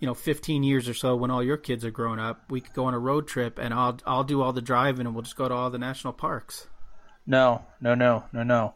you 0.00 0.06
know 0.06 0.14
15 0.14 0.62
years 0.62 0.88
or 0.88 0.94
so 0.94 1.16
when 1.16 1.30
all 1.30 1.42
your 1.42 1.56
kids 1.56 1.84
are 1.84 1.90
grown 1.90 2.18
up 2.18 2.44
we 2.50 2.60
could 2.60 2.72
go 2.74 2.84
on 2.84 2.94
a 2.94 2.98
road 2.98 3.26
trip 3.26 3.58
and 3.58 3.74
i'll 3.74 3.98
i'll 4.06 4.24
do 4.24 4.40
all 4.42 4.52
the 4.52 4.62
driving 4.62 5.06
and 5.06 5.14
we'll 5.14 5.22
just 5.22 5.36
go 5.36 5.48
to 5.48 5.54
all 5.54 5.70
the 5.70 5.78
national 5.78 6.12
parks. 6.12 6.68
No 7.26 7.64
no 7.80 7.94
no 7.94 8.24
no 8.32 8.42
no. 8.42 8.74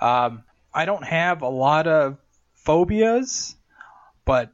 Um, 0.00 0.44
i 0.72 0.84
don't 0.84 1.04
have 1.04 1.42
a 1.42 1.48
lot 1.48 1.86
of 1.86 2.18
phobias 2.54 3.54
but 4.24 4.52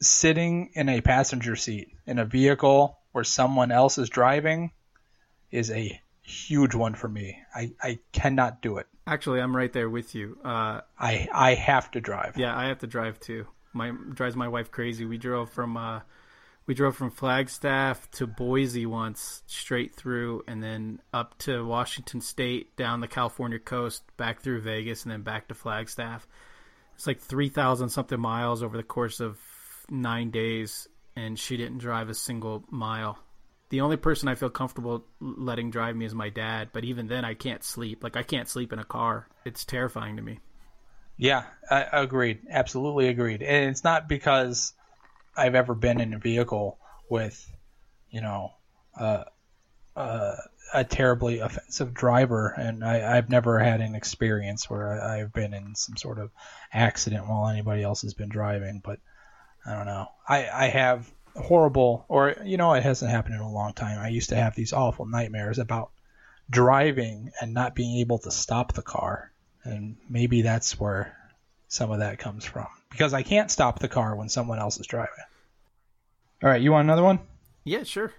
sitting 0.00 0.70
in 0.74 0.88
a 0.88 1.00
passenger 1.00 1.54
seat 1.54 1.88
in 2.06 2.18
a 2.18 2.24
vehicle 2.24 2.98
where 3.12 3.24
someone 3.24 3.70
else 3.70 3.98
is 3.98 4.08
driving 4.08 4.72
is 5.50 5.70
a 5.70 6.00
huge 6.22 6.74
one 6.74 6.94
for 6.94 7.08
me 7.08 7.38
i 7.54 7.72
i 7.82 7.98
cannot 8.12 8.62
do 8.62 8.78
it 8.78 8.86
Actually, 9.06 9.40
I'm 9.40 9.56
right 9.56 9.72
there 9.72 9.90
with 9.90 10.14
you. 10.14 10.38
Uh, 10.44 10.80
I 10.98 11.28
I 11.32 11.54
have 11.54 11.90
to 11.92 12.00
drive. 12.00 12.36
Yeah, 12.36 12.56
I 12.56 12.66
have 12.66 12.78
to 12.80 12.86
drive 12.86 13.18
too. 13.18 13.46
My 13.72 13.90
drives 13.90 14.36
my 14.36 14.48
wife 14.48 14.70
crazy. 14.70 15.04
We 15.04 15.18
drove 15.18 15.50
from 15.50 15.76
uh, 15.76 16.00
we 16.66 16.74
drove 16.74 16.94
from 16.94 17.10
Flagstaff 17.10 18.08
to 18.12 18.28
Boise 18.28 18.86
once, 18.86 19.42
straight 19.46 19.96
through, 19.96 20.44
and 20.46 20.62
then 20.62 21.00
up 21.12 21.36
to 21.38 21.66
Washington 21.66 22.20
State, 22.20 22.76
down 22.76 23.00
the 23.00 23.08
California 23.08 23.58
coast, 23.58 24.04
back 24.16 24.40
through 24.40 24.60
Vegas, 24.60 25.02
and 25.02 25.10
then 25.10 25.22
back 25.22 25.48
to 25.48 25.54
Flagstaff. 25.54 26.28
It's 26.94 27.06
like 27.06 27.18
three 27.18 27.48
thousand 27.48 27.88
something 27.88 28.20
miles 28.20 28.62
over 28.62 28.76
the 28.76 28.84
course 28.84 29.18
of 29.18 29.36
nine 29.90 30.30
days, 30.30 30.86
and 31.16 31.36
she 31.36 31.56
didn't 31.56 31.78
drive 31.78 32.08
a 32.08 32.14
single 32.14 32.62
mile 32.70 33.18
the 33.72 33.80
only 33.80 33.96
person 33.96 34.28
I 34.28 34.34
feel 34.34 34.50
comfortable 34.50 35.02
letting 35.18 35.70
drive 35.70 35.96
me 35.96 36.04
is 36.04 36.14
my 36.14 36.28
dad. 36.28 36.68
But 36.74 36.84
even 36.84 37.06
then, 37.06 37.24
I 37.24 37.32
can't 37.32 37.64
sleep. 37.64 38.04
Like 38.04 38.18
I 38.18 38.22
can't 38.22 38.46
sleep 38.46 38.70
in 38.70 38.78
a 38.78 38.84
car. 38.84 39.26
It's 39.46 39.64
terrifying 39.64 40.16
to 40.16 40.22
me. 40.22 40.40
Yeah, 41.16 41.44
I 41.70 41.86
agreed. 41.90 42.40
Absolutely 42.50 43.08
agreed. 43.08 43.42
And 43.42 43.70
it's 43.70 43.82
not 43.82 44.10
because 44.10 44.74
I've 45.34 45.54
ever 45.54 45.74
been 45.74 46.02
in 46.02 46.12
a 46.12 46.18
vehicle 46.18 46.76
with, 47.08 47.50
you 48.10 48.20
know, 48.20 48.52
uh, 48.94 49.24
uh, 49.96 50.36
a 50.74 50.84
terribly 50.84 51.38
offensive 51.38 51.94
driver, 51.94 52.48
and 52.48 52.84
I, 52.84 53.14
have 53.14 53.30
never 53.30 53.58
had 53.58 53.80
an 53.80 53.94
experience 53.94 54.68
where 54.68 55.00
I, 55.00 55.20
I've 55.20 55.32
been 55.32 55.54
in 55.54 55.74
some 55.76 55.96
sort 55.96 56.18
of 56.18 56.30
accident 56.74 57.26
while 57.26 57.48
anybody 57.48 57.82
else 57.82 58.02
has 58.02 58.12
been 58.12 58.28
driving. 58.28 58.82
But 58.84 59.00
I 59.64 59.74
don't 59.76 59.86
know. 59.86 60.08
I, 60.28 60.46
I 60.52 60.66
have 60.68 61.10
horrible, 61.36 62.04
or 62.08 62.36
you 62.44 62.56
know, 62.56 62.74
it 62.74 62.82
hasn't 62.82 63.10
happened 63.10 63.34
in 63.34 63.40
a 63.40 63.50
long 63.50 63.72
time. 63.72 63.98
I 63.98 64.08
used 64.08 64.30
to 64.30 64.36
have 64.36 64.54
these 64.54 64.72
awful 64.72 65.06
nightmares 65.06 65.58
about 65.58 65.90
driving 66.50 67.30
and 67.40 67.54
not 67.54 67.74
being 67.74 67.98
able 68.00 68.18
to 68.18 68.30
stop 68.30 68.72
the 68.72 68.82
car, 68.82 69.32
and 69.64 69.96
maybe 70.08 70.42
that's 70.42 70.78
where 70.78 71.16
some 71.68 71.90
of 71.90 72.00
that 72.00 72.18
comes 72.18 72.44
from 72.44 72.66
because 72.90 73.14
I 73.14 73.22
can't 73.22 73.50
stop 73.50 73.78
the 73.78 73.88
car 73.88 74.14
when 74.14 74.28
someone 74.28 74.58
else 74.58 74.78
is 74.78 74.86
driving. 74.86 75.12
All 76.42 76.50
right, 76.50 76.60
you 76.60 76.72
want 76.72 76.86
another 76.86 77.02
one? 77.02 77.20
Yeah, 77.64 77.84
sure. 77.84 78.12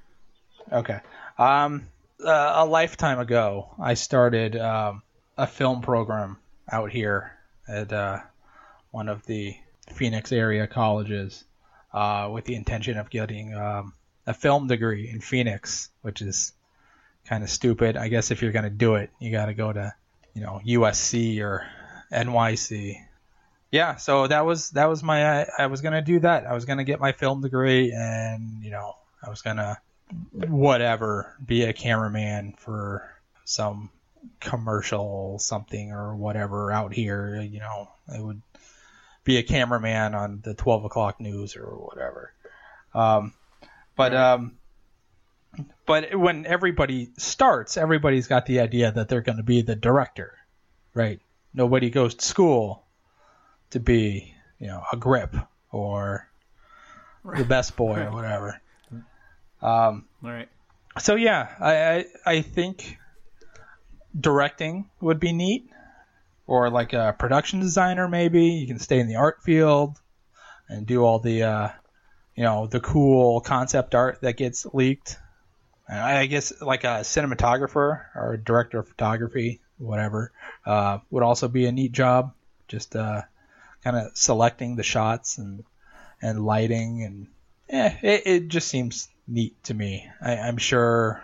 Okay. 0.71 0.99
Um, 1.37 1.87
uh, 2.23 2.53
a 2.55 2.65
lifetime 2.65 3.19
ago, 3.19 3.75
I 3.79 3.95
started 3.95 4.55
um, 4.55 5.03
a 5.37 5.45
film 5.45 5.81
program 5.81 6.37
out 6.71 6.89
here 6.89 7.37
at 7.67 7.91
uh, 7.91 8.19
one 8.91 9.09
of 9.09 9.25
the 9.25 9.55
Phoenix 9.91 10.31
area 10.31 10.65
colleges 10.67 11.43
uh, 11.93 12.29
with 12.31 12.45
the 12.45 12.55
intention 12.55 12.97
of 12.97 13.09
getting 13.09 13.53
um, 13.53 13.93
a 14.25 14.33
film 14.33 14.67
degree 14.67 15.09
in 15.09 15.21
Phoenix, 15.21 15.89
which 16.01 16.21
is 16.21 16.53
kind 17.25 17.43
of 17.43 17.49
stupid. 17.49 17.97
I 17.97 18.07
guess 18.07 18.31
if 18.31 18.41
you're 18.41 18.51
going 18.51 18.63
to 18.63 18.69
do 18.69 18.95
it, 18.95 19.11
you 19.19 19.31
got 19.31 19.45
to 19.45 19.53
go 19.53 19.71
to, 19.71 19.93
you 20.33 20.41
know, 20.41 20.61
USC 20.65 21.41
or 21.41 21.65
NYC. 22.11 22.97
Yeah, 23.71 23.95
so 23.95 24.27
that 24.27 24.45
was 24.45 24.69
that 24.71 24.87
was 24.87 25.01
my 25.01 25.41
I, 25.41 25.47
I 25.59 25.65
was 25.67 25.81
going 25.81 25.93
to 25.93 26.01
do 26.01 26.19
that. 26.19 26.45
I 26.45 26.53
was 26.53 26.65
going 26.65 26.77
to 26.77 26.83
get 26.83 26.99
my 26.99 27.11
film 27.11 27.41
degree 27.41 27.91
and, 27.91 28.63
you 28.63 28.69
know, 28.69 28.95
I 29.25 29.29
was 29.29 29.41
going 29.41 29.57
to 29.57 29.77
whatever, 30.31 31.35
be 31.43 31.63
a 31.63 31.73
cameraman 31.73 32.53
for 32.57 33.09
some 33.45 33.89
commercial 34.39 35.39
something 35.39 35.91
or 35.91 36.15
whatever 36.15 36.71
out 36.71 36.93
here, 36.93 37.41
you 37.41 37.59
know. 37.59 37.89
It 38.13 38.21
would 38.21 38.41
be 39.23 39.37
a 39.37 39.43
cameraman 39.43 40.15
on 40.15 40.41
the 40.43 40.53
12 40.53 40.85
o'clock 40.85 41.19
news 41.19 41.55
or 41.55 41.65
whatever. 41.65 42.33
Um, 42.93 43.33
but 43.95 44.15
um, 44.15 44.57
but 45.85 46.15
when 46.15 46.45
everybody 46.45 47.09
starts, 47.17 47.77
everybody's 47.77 48.27
got 48.27 48.45
the 48.45 48.59
idea 48.59 48.91
that 48.91 49.09
they're 49.09 49.21
going 49.21 49.37
to 49.37 49.43
be 49.43 49.61
the 49.61 49.75
director, 49.75 50.37
right? 50.93 51.19
Nobody 51.53 51.89
goes 51.89 52.15
to 52.15 52.25
school 52.25 52.83
to 53.71 53.79
be, 53.79 54.33
you 54.59 54.67
know, 54.67 54.83
a 54.91 54.97
grip 54.97 55.35
or 55.71 56.27
the 57.23 57.45
best 57.45 57.75
boy 57.75 57.97
right. 57.97 58.07
or 58.07 58.11
whatever. 58.11 58.61
Um, 59.61 60.05
All 60.23 60.31
right. 60.31 60.49
So 60.99 61.15
yeah, 61.15 61.49
I, 61.59 61.75
I 61.75 62.05
I 62.25 62.41
think 62.41 62.97
directing 64.19 64.89
would 65.01 65.19
be 65.19 65.33
neat 65.33 65.69
or 66.47 66.69
like 66.69 66.93
a 66.93 67.15
production 67.17 67.59
designer 67.59 68.07
maybe. 68.07 68.45
You 68.45 68.67
can 68.67 68.79
stay 68.79 68.99
in 68.99 69.07
the 69.07 69.15
art 69.15 69.41
field 69.43 69.99
and 70.69 70.85
do 70.85 71.03
all 71.03 71.19
the 71.19 71.43
uh, 71.43 71.69
you 72.35 72.43
know 72.43 72.67
the 72.67 72.79
cool 72.79 73.41
concept 73.41 73.95
art 73.95 74.19
that 74.21 74.37
gets 74.37 74.65
leaked. 74.73 75.17
And 75.87 75.99
i 75.99 76.25
guess 76.27 76.61
like 76.61 76.85
a 76.85 77.01
cinematographer 77.03 78.05
or 78.15 78.33
a 78.33 78.37
director 78.37 78.79
of 78.79 78.87
photography 78.87 79.59
whatever 79.77 80.31
uh, 80.65 80.99
would 81.09 81.23
also 81.23 81.47
be 81.47 81.65
a 81.65 81.71
neat 81.71 81.91
job. 81.91 82.33
Just 82.67 82.95
uh, 82.95 83.23
kind 83.83 83.97
of 83.97 84.17
selecting 84.17 84.75
the 84.75 84.83
shots 84.83 85.37
and 85.37 85.63
and 86.21 86.45
lighting 86.45 87.03
and 87.03 87.27
eh, 87.69 87.95
it, 88.01 88.21
it 88.25 88.47
just 88.47 88.67
seems 88.67 89.09
neat 89.27 89.61
to 89.65 89.73
me. 89.73 90.09
I, 90.21 90.37
I'm 90.37 90.57
sure 90.57 91.21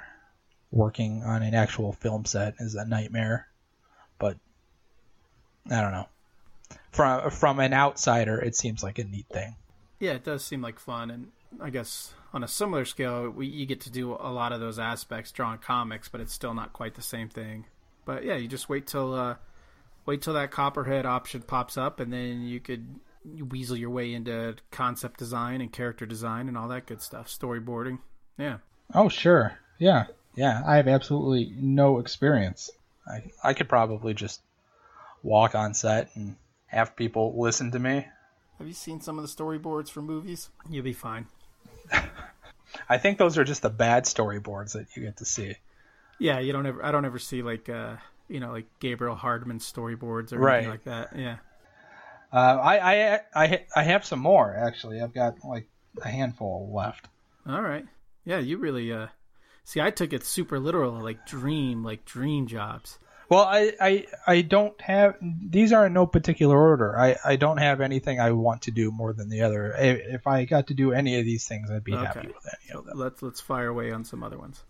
working 0.72 1.24
on 1.24 1.41
an 1.41 1.53
actual 1.53 1.93
film 1.93 2.26
set 2.26 2.55
is 2.59 2.76
a 2.76 2.86
nightmare, 2.86 3.47
I 5.70 5.82
don't 5.82 5.91
know. 5.91 6.07
From 6.91 7.30
from 7.32 7.60
an 7.60 7.74
outsider, 7.74 8.39
it 8.39 8.55
seems 8.55 8.84
like 8.84 8.99
a 8.99 9.03
neat 9.03 9.28
thing. 9.32 9.55
Yeah, 9.99 10.12
it 10.12 10.24
does 10.24 10.43
seem 10.43 10.62
like 10.62 10.80
fun, 10.80 11.12
and 11.12 11.32
I 11.62 11.70
guess 11.70 12.14
on 12.34 12.43
a 12.43 12.47
similar 12.47 12.86
scale, 12.86 13.30
we, 13.30 13.47
you 13.47 13.66
get 13.66 13.82
to 13.82 13.91
do 13.91 14.14
a 14.14 14.32
lot 14.32 14.51
of 14.51 14.60
those 14.60 14.80
aspects 14.80 15.32
drawing 15.32 15.60
comics, 15.60 16.07
but 16.07 16.22
it's 16.22 16.34
still 16.34 16.53
not 16.53 16.74
quite 16.74 16.95
the 16.95 17.01
same 17.01 17.30
thing. 17.30 17.66
But 18.05 18.24
yeah, 18.24 18.36
you 18.36 18.47
just 18.47 18.70
wait 18.70 18.88
till 18.88 19.14
uh, 19.14 19.36
wait 20.05 20.22
till 20.22 20.34
that 20.34 20.51
Copperhead 20.51 21.05
option 21.05 21.41
pops 21.41 21.78
up, 21.78 21.99
and 21.99 22.12
then 22.12 22.41
you 22.41 22.60
could 22.60 22.88
weasel 23.49 23.78
your 23.78 23.89
way 23.89 24.14
into 24.14 24.55
concept 24.72 25.20
design 25.20 25.62
and 25.62 25.72
character 25.72 26.05
design 26.05 26.47
and 26.47 26.57
all 26.57 26.70
that 26.70 26.86
good 26.86 27.01
stuff, 27.01 27.28
storyboarding. 27.28 27.99
Yeah. 28.38 28.57
Oh 28.93 29.10
sure, 29.10 29.57
yeah, 29.78 30.05
yeah. 30.36 30.64
I 30.66 30.78
have 30.78 30.88
absolutely 30.88 31.53
no 31.55 31.99
experience. 31.99 32.72
I 33.07 33.32
I 33.43 33.53
could 33.53 33.70
probably 33.70 34.14
just 34.14 34.41
walk 35.24 35.55
on 35.55 35.74
set 35.74 36.09
and 36.15 36.36
have 36.67 36.95
people 36.95 37.39
listen 37.41 37.72
to 37.72 37.80
me. 37.80 38.07
Have 38.57 38.67
you 38.67 38.74
seen 38.74 39.01
some 39.01 39.17
of 39.17 39.24
the 39.24 39.43
storyboards 39.43 39.89
for 39.89 40.01
movies? 40.01 40.49
You'll 40.70 40.84
be 40.84 40.93
fine. 40.93 41.28
I 42.89 42.97
think 42.97 43.17
those 43.17 43.38
are 43.38 43.43
just 43.43 43.61
the 43.61 43.70
bad 43.70 44.03
storyboards 44.03 44.74
that 44.74 44.88
you 44.95 45.03
get 45.03 45.17
to 45.17 45.26
see. 45.26 45.55
Yeah, 46.20 46.39
you 46.39 46.51
don't 46.51 46.65
ever. 46.65 46.84
I 46.84 46.91
don't 46.91 47.05
ever 47.05 47.20
see 47.20 47.41
like 47.41 47.70
uh, 47.70 47.95
you 48.28 48.39
know 48.39 48.51
like 48.51 48.67
Gabriel 48.80 49.15
Hardman 49.15 49.59
storyboards 49.59 50.34
or 50.34 50.39
Right. 50.39 50.55
anything 50.57 50.72
like 50.72 50.84
that. 50.84 51.17
Yeah. 51.17 51.38
Uh, 52.32 52.59
I, 52.61 52.93
I 52.93 53.20
I 53.34 53.65
I 53.76 53.84
have 53.84 54.05
some 54.05 54.20
more 54.20 54.53
actually. 54.53 55.01
I've 55.01 55.13
got 55.13 55.43
like 55.43 55.67
a 56.03 56.09
handful 56.09 56.72
left. 56.74 57.07
All 57.47 57.61
right. 57.61 57.86
Yeah, 58.26 58.38
you 58.39 58.57
really 58.57 58.91
uh 58.91 59.07
see 59.63 59.82
I 59.82 59.89
took 59.89 60.13
it 60.13 60.24
super 60.26 60.59
literal 60.59 60.91
like 61.01 61.26
dream, 61.26 61.84
like 61.84 62.05
dream 62.05 62.45
jobs. 62.45 62.99
Well, 63.30 63.44
I, 63.44 63.74
I 63.80 64.06
I 64.26 64.42
don't 64.42 64.80
have 64.82 65.16
these 65.22 65.72
are 65.72 65.86
in 65.86 65.94
no 65.94 66.08
particular 66.08 66.58
order. 66.58 66.98
I, 67.00 67.16
I 67.24 67.36
don't 67.36 67.58
have 67.58 67.80
anything 67.80 68.20
I 68.20 68.32
want 68.32 68.64
to 68.64 68.72
do 68.72 68.92
more 68.92 69.14
than 69.14 69.30
the 69.30 69.42
other. 69.44 69.72
If 69.78 70.26
I 70.26 70.46
got 70.46 70.68
to 70.68 70.74
do 70.74 70.92
any 70.94 71.20
of 71.20 71.26
these 71.26 71.48
things, 71.48 71.70
I'd 71.70 71.84
be 71.84 71.92
happy 71.92 72.20
Okay. 72.20 72.28
with 72.28 72.48
any 72.64 72.78
of 72.80 72.86
them. 72.86 72.98
Let's 72.98 73.22
let's 73.22 73.40
fire 73.40 73.68
away 73.68 73.92
on 73.92 74.04
some 74.04 74.24
other 74.24 74.38
ones. 74.40 74.62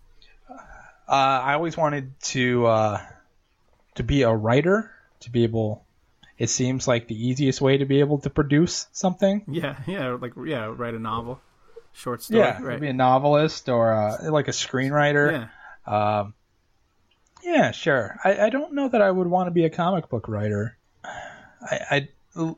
Uh, 0.50 1.12
I 1.12 1.54
always 1.54 1.78
wanted 1.78 2.20
to 2.22 2.66
uh, 2.68 3.02
to 3.96 4.04
be 4.04 4.24
a 4.24 4.32
writer, 4.34 4.92
to 5.22 5.32
be 5.32 5.44
able. 5.44 5.86
It 6.38 6.50
seems 6.50 6.88
like 6.88 7.08
the 7.08 7.28
easiest 7.28 7.60
way 7.62 7.78
to 7.78 7.86
be 7.86 8.00
able 8.02 8.20
to 8.20 8.30
produce 8.30 8.88
something. 8.92 9.44
Yeah, 9.48 9.78
yeah, 9.88 10.12
like 10.20 10.34
yeah, 10.46 10.74
write 10.76 10.94
a 10.94 11.00
novel, 11.00 11.40
short 11.94 12.24
story, 12.24 12.40
Yeah, 12.42 12.62
right? 12.62 12.80
be 12.80 12.88
a 12.88 12.94
novelist 12.94 13.68
or 13.70 13.92
uh, 13.94 14.32
like 14.32 14.48
a 14.48 14.52
screenwriter. 14.52 15.48
Yeah, 15.88 16.20
Um, 16.20 16.34
yeah, 17.44 17.72
sure. 17.72 18.18
I, 18.24 18.46
I 18.46 18.50
don't 18.50 18.74
know 18.74 18.90
that 18.90 19.02
I 19.02 19.10
would 19.10 19.28
want 19.28 19.48
to 19.48 19.52
be 19.52 19.66
a 19.66 19.70
comic 19.70 20.10
book 20.10 20.28
writer. 20.28 20.78
I, 21.04 21.80
I 21.92 22.08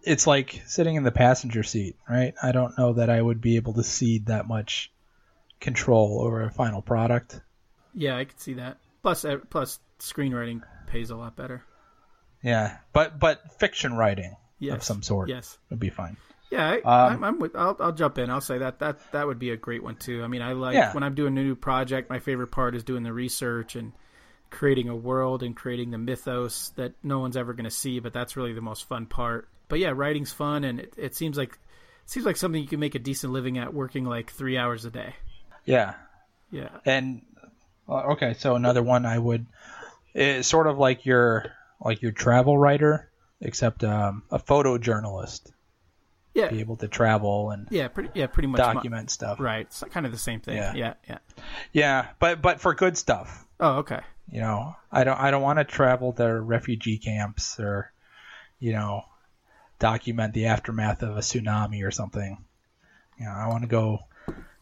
it's 0.04 0.28
like 0.28 0.62
sitting 0.68 0.96
in 0.96 1.04
the 1.04 1.12
passenger 1.12 1.64
seat, 1.64 1.96
right? 2.10 2.34
I 2.42 2.52
don't 2.52 2.78
know 2.78 2.94
that 2.94 3.10
I 3.10 3.22
would 3.22 3.42
be 3.42 3.56
able 3.56 3.74
to 3.74 3.84
cede 3.84 4.28
that 4.28 4.48
much 4.48 4.92
control 5.60 6.22
over 6.22 6.42
a 6.44 6.52
final 6.52 6.82
product. 6.82 7.40
yeah, 7.94 8.18
I 8.18 8.26
could 8.26 8.40
see 8.40 8.54
that. 8.56 8.78
Plus, 9.02 9.26
uh, 9.26 9.38
screenwriting 10.00 10.62
pays 10.88 11.10
a 11.10 11.16
lot 11.16 11.36
better. 11.36 11.64
Yeah, 12.44 12.78
but 12.94 13.20
but 13.20 13.60
fiction 13.60 13.94
writing 13.96 14.36
Yes, 14.60 14.76
of 14.76 14.84
some 14.84 15.02
sort 15.04 15.30
Yes. 15.30 15.58
would 15.70 15.80
be 15.80 15.90
fine. 15.90 16.18
Yeah, 16.52 16.70
I, 16.70 16.76
Um, 17.08 17.14
I'm, 17.14 17.24
I'm 17.24 17.40
with. 17.40 17.56
I'll, 17.56 17.78
I'll 17.80 17.92
jump 17.94 18.18
in. 18.18 18.30
I'll 18.30 18.42
say 18.42 18.58
that 18.60 18.80
that 18.80 19.00
that 19.14 19.26
would 19.26 19.40
be 19.40 19.52
a 19.52 19.58
great 19.58 19.82
one 19.84 19.96
too. 19.96 20.24
I 20.24 20.28
mean, 20.28 20.42
I 20.42 20.54
like 20.54 20.76
Yeah. 20.76 20.94
when 20.94 21.04
I'm 21.04 21.16
doing 21.16 21.38
a 21.38 21.42
new 21.44 21.56
project. 21.56 22.10
My 22.10 22.20
favorite 22.20 22.48
part 22.52 22.76
is 22.76 22.84
doing 22.84 23.04
the 23.04 23.14
research 23.14 23.76
and 23.76 23.94
creating 24.52 24.90
a 24.90 24.96
world 24.96 25.42
and 25.42 25.56
creating 25.56 25.90
the 25.90 25.98
mythos 25.98 26.70
that 26.76 26.94
no 27.02 27.20
one's 27.20 27.38
ever 27.38 27.54
going 27.54 27.64
to 27.64 27.72
see. 27.72 28.00
But 28.00 28.14
that's 28.14 28.38
really 28.38 28.54
the 28.54 28.62
most 28.62 28.88
fun 28.88 29.08
part. 29.08 29.48
But 29.68 29.80
yeah, 29.80 29.94
writing's 29.96 30.32
fun, 30.32 30.64
and 30.64 30.82
it, 30.82 30.94
it 30.98 31.16
seems 31.16 31.38
like 31.38 31.54
it 31.54 32.10
seems 32.10 32.26
like 32.26 32.38
something 32.38 32.62
you 32.62 32.68
can 32.68 32.80
make 32.80 32.94
a 32.94 33.00
decent 33.00 33.34
living 33.34 33.58
at, 33.58 33.74
working 33.74 34.06
like 34.06 34.32
three 34.32 34.58
hours 34.58 34.86
a 34.86 34.92
day. 34.92 35.16
Yeah, 35.66 35.94
Yeah, 36.52 36.70
and 36.86 37.22
uh, 37.88 38.12
okay, 38.12 38.34
so 38.34 38.56
another 38.56 38.84
one 38.84 39.06
I 39.06 39.18
would 39.18 39.46
is 40.14 40.46
sort 40.46 40.68
of 40.68 40.78
like 40.78 41.06
your 41.06 41.54
like 41.80 42.02
your 42.02 42.12
travel 42.12 42.58
writer, 42.58 43.10
except 43.40 43.84
um, 43.84 44.24
a 44.30 44.40
photojournalist, 44.40 45.52
yeah, 46.34 46.50
be 46.50 46.60
able 46.60 46.78
to 46.78 46.88
travel 46.88 47.52
and 47.52 47.68
yeah. 47.72 47.88
Pretty 47.88 48.10
yeah, 48.14 48.28
pretty 48.28 48.48
much. 48.48 48.60
my- 48.60 48.74
document 48.74 49.10
stuff. 49.10 49.40
right, 49.40 49.68
it's 49.68 49.84
kind 49.92 50.06
of 50.06 50.12
the 50.12 50.18
same 50.18 50.42
thing. 50.42 50.58
Yeah. 50.58 50.74
yeah, 50.76 50.94
yeah. 51.08 51.18
Yeah, 51.72 52.08
but 52.20 52.42
but 52.42 52.60
for 52.60 52.74
good 52.74 52.98
stuff. 52.98 53.46
Oh, 53.60 53.78
okay. 53.80 54.02
You 54.32 54.40
know, 54.40 54.76
I 54.92 55.04
don't 55.04 55.20
I 55.20 55.30
don't 55.30 55.42
want 55.42 55.60
to 55.60 55.66
travel 55.66 56.14
to 56.14 56.40
refugee 56.42 56.98
camps 56.98 57.60
or, 57.60 57.92
you 58.60 58.72
know, 58.74 59.04
document 59.80 60.34
the 60.34 60.46
aftermath 60.46 61.04
of 61.04 61.18
a 61.18 61.22
tsunami 61.22 61.86
or 61.86 61.92
something. 61.92 62.44
You 63.20 63.26
know, 63.26 63.32
I 63.32 63.48
want 63.50 63.64
to 63.64 63.68
go 63.68 64.00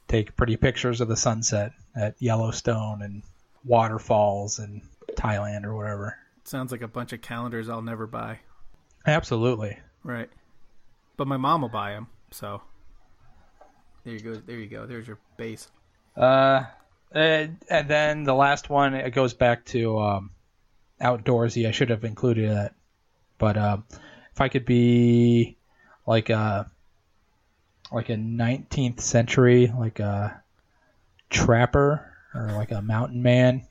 take 0.08 0.36
pretty 0.36 0.58
pictures 0.58 1.02
of 1.02 1.08
the 1.08 1.16
sunset 1.16 1.72
at 1.96 2.16
Yellowstone 2.20 3.02
and 3.04 3.24
waterfalls 3.64 4.60
in 4.60 4.82
Thailand 5.16 5.66
or 5.66 5.76
whatever. 5.76 6.18
Sounds 6.46 6.72
like 6.72 6.82
a 6.82 6.88
bunch 6.88 7.14
of 7.14 7.22
calendars 7.22 7.70
I'll 7.70 7.82
never 7.82 8.08
buy. 8.08 8.40
Absolutely. 9.06 9.78
Right. 10.04 10.30
But 11.16 11.28
my 11.28 11.38
mom 11.38 11.62
will 11.62 11.70
buy 11.70 11.92
them, 11.92 12.08
so 12.32 12.62
there 14.04 14.14
you 14.14 14.20
go. 14.20 14.36
There 14.36 14.58
you 14.58 14.68
go. 14.68 14.86
There's 14.86 15.08
your 15.08 15.20
base. 15.38 15.68
Uh, 16.16 16.64
and, 17.12 17.58
and 17.70 17.88
then 17.90 18.24
the 18.24 18.34
last 18.36 18.70
one 18.70 18.94
it 18.94 19.12
goes 19.12 19.34
back 19.34 19.66
to 19.66 20.00
um, 20.00 20.32
outdoorsy. 21.02 21.68
I 21.68 21.72
should 21.72 21.90
have 21.90 22.04
included 22.04 22.50
that, 22.52 22.74
but 23.38 23.58
um, 23.58 23.84
if 24.34 24.42
I 24.42 24.50
could 24.50 24.66
be 24.66 25.58
like 26.06 26.30
a 26.30 26.70
like 27.92 28.10
a 28.10 28.16
19th 28.16 29.00
century 29.00 29.72
like 29.76 30.00
a 30.00 30.42
trapper 31.30 32.14
or 32.36 32.52
like 32.52 32.72
a 32.72 32.82
mountain 32.82 33.22
man, 33.24 33.66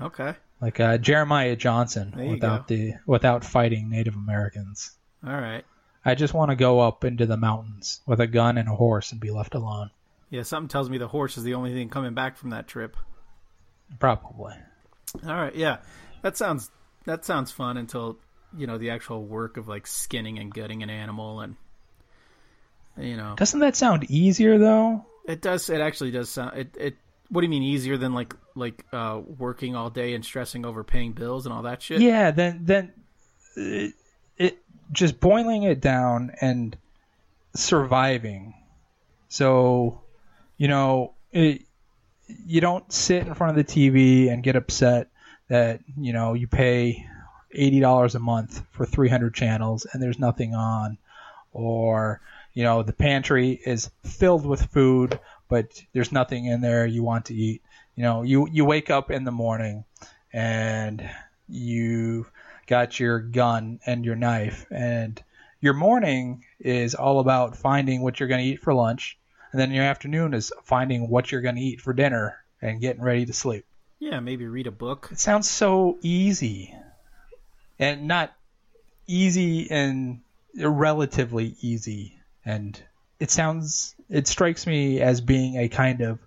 Okay. 0.00 0.34
like 0.60 0.80
uh, 0.80 0.98
Jeremiah 0.98 1.56
Johnson, 1.56 2.12
without 2.30 2.68
the 2.68 2.94
without 3.06 3.44
fighting 3.44 3.90
Native 3.90 4.14
Americans. 4.16 4.92
All 5.26 5.32
right. 5.32 5.64
I 6.04 6.14
just 6.16 6.34
want 6.34 6.50
to 6.50 6.56
go 6.56 6.80
up 6.80 7.04
into 7.04 7.26
the 7.26 7.36
mountains 7.36 8.00
with 8.06 8.20
a 8.20 8.26
gun 8.26 8.58
and 8.58 8.68
a 8.68 8.74
horse 8.74 9.12
and 9.12 9.20
be 9.20 9.30
left 9.30 9.54
alone. 9.54 9.90
Yeah, 10.32 10.42
something 10.44 10.68
tells 10.68 10.88
me 10.88 10.96
the 10.96 11.08
horse 11.08 11.36
is 11.36 11.44
the 11.44 11.52
only 11.54 11.74
thing 11.74 11.90
coming 11.90 12.14
back 12.14 12.38
from 12.38 12.50
that 12.50 12.66
trip. 12.66 12.96
Probably. 13.98 14.54
All 15.26 15.34
right. 15.34 15.54
Yeah, 15.54 15.76
that 16.22 16.38
sounds 16.38 16.70
that 17.04 17.26
sounds 17.26 17.52
fun 17.52 17.76
until 17.76 18.16
you 18.56 18.66
know 18.66 18.78
the 18.78 18.90
actual 18.90 19.22
work 19.24 19.58
of 19.58 19.68
like 19.68 19.86
skinning 19.86 20.38
and 20.38 20.52
gutting 20.52 20.82
an 20.82 20.88
animal 20.88 21.40
and 21.40 21.56
you 22.96 23.16
know 23.16 23.34
Doesn't 23.36 23.60
that 23.60 23.76
sound 23.76 24.04
easier 24.10 24.58
though? 24.58 25.04
it 25.26 25.40
does 25.40 25.68
it 25.70 25.80
actually 25.80 26.10
does 26.10 26.28
sound 26.30 26.56
it 26.58 26.76
it 26.78 26.96
what 27.30 27.40
do 27.42 27.46
you 27.46 27.50
mean 27.50 27.62
easier 27.62 27.96
than 27.96 28.12
like 28.14 28.34
like 28.54 28.84
uh 28.92 29.20
working 29.38 29.74
all 29.76 29.88
day 29.90 30.14
and 30.14 30.24
stressing 30.24 30.64
over 30.66 30.82
paying 30.84 31.12
bills 31.12 31.46
and 31.46 31.54
all 31.54 31.62
that 31.62 31.80
shit 31.82 32.00
Yeah, 32.00 32.30
then 32.30 32.60
then 32.62 32.92
it, 33.56 33.94
it 34.38 34.58
just 34.92 35.20
boiling 35.20 35.62
it 35.64 35.80
down 35.80 36.32
and 36.40 36.76
surviving. 37.54 38.54
So, 39.28 40.02
you 40.62 40.68
know, 40.68 41.14
it, 41.32 41.62
you 42.28 42.60
don't 42.60 42.92
sit 42.92 43.26
in 43.26 43.34
front 43.34 43.58
of 43.58 43.66
the 43.66 43.72
TV 43.72 44.32
and 44.32 44.44
get 44.44 44.54
upset 44.54 45.08
that 45.48 45.80
you 45.98 46.12
know 46.12 46.34
you 46.34 46.46
pay 46.46 47.04
eighty 47.50 47.80
dollars 47.80 48.14
a 48.14 48.20
month 48.20 48.62
for 48.70 48.86
three 48.86 49.08
hundred 49.08 49.34
channels 49.34 49.88
and 49.90 50.00
there's 50.00 50.20
nothing 50.20 50.54
on, 50.54 50.98
or 51.52 52.20
you 52.54 52.62
know 52.62 52.84
the 52.84 52.92
pantry 52.92 53.60
is 53.66 53.90
filled 54.04 54.46
with 54.46 54.66
food 54.66 55.18
but 55.48 55.82
there's 55.94 56.12
nothing 56.12 56.46
in 56.46 56.60
there 56.60 56.86
you 56.86 57.02
want 57.02 57.24
to 57.24 57.34
eat. 57.34 57.60
You 57.96 58.04
know, 58.04 58.22
you 58.22 58.48
you 58.48 58.64
wake 58.64 58.88
up 58.88 59.10
in 59.10 59.24
the 59.24 59.32
morning 59.32 59.82
and 60.32 61.10
you 61.48 62.24
got 62.68 63.00
your 63.00 63.18
gun 63.18 63.80
and 63.84 64.04
your 64.04 64.14
knife 64.14 64.64
and 64.70 65.20
your 65.60 65.74
morning 65.74 66.44
is 66.60 66.94
all 66.94 67.18
about 67.18 67.56
finding 67.56 68.00
what 68.00 68.20
you're 68.20 68.28
going 68.28 68.44
to 68.44 68.48
eat 68.48 68.62
for 68.62 68.72
lunch 68.72 69.18
and 69.52 69.60
then 69.60 69.70
your 69.70 69.84
afternoon 69.84 70.34
is 70.34 70.52
finding 70.64 71.08
what 71.08 71.30
you're 71.30 71.42
going 71.42 71.56
to 71.56 71.60
eat 71.60 71.80
for 71.80 71.92
dinner 71.92 72.42
and 72.60 72.80
getting 72.80 73.02
ready 73.02 73.26
to 73.26 73.32
sleep. 73.32 73.64
Yeah 73.98 74.20
maybe 74.20 74.46
read 74.46 74.66
a 74.66 74.72
book. 74.72 75.08
It 75.12 75.20
sounds 75.20 75.48
so 75.48 75.98
easy 76.02 76.74
and 77.78 78.08
not 78.08 78.34
easy 79.06 79.70
and 79.70 80.20
relatively 80.56 81.56
easy. 81.60 82.18
And 82.44 82.80
it 83.20 83.30
sounds 83.30 83.94
it 84.08 84.26
strikes 84.26 84.66
me 84.66 85.00
as 85.00 85.20
being 85.20 85.56
a 85.56 85.68
kind 85.68 86.00
of 86.00 86.18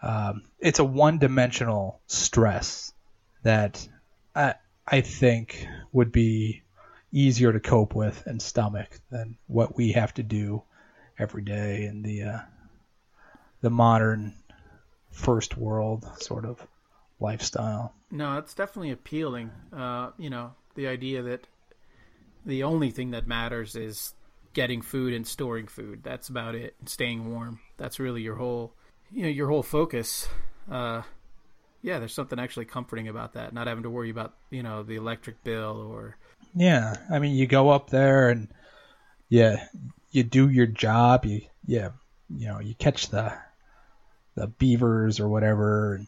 um, 0.00 0.42
it's 0.58 0.78
a 0.78 0.84
one-dimensional 0.84 2.00
stress 2.06 2.92
that 3.42 3.86
I, 4.34 4.54
I 4.86 5.00
think 5.00 5.66
would 5.92 6.12
be 6.12 6.62
easier 7.12 7.52
to 7.52 7.60
cope 7.60 7.94
with 7.94 8.24
and 8.26 8.40
stomach 8.40 8.88
than 9.10 9.36
what 9.48 9.76
we 9.76 9.92
have 9.92 10.14
to 10.14 10.22
do 10.22 10.62
every 11.18 11.42
day 11.42 11.84
in 11.84 12.02
the 12.02 12.22
uh, 12.22 12.38
the 13.60 13.70
modern 13.70 14.34
first 15.10 15.56
world 15.56 16.08
sort 16.20 16.44
of 16.44 16.66
lifestyle. 17.20 17.94
No, 18.10 18.38
it's 18.38 18.54
definitely 18.54 18.90
appealing. 18.90 19.50
Uh, 19.72 20.10
you 20.16 20.30
know, 20.30 20.52
the 20.74 20.86
idea 20.86 21.22
that 21.22 21.46
the 22.46 22.62
only 22.62 22.90
thing 22.90 23.10
that 23.10 23.26
matters 23.26 23.76
is 23.76 24.14
getting 24.54 24.80
food 24.80 25.12
and 25.12 25.26
storing 25.26 25.66
food. 25.66 26.00
That's 26.02 26.28
about 26.28 26.54
it. 26.54 26.74
Staying 26.86 27.32
warm. 27.32 27.60
That's 27.76 28.00
really 28.00 28.22
your 28.22 28.36
whole, 28.36 28.72
you 29.12 29.22
know, 29.22 29.28
your 29.28 29.48
whole 29.48 29.62
focus. 29.62 30.28
Uh, 30.70 31.02
yeah, 31.82 31.98
there's 31.98 32.14
something 32.14 32.38
actually 32.38 32.64
comforting 32.64 33.08
about 33.08 33.34
that. 33.34 33.52
Not 33.52 33.66
having 33.66 33.82
to 33.82 33.90
worry 33.90 34.10
about, 34.10 34.34
you 34.50 34.62
know, 34.62 34.82
the 34.82 34.96
electric 34.96 35.42
bill 35.44 35.90
or. 35.92 36.16
Yeah, 36.54 36.96
I 37.10 37.18
mean, 37.18 37.34
you 37.36 37.46
go 37.46 37.68
up 37.68 37.90
there 37.90 38.30
and 38.30 38.48
yeah, 39.28 39.66
you 40.10 40.22
do 40.22 40.48
your 40.48 40.66
job. 40.66 41.24
You 41.24 41.42
yeah, 41.66 41.90
you 42.28 42.48
know, 42.48 42.60
you 42.60 42.74
catch 42.74 43.08
the 43.08 43.32
the 44.34 44.46
beavers 44.46 45.20
or 45.20 45.28
whatever. 45.28 45.96
And, 45.96 46.06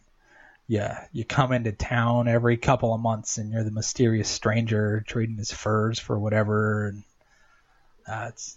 yeah, 0.68 1.06
you 1.12 1.24
come 1.24 1.52
into 1.52 1.72
town 1.72 2.28
every 2.28 2.56
couple 2.56 2.94
of 2.94 3.00
months 3.00 3.38
and 3.38 3.50
you're 3.50 3.64
the 3.64 3.72
mysterious 3.72 4.28
stranger 4.28 5.02
trading 5.04 5.36
his 5.36 5.50
furs 5.50 5.98
for 5.98 6.16
whatever. 6.16 6.86
And 6.86 7.02
uh, 8.06 8.26
it's, 8.28 8.56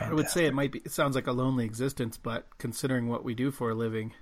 I 0.00 0.12
would 0.12 0.28
say 0.28 0.46
it 0.46 0.54
might 0.54 0.72
be. 0.72 0.80
It 0.80 0.90
sounds 0.90 1.14
like 1.14 1.28
a 1.28 1.32
lonely 1.32 1.64
existence, 1.64 2.16
but 2.16 2.46
considering 2.58 3.06
what 3.08 3.22
we 3.22 3.34
do 3.34 3.52
for 3.52 3.70
a 3.70 3.74
living, 3.74 4.14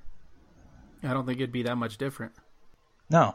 I 1.02 1.14
don't 1.14 1.24
think 1.24 1.38
it'd 1.38 1.52
be 1.52 1.62
that 1.62 1.76
much 1.76 1.96
different. 1.96 2.32
No, 3.08 3.34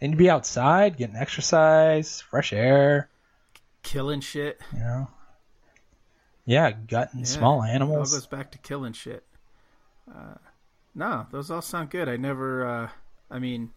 and 0.00 0.12
you'd 0.12 0.18
be 0.18 0.30
outside 0.30 0.96
getting 0.96 1.16
exercise, 1.16 2.22
fresh 2.22 2.54
air, 2.54 3.10
killing 3.82 4.20
shit. 4.20 4.58
You 4.72 4.78
know, 4.78 5.08
yeah, 6.44 6.70
gutting 6.72 7.20
yeah, 7.20 7.26
small 7.26 7.62
animals. 7.62 8.12
It 8.12 8.16
all 8.16 8.20
goes 8.20 8.26
back 8.26 8.50
to 8.52 8.58
killing 8.58 8.92
shit. 8.92 9.24
Uh, 10.08 10.34
no, 10.94 11.26
those 11.30 11.50
all 11.50 11.62
sound 11.62 11.90
good. 11.90 12.08
I 12.08 12.16
never. 12.16 12.66
Uh, 12.66 12.88
I 13.30 13.38
mean, 13.38 13.70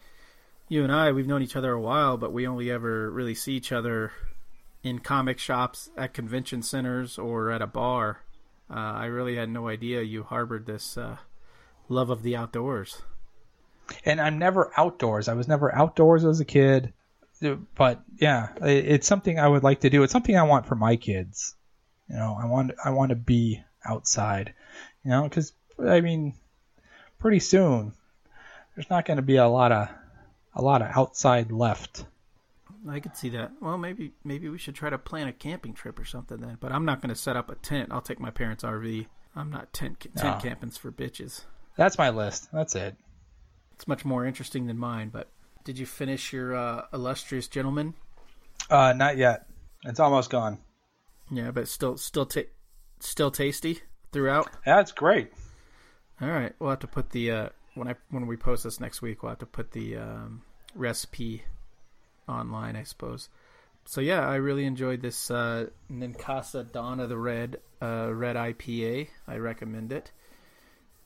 you 0.67 0.83
and 0.83 0.91
I, 0.91 1.11
we've 1.11 1.27
known 1.27 1.41
each 1.41 1.55
other 1.55 1.71
a 1.71 1.81
while, 1.81 2.17
but 2.17 2.33
we 2.33 2.47
only 2.47 2.71
ever 2.71 3.09
really 3.09 3.35
see 3.35 3.53
each 3.53 3.71
other 3.71 4.11
in 4.83 4.99
comic 4.99 5.39
shops, 5.39 5.89
at 5.97 6.13
convention 6.13 6.61
centers, 6.61 7.17
or 7.17 7.51
at 7.51 7.61
a 7.61 7.67
bar. 7.67 8.21
Uh, 8.69 8.73
I 8.73 9.05
really 9.05 9.35
had 9.35 9.49
no 9.49 9.67
idea 9.67 10.01
you 10.01 10.23
harbored 10.23 10.65
this 10.65 10.97
uh, 10.97 11.17
love 11.87 12.09
of 12.09 12.23
the 12.23 12.35
outdoors. 12.35 13.01
And 14.03 14.19
I'm 14.19 14.39
never 14.39 14.71
outdoors. 14.75 15.27
I 15.27 15.33
was 15.33 15.47
never 15.47 15.73
outdoors 15.73 16.25
as 16.25 16.39
a 16.39 16.45
kid. 16.45 16.93
But 17.75 18.01
yeah, 18.19 18.49
it's 18.61 19.07
something 19.07 19.39
I 19.39 19.47
would 19.47 19.63
like 19.63 19.81
to 19.81 19.89
do. 19.89 20.03
It's 20.03 20.11
something 20.11 20.35
I 20.35 20.43
want 20.43 20.65
for 20.65 20.75
my 20.75 20.95
kids. 20.95 21.55
You 22.09 22.15
know, 22.15 22.37
I 22.39 22.45
want 22.45 22.71
I 22.83 22.91
want 22.91 23.09
to 23.09 23.15
be 23.15 23.63
outside. 23.85 24.53
You 25.03 25.11
know, 25.11 25.23
because 25.23 25.53
I 25.79 26.01
mean, 26.01 26.33
pretty 27.19 27.39
soon 27.39 27.93
there's 28.75 28.89
not 28.89 29.05
going 29.05 29.17
to 29.17 29.23
be 29.23 29.37
a 29.37 29.47
lot 29.47 29.71
of 29.71 29.89
a 30.53 30.61
lot 30.61 30.81
of 30.81 30.89
outside 30.95 31.51
left. 31.51 32.05
I 32.87 32.99
could 32.99 33.17
see 33.17 33.29
that. 33.29 33.51
Well, 33.61 33.77
maybe 33.77 34.13
maybe 34.23 34.49
we 34.49 34.57
should 34.57 34.75
try 34.75 34.89
to 34.89 34.97
plan 34.97 35.27
a 35.27 35.33
camping 35.33 35.73
trip 35.73 35.97
or 35.97 36.05
something 36.05 36.37
then. 36.37 36.57
But 36.59 36.71
I'm 36.71 36.85
not 36.85 37.01
going 37.01 37.09
to 37.09 37.15
set 37.19 37.35
up 37.35 37.49
a 37.49 37.55
tent. 37.55 37.89
I'll 37.91 38.01
take 38.01 38.19
my 38.19 38.29
parents' 38.29 38.63
RV. 38.63 39.07
I'm 39.35 39.49
not 39.49 39.73
tent 39.73 39.99
tent 40.15 40.43
no. 40.43 40.49
campings 40.49 40.77
for 40.77 40.91
bitches. 40.91 41.41
That's 41.75 41.97
my 41.97 42.09
list. 42.09 42.49
That's 42.53 42.75
it. 42.75 42.95
It's 43.73 43.87
much 43.87 44.05
more 44.05 44.25
interesting 44.25 44.67
than 44.67 44.77
mine. 44.77 45.09
But 45.09 45.29
did 45.63 45.77
you 45.77 45.85
finish 45.85 46.31
your 46.31 46.55
uh, 46.55 46.85
illustrious 46.93 47.47
gentleman? 47.47 47.95
Uh, 48.69 48.93
not 48.95 49.17
yet. 49.17 49.47
It's 49.83 49.99
almost 49.99 50.29
gone. 50.29 50.59
Yeah, 51.31 51.51
but 51.51 51.67
still, 51.67 51.97
still, 51.97 52.25
ta- 52.25 52.41
still 52.99 53.31
tasty 53.31 53.79
throughout. 54.11 54.49
Yeah, 54.65 54.79
it's 54.81 54.91
great. 54.91 55.31
All 56.21 56.29
right, 56.29 56.53
we'll 56.59 56.69
have 56.69 56.79
to 56.79 56.87
put 56.87 57.09
the 57.09 57.31
uh, 57.31 57.49
when 57.73 57.89
I 57.89 57.95
when 58.09 58.25
we 58.25 58.37
post 58.37 58.63
this 58.63 58.79
next 58.79 59.01
week, 59.01 59.21
we'll 59.21 59.31
have 59.31 59.39
to 59.39 59.45
put 59.45 59.71
the 59.71 59.97
um, 59.97 60.43
recipe 60.73 61.43
online, 62.27 62.75
I 62.75 62.83
suppose. 62.83 63.29
So 63.83 64.01
yeah, 64.01 64.27
I 64.27 64.35
really 64.35 64.65
enjoyed 64.65 65.01
this 65.01 65.29
uh, 65.29 65.67
Ninkasi 65.91 66.71
Dawn 66.71 66.99
of 66.99 67.09
the 67.09 67.17
Red 67.17 67.57
uh, 67.81 68.11
Red 68.13 68.35
IPA. 68.35 69.09
I 69.27 69.37
recommend 69.37 69.91
it. 69.91 70.11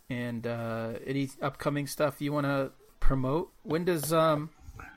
And 0.10 0.48
uh, 0.48 0.94
any 1.06 1.30
upcoming 1.42 1.88
stuff 1.88 2.22
you 2.22 2.32
want 2.32 2.46
to 2.46 2.72
promote? 3.00 3.52
When 3.64 3.86
does 3.86 4.14
um 4.14 4.52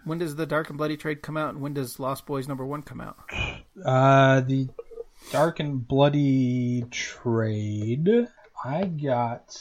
when 0.04 0.18
does 0.18 0.36
the 0.36 0.46
Dark 0.46 0.68
and 0.68 0.78
Bloody 0.78 0.96
Trade 0.96 1.22
come 1.22 1.36
out, 1.36 1.54
and 1.54 1.62
when 1.62 1.74
does 1.74 1.98
Lost 1.98 2.26
Boys 2.26 2.46
number 2.46 2.64
one 2.64 2.82
come 2.82 3.00
out? 3.00 3.18
Uh, 3.84 4.40
the 4.40 4.68
Dark 5.30 5.60
and 5.60 5.86
Bloody 5.86 6.84
Trade. 6.90 8.28
I 8.64 8.84
got 8.84 9.56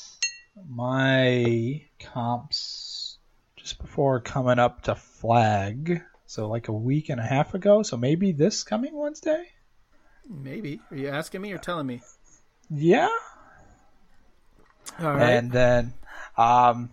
my 0.70 1.84
comps 1.99 3.18
just 3.55 3.80
before 3.80 4.20
coming 4.20 4.59
up 4.59 4.84
to 4.84 4.95
flag. 4.95 6.01
So 6.26 6.47
like 6.47 6.68
a 6.68 6.74
week 6.74 7.09
and 7.09 7.20
a 7.20 7.24
half 7.24 7.53
ago. 7.53 7.84
So 7.84 7.97
maybe 7.97 8.32
this 8.32 8.64
coming 8.64 8.95
Wednesday? 8.95 9.49
Maybe. 10.30 10.80
Are 10.89 10.97
you 10.97 11.09
asking 11.09 11.41
me 11.41 11.51
or 11.51 11.57
telling 11.57 11.88
me? 11.88 12.01
Yeah. 12.70 13.09
All 14.99 15.14
right. 15.14 15.32
And 15.32 15.51
then 15.51 15.93
um 16.38 16.89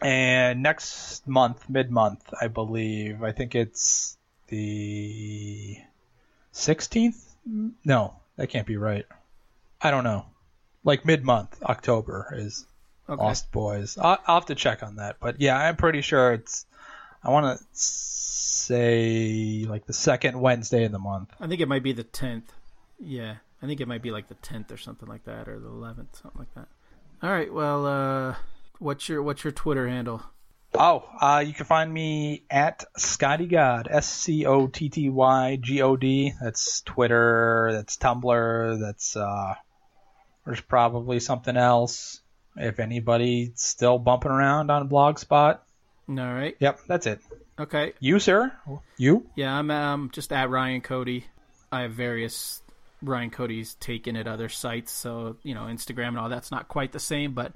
and 0.00 0.62
next 0.62 1.26
month, 1.28 1.68
mid 1.68 1.90
month, 1.90 2.22
I 2.40 2.48
believe. 2.48 3.22
I 3.22 3.32
think 3.32 3.54
it's 3.54 4.16
the 4.48 5.76
16th? 6.52 7.31
No, 7.44 8.14
that 8.36 8.48
can't 8.48 8.66
be 8.66 8.76
right. 8.76 9.06
I 9.80 9.90
don't 9.90 10.04
know 10.04 10.26
like 10.84 11.04
mid 11.04 11.24
month, 11.24 11.62
October 11.62 12.34
is 12.36 12.66
okay. 13.08 13.20
Lost 13.22 13.50
Boys. 13.52 13.96
I'll, 13.98 14.18
I'll, 14.26 14.36
have 14.36 14.46
to 14.46 14.54
check 14.54 14.82
on 14.82 14.96
that, 14.96 15.16
but 15.20 15.40
yeah, 15.40 15.56
I'm 15.56 15.76
pretty 15.76 16.00
sure 16.00 16.32
it's. 16.32 16.66
I 17.24 17.30
want 17.30 17.58
to 17.58 17.64
say 17.74 19.64
like 19.68 19.86
the 19.86 19.92
second 19.92 20.40
Wednesday 20.40 20.84
of 20.84 20.92
the 20.92 20.98
month. 20.98 21.32
I 21.40 21.46
think 21.46 21.60
it 21.60 21.68
might 21.68 21.84
be 21.84 21.92
the 21.92 22.02
tenth. 22.02 22.52
Yeah, 22.98 23.36
I 23.62 23.66
think 23.66 23.80
it 23.80 23.86
might 23.86 24.02
be 24.02 24.10
like 24.10 24.28
the 24.28 24.34
tenth 24.34 24.72
or 24.72 24.76
something 24.76 25.08
like 25.08 25.24
that, 25.24 25.48
or 25.48 25.58
the 25.58 25.68
eleventh, 25.68 26.16
something 26.20 26.40
like 26.40 26.54
that. 26.54 26.68
All 27.22 27.30
right. 27.30 27.52
Well, 27.52 27.86
uh, 27.86 28.34
what's 28.78 29.08
your 29.08 29.22
what's 29.22 29.44
your 29.44 29.52
Twitter 29.52 29.88
handle? 29.88 30.22
Oh, 30.74 31.04
uh, 31.20 31.44
you 31.46 31.52
can 31.52 31.66
find 31.66 31.92
me 31.92 32.44
at 32.50 32.84
Scotty 32.96 33.46
God, 33.46 33.88
S 33.90 34.08
C 34.08 34.46
O 34.46 34.66
T 34.68 34.88
T 34.88 35.10
Y 35.10 35.58
G 35.60 35.82
O 35.82 35.96
D. 35.96 36.32
That's 36.42 36.80
Twitter. 36.80 37.70
That's 37.72 37.96
Tumblr. 37.98 38.80
That's 38.80 39.14
uh, 39.14 39.54
there's 40.46 40.60
probably 40.60 41.20
something 41.20 41.56
else. 41.56 42.20
If 42.56 42.80
anybody's 42.80 43.52
still 43.60 43.98
bumping 43.98 44.30
around 44.30 44.70
on 44.70 44.88
Blogspot. 44.88 45.58
All 46.08 46.14
right. 46.16 46.56
Yep, 46.58 46.80
that's 46.86 47.06
it. 47.06 47.20
Okay. 47.58 47.92
You, 48.00 48.18
sir? 48.18 48.52
You? 48.96 49.26
Yeah, 49.36 49.54
I'm 49.54 49.70
um, 49.70 50.10
just 50.12 50.32
at 50.32 50.50
Ryan 50.50 50.80
Cody. 50.80 51.26
I 51.70 51.82
have 51.82 51.92
various 51.92 52.62
Ryan 53.02 53.30
Cody's 53.30 53.74
taken 53.74 54.16
at 54.16 54.26
other 54.26 54.48
sites, 54.48 54.92
so 54.92 55.36
you 55.42 55.54
know 55.54 55.62
Instagram 55.62 56.08
and 56.08 56.18
all 56.18 56.28
that's 56.28 56.50
not 56.50 56.68
quite 56.68 56.92
the 56.92 57.00
same. 57.00 57.32
But 57.32 57.52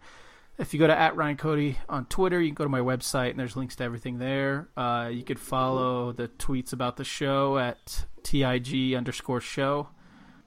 if 0.58 0.72
you 0.72 0.80
go 0.80 0.86
to 0.86 0.98
at 0.98 1.16
Ryan 1.16 1.36
Cody 1.36 1.78
on 1.88 2.06
Twitter, 2.06 2.40
you 2.40 2.48
can 2.48 2.54
go 2.54 2.64
to 2.64 2.70
my 2.70 2.80
website 2.80 3.30
and 3.30 3.38
there's 3.38 3.56
links 3.56 3.76
to 3.76 3.84
everything 3.84 4.18
there. 4.18 4.68
Uh, 4.76 5.10
you 5.12 5.24
could 5.24 5.38
follow 5.38 6.12
the 6.12 6.28
tweets 6.28 6.72
about 6.72 6.96
the 6.96 7.04
show 7.04 7.58
at 7.58 8.06
tig 8.22 8.94
underscore 8.94 9.40
show 9.40 9.88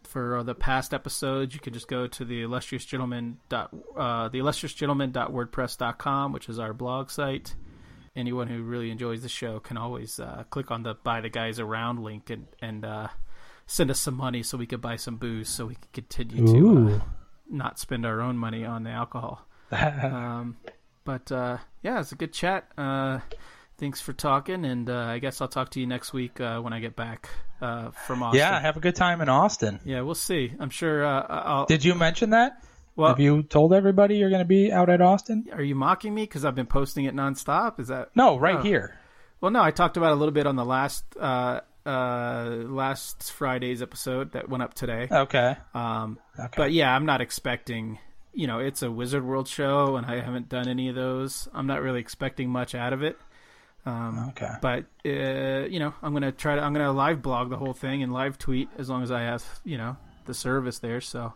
for 0.10 0.44
the 0.44 0.56
past 0.56 0.94
episodes, 0.94 1.54
you 1.54 1.60
can 1.60 1.72
just 1.72 1.88
go 1.88 2.08
to 2.08 2.26
the 2.26 2.42
illustrious 2.42 2.84
gentleman 2.84 3.38
dot 3.48 3.74
uh, 3.96 4.28
the 4.28 4.40
illustrious 4.40 4.74
gentleman 4.74 5.12
dot 5.12 5.32
wordpress 5.32 5.78
dot 5.78 6.00
com, 6.00 6.34
which 6.34 6.50
is 6.50 6.58
our 6.58 6.74
blog 6.74 7.12
site. 7.12 7.56
Anyone 8.16 8.48
who 8.48 8.64
really 8.64 8.90
enjoys 8.90 9.22
the 9.22 9.30
show 9.30 9.60
can 9.60 9.78
always 9.78 10.20
uh, 10.20 10.44
click 10.50 10.72
on 10.72 10.82
the 10.82 10.96
buy 10.96 11.22
the 11.22 11.30
guys 11.30 11.60
around 11.60 12.00
link 12.00 12.32
and 12.32 12.48
and 12.60 12.84
uh, 12.84 13.08
send 13.68 13.92
us 13.92 14.00
some 14.00 14.16
money 14.16 14.42
so 14.42 14.58
we 14.58 14.66
could 14.66 14.82
buy 14.82 14.96
some 14.96 15.18
booze 15.18 15.48
so 15.48 15.68
we 15.68 15.76
can 15.76 15.90
continue 15.94 16.48
to 16.48 16.96
uh, 16.96 17.00
not 17.48 17.78
spend 17.78 18.04
our 18.04 18.20
own 18.20 18.36
money 18.36 18.66
on 18.66 18.84
the 18.84 18.90
alcohol. 18.90 19.48
um, 20.04 20.58
but 21.04 21.32
uh, 21.32 21.58
yeah, 21.84 22.00
it's 22.00 22.12
a 22.12 22.16
good 22.16 22.34
chat. 22.34 22.70
Uh, 22.78 23.20
thanks 23.78 24.02
for 24.02 24.14
talking, 24.14 24.66
and 24.66 24.90
I 24.90 25.20
guess 25.20 25.42
I'll 25.42 25.48
talk 25.48 25.72
to 25.72 25.80
you 25.80 25.88
next 25.88 26.14
week 26.14 26.40
when 26.40 26.74
I 26.74 26.80
get 26.80 26.96
back 26.96 27.30
uh, 27.62 27.92
from 27.92 28.24
Austin. 28.24 28.40
Yeah, 28.40 28.60
have 28.60 28.78
a 28.78 28.80
good 28.80 28.96
time 28.96 29.22
in 29.22 29.30
Austin. 29.30 29.80
Yeah, 29.84 30.02
we'll 30.02 30.16
see. 30.16 30.54
I'm 30.60 30.70
sure. 30.70 31.06
Uh, 31.06 31.26
I'll... 31.28 31.66
Did 31.66 31.84
you 31.84 31.96
mention 31.96 32.32
that? 32.32 32.64
Well, 32.96 33.10
have 33.10 33.20
you 33.20 33.44
told 33.44 33.74
everybody 33.74 34.18
you're 34.18 34.30
going 34.30 34.42
to 34.42 34.46
be 34.46 34.72
out 34.72 34.90
at 34.90 35.02
Austin? 35.02 35.48
Are 35.54 35.62
you 35.62 35.76
mocking 35.76 36.14
me 36.14 36.24
because 36.24 36.44
I've 36.44 36.56
been 36.56 36.66
posting 36.66 37.06
it 37.06 37.16
nonstop? 37.16 37.80
Is 37.80 37.88
that 37.88 38.10
no? 38.16 38.38
Right 38.38 38.58
oh. 38.58 38.62
here. 38.62 39.00
Well, 39.40 39.52
no, 39.52 39.62
I 39.62 39.72
talked 39.72 39.96
about 39.96 40.12
it 40.12 40.14
a 40.14 40.16
little 40.16 40.34
bit 40.34 40.46
on 40.46 40.58
the 40.58 40.66
last 40.66 41.06
uh, 41.18 41.62
uh, 41.86 42.58
last 42.66 43.32
Friday's 43.32 43.82
episode 43.82 44.34
that 44.34 44.50
went 44.50 44.64
up 44.64 44.74
today. 44.74 45.08
Okay. 45.10 45.56
Um, 45.74 46.20
okay. 46.38 46.54
But 46.58 46.74
yeah, 46.74 46.94
I'm 46.94 47.06
not 47.06 47.22
expecting. 47.22 48.00
You 48.34 48.48
know, 48.48 48.60
it's 48.60 48.82
a 48.82 48.92
Wizard 48.92 49.26
World 49.26 49.48
show, 49.48 49.96
and 49.96 50.06
I 50.06 50.22
haven't 50.22 50.50
done 50.50 50.68
any 50.68 50.90
of 50.90 50.96
those. 50.96 51.48
I'm 51.54 51.68
not 51.68 51.82
really 51.82 52.00
expecting 52.00 52.50
much 52.50 52.76
out 52.76 52.94
of 52.94 53.04
it. 53.04 53.18
Um, 53.86 54.30
okay. 54.30 54.54
But 54.62 54.86
uh, 55.06 55.68
you 55.68 55.80
know, 55.80 55.94
I'm 56.02 56.14
gonna 56.14 56.32
try 56.32 56.56
to. 56.56 56.62
I'm 56.62 56.74
gonna 56.74 56.92
live 56.92 57.22
blog 57.22 57.50
the 57.50 57.58
whole 57.58 57.74
thing 57.74 58.04
and 58.04 58.14
live 58.14 58.38
tweet 58.38 58.70
as 58.78 58.90
long 58.90 59.04
as 59.04 59.12
I 59.12 59.22
have 59.22 59.44
you 59.64 59.78
know 59.78 59.98
the 60.26 60.34
service 60.34 60.80
there. 60.80 61.02
So 61.02 61.34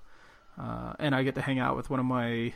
uh, 0.60 0.94
and 1.00 1.16
I 1.16 1.24
get 1.24 1.36
to 1.36 1.42
hang 1.42 1.60
out 1.60 1.76
with 1.76 1.90
one 1.90 2.00
of 2.00 2.06
my 2.06 2.54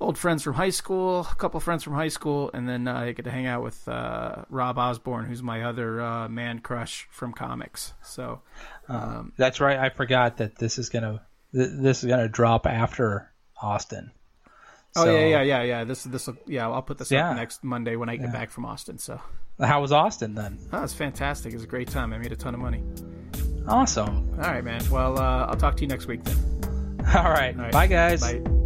old 0.00 0.18
friends 0.18 0.42
from 0.42 0.54
high 0.54 0.70
school, 0.70 1.20
a 1.30 1.34
couple 1.36 1.60
friends 1.60 1.82
from 1.82 1.94
high 1.94 2.08
school, 2.08 2.50
and 2.52 2.68
then 2.68 2.88
uh, 2.88 2.94
I 2.94 3.12
get 3.12 3.24
to 3.24 3.30
hang 3.30 3.46
out 3.46 3.62
with 3.62 3.86
uh, 3.88 4.44
Rob 4.50 4.78
Osborne, 4.78 5.24
who's 5.24 5.42
my 5.42 5.62
other 5.62 6.00
uh, 6.00 6.28
man 6.28 6.58
crush 6.58 7.08
from 7.10 7.32
comics. 7.32 7.94
So 8.02 8.42
um, 8.88 9.32
That's 9.36 9.60
right. 9.60 9.78
I 9.78 9.90
forgot 9.90 10.38
that 10.38 10.56
this 10.56 10.78
is 10.78 10.88
gonna 10.88 11.22
th- 11.54 11.70
this 11.72 12.02
is 12.04 12.10
gonna 12.10 12.28
drop 12.28 12.66
after 12.66 13.30
Austin. 13.62 14.10
oh 14.96 15.04
yeah, 15.06 15.26
yeah, 15.26 15.42
yeah, 15.42 15.62
yeah. 15.62 15.84
This 15.84 16.04
this 16.04 16.28
yeah. 16.46 16.68
I'll 16.68 16.82
put 16.82 16.98
this 16.98 17.10
Yeah. 17.10 17.30
up 17.30 17.36
next 17.36 17.64
Monday 17.64 17.96
when 17.96 18.08
I 18.08 18.16
get 18.16 18.32
back 18.32 18.50
from 18.50 18.64
Austin. 18.64 18.98
So 18.98 19.20
How 19.60 19.80
was 19.80 19.92
Austin 19.92 20.34
then? 20.34 20.58
oh, 20.72 20.82
was 20.82 20.94
fantastic. 20.94 21.52
It 21.52 21.56
was 21.56 21.64
a 21.64 21.68
great 21.68 21.88
time. 21.88 22.12
I 22.12 22.18
made 22.18 22.32
a 22.32 22.36
ton 22.36 22.54
of 22.54 22.60
money. 22.60 22.82
Awesome. 23.66 24.30
All 24.34 24.50
right, 24.50 24.62
man. 24.64 24.82
Well, 24.90 25.18
uh, 25.18 25.46
I'll 25.46 25.56
talk 25.56 25.76
to 25.76 25.82
you 25.82 25.88
next 25.88 26.06
week 26.06 26.22
then. 26.24 26.36
All 27.14 27.30
right. 27.30 27.54
All 27.56 27.62
right. 27.62 27.72
Bye, 27.72 27.86
guys. 27.86 28.20
Bye. 28.20 28.63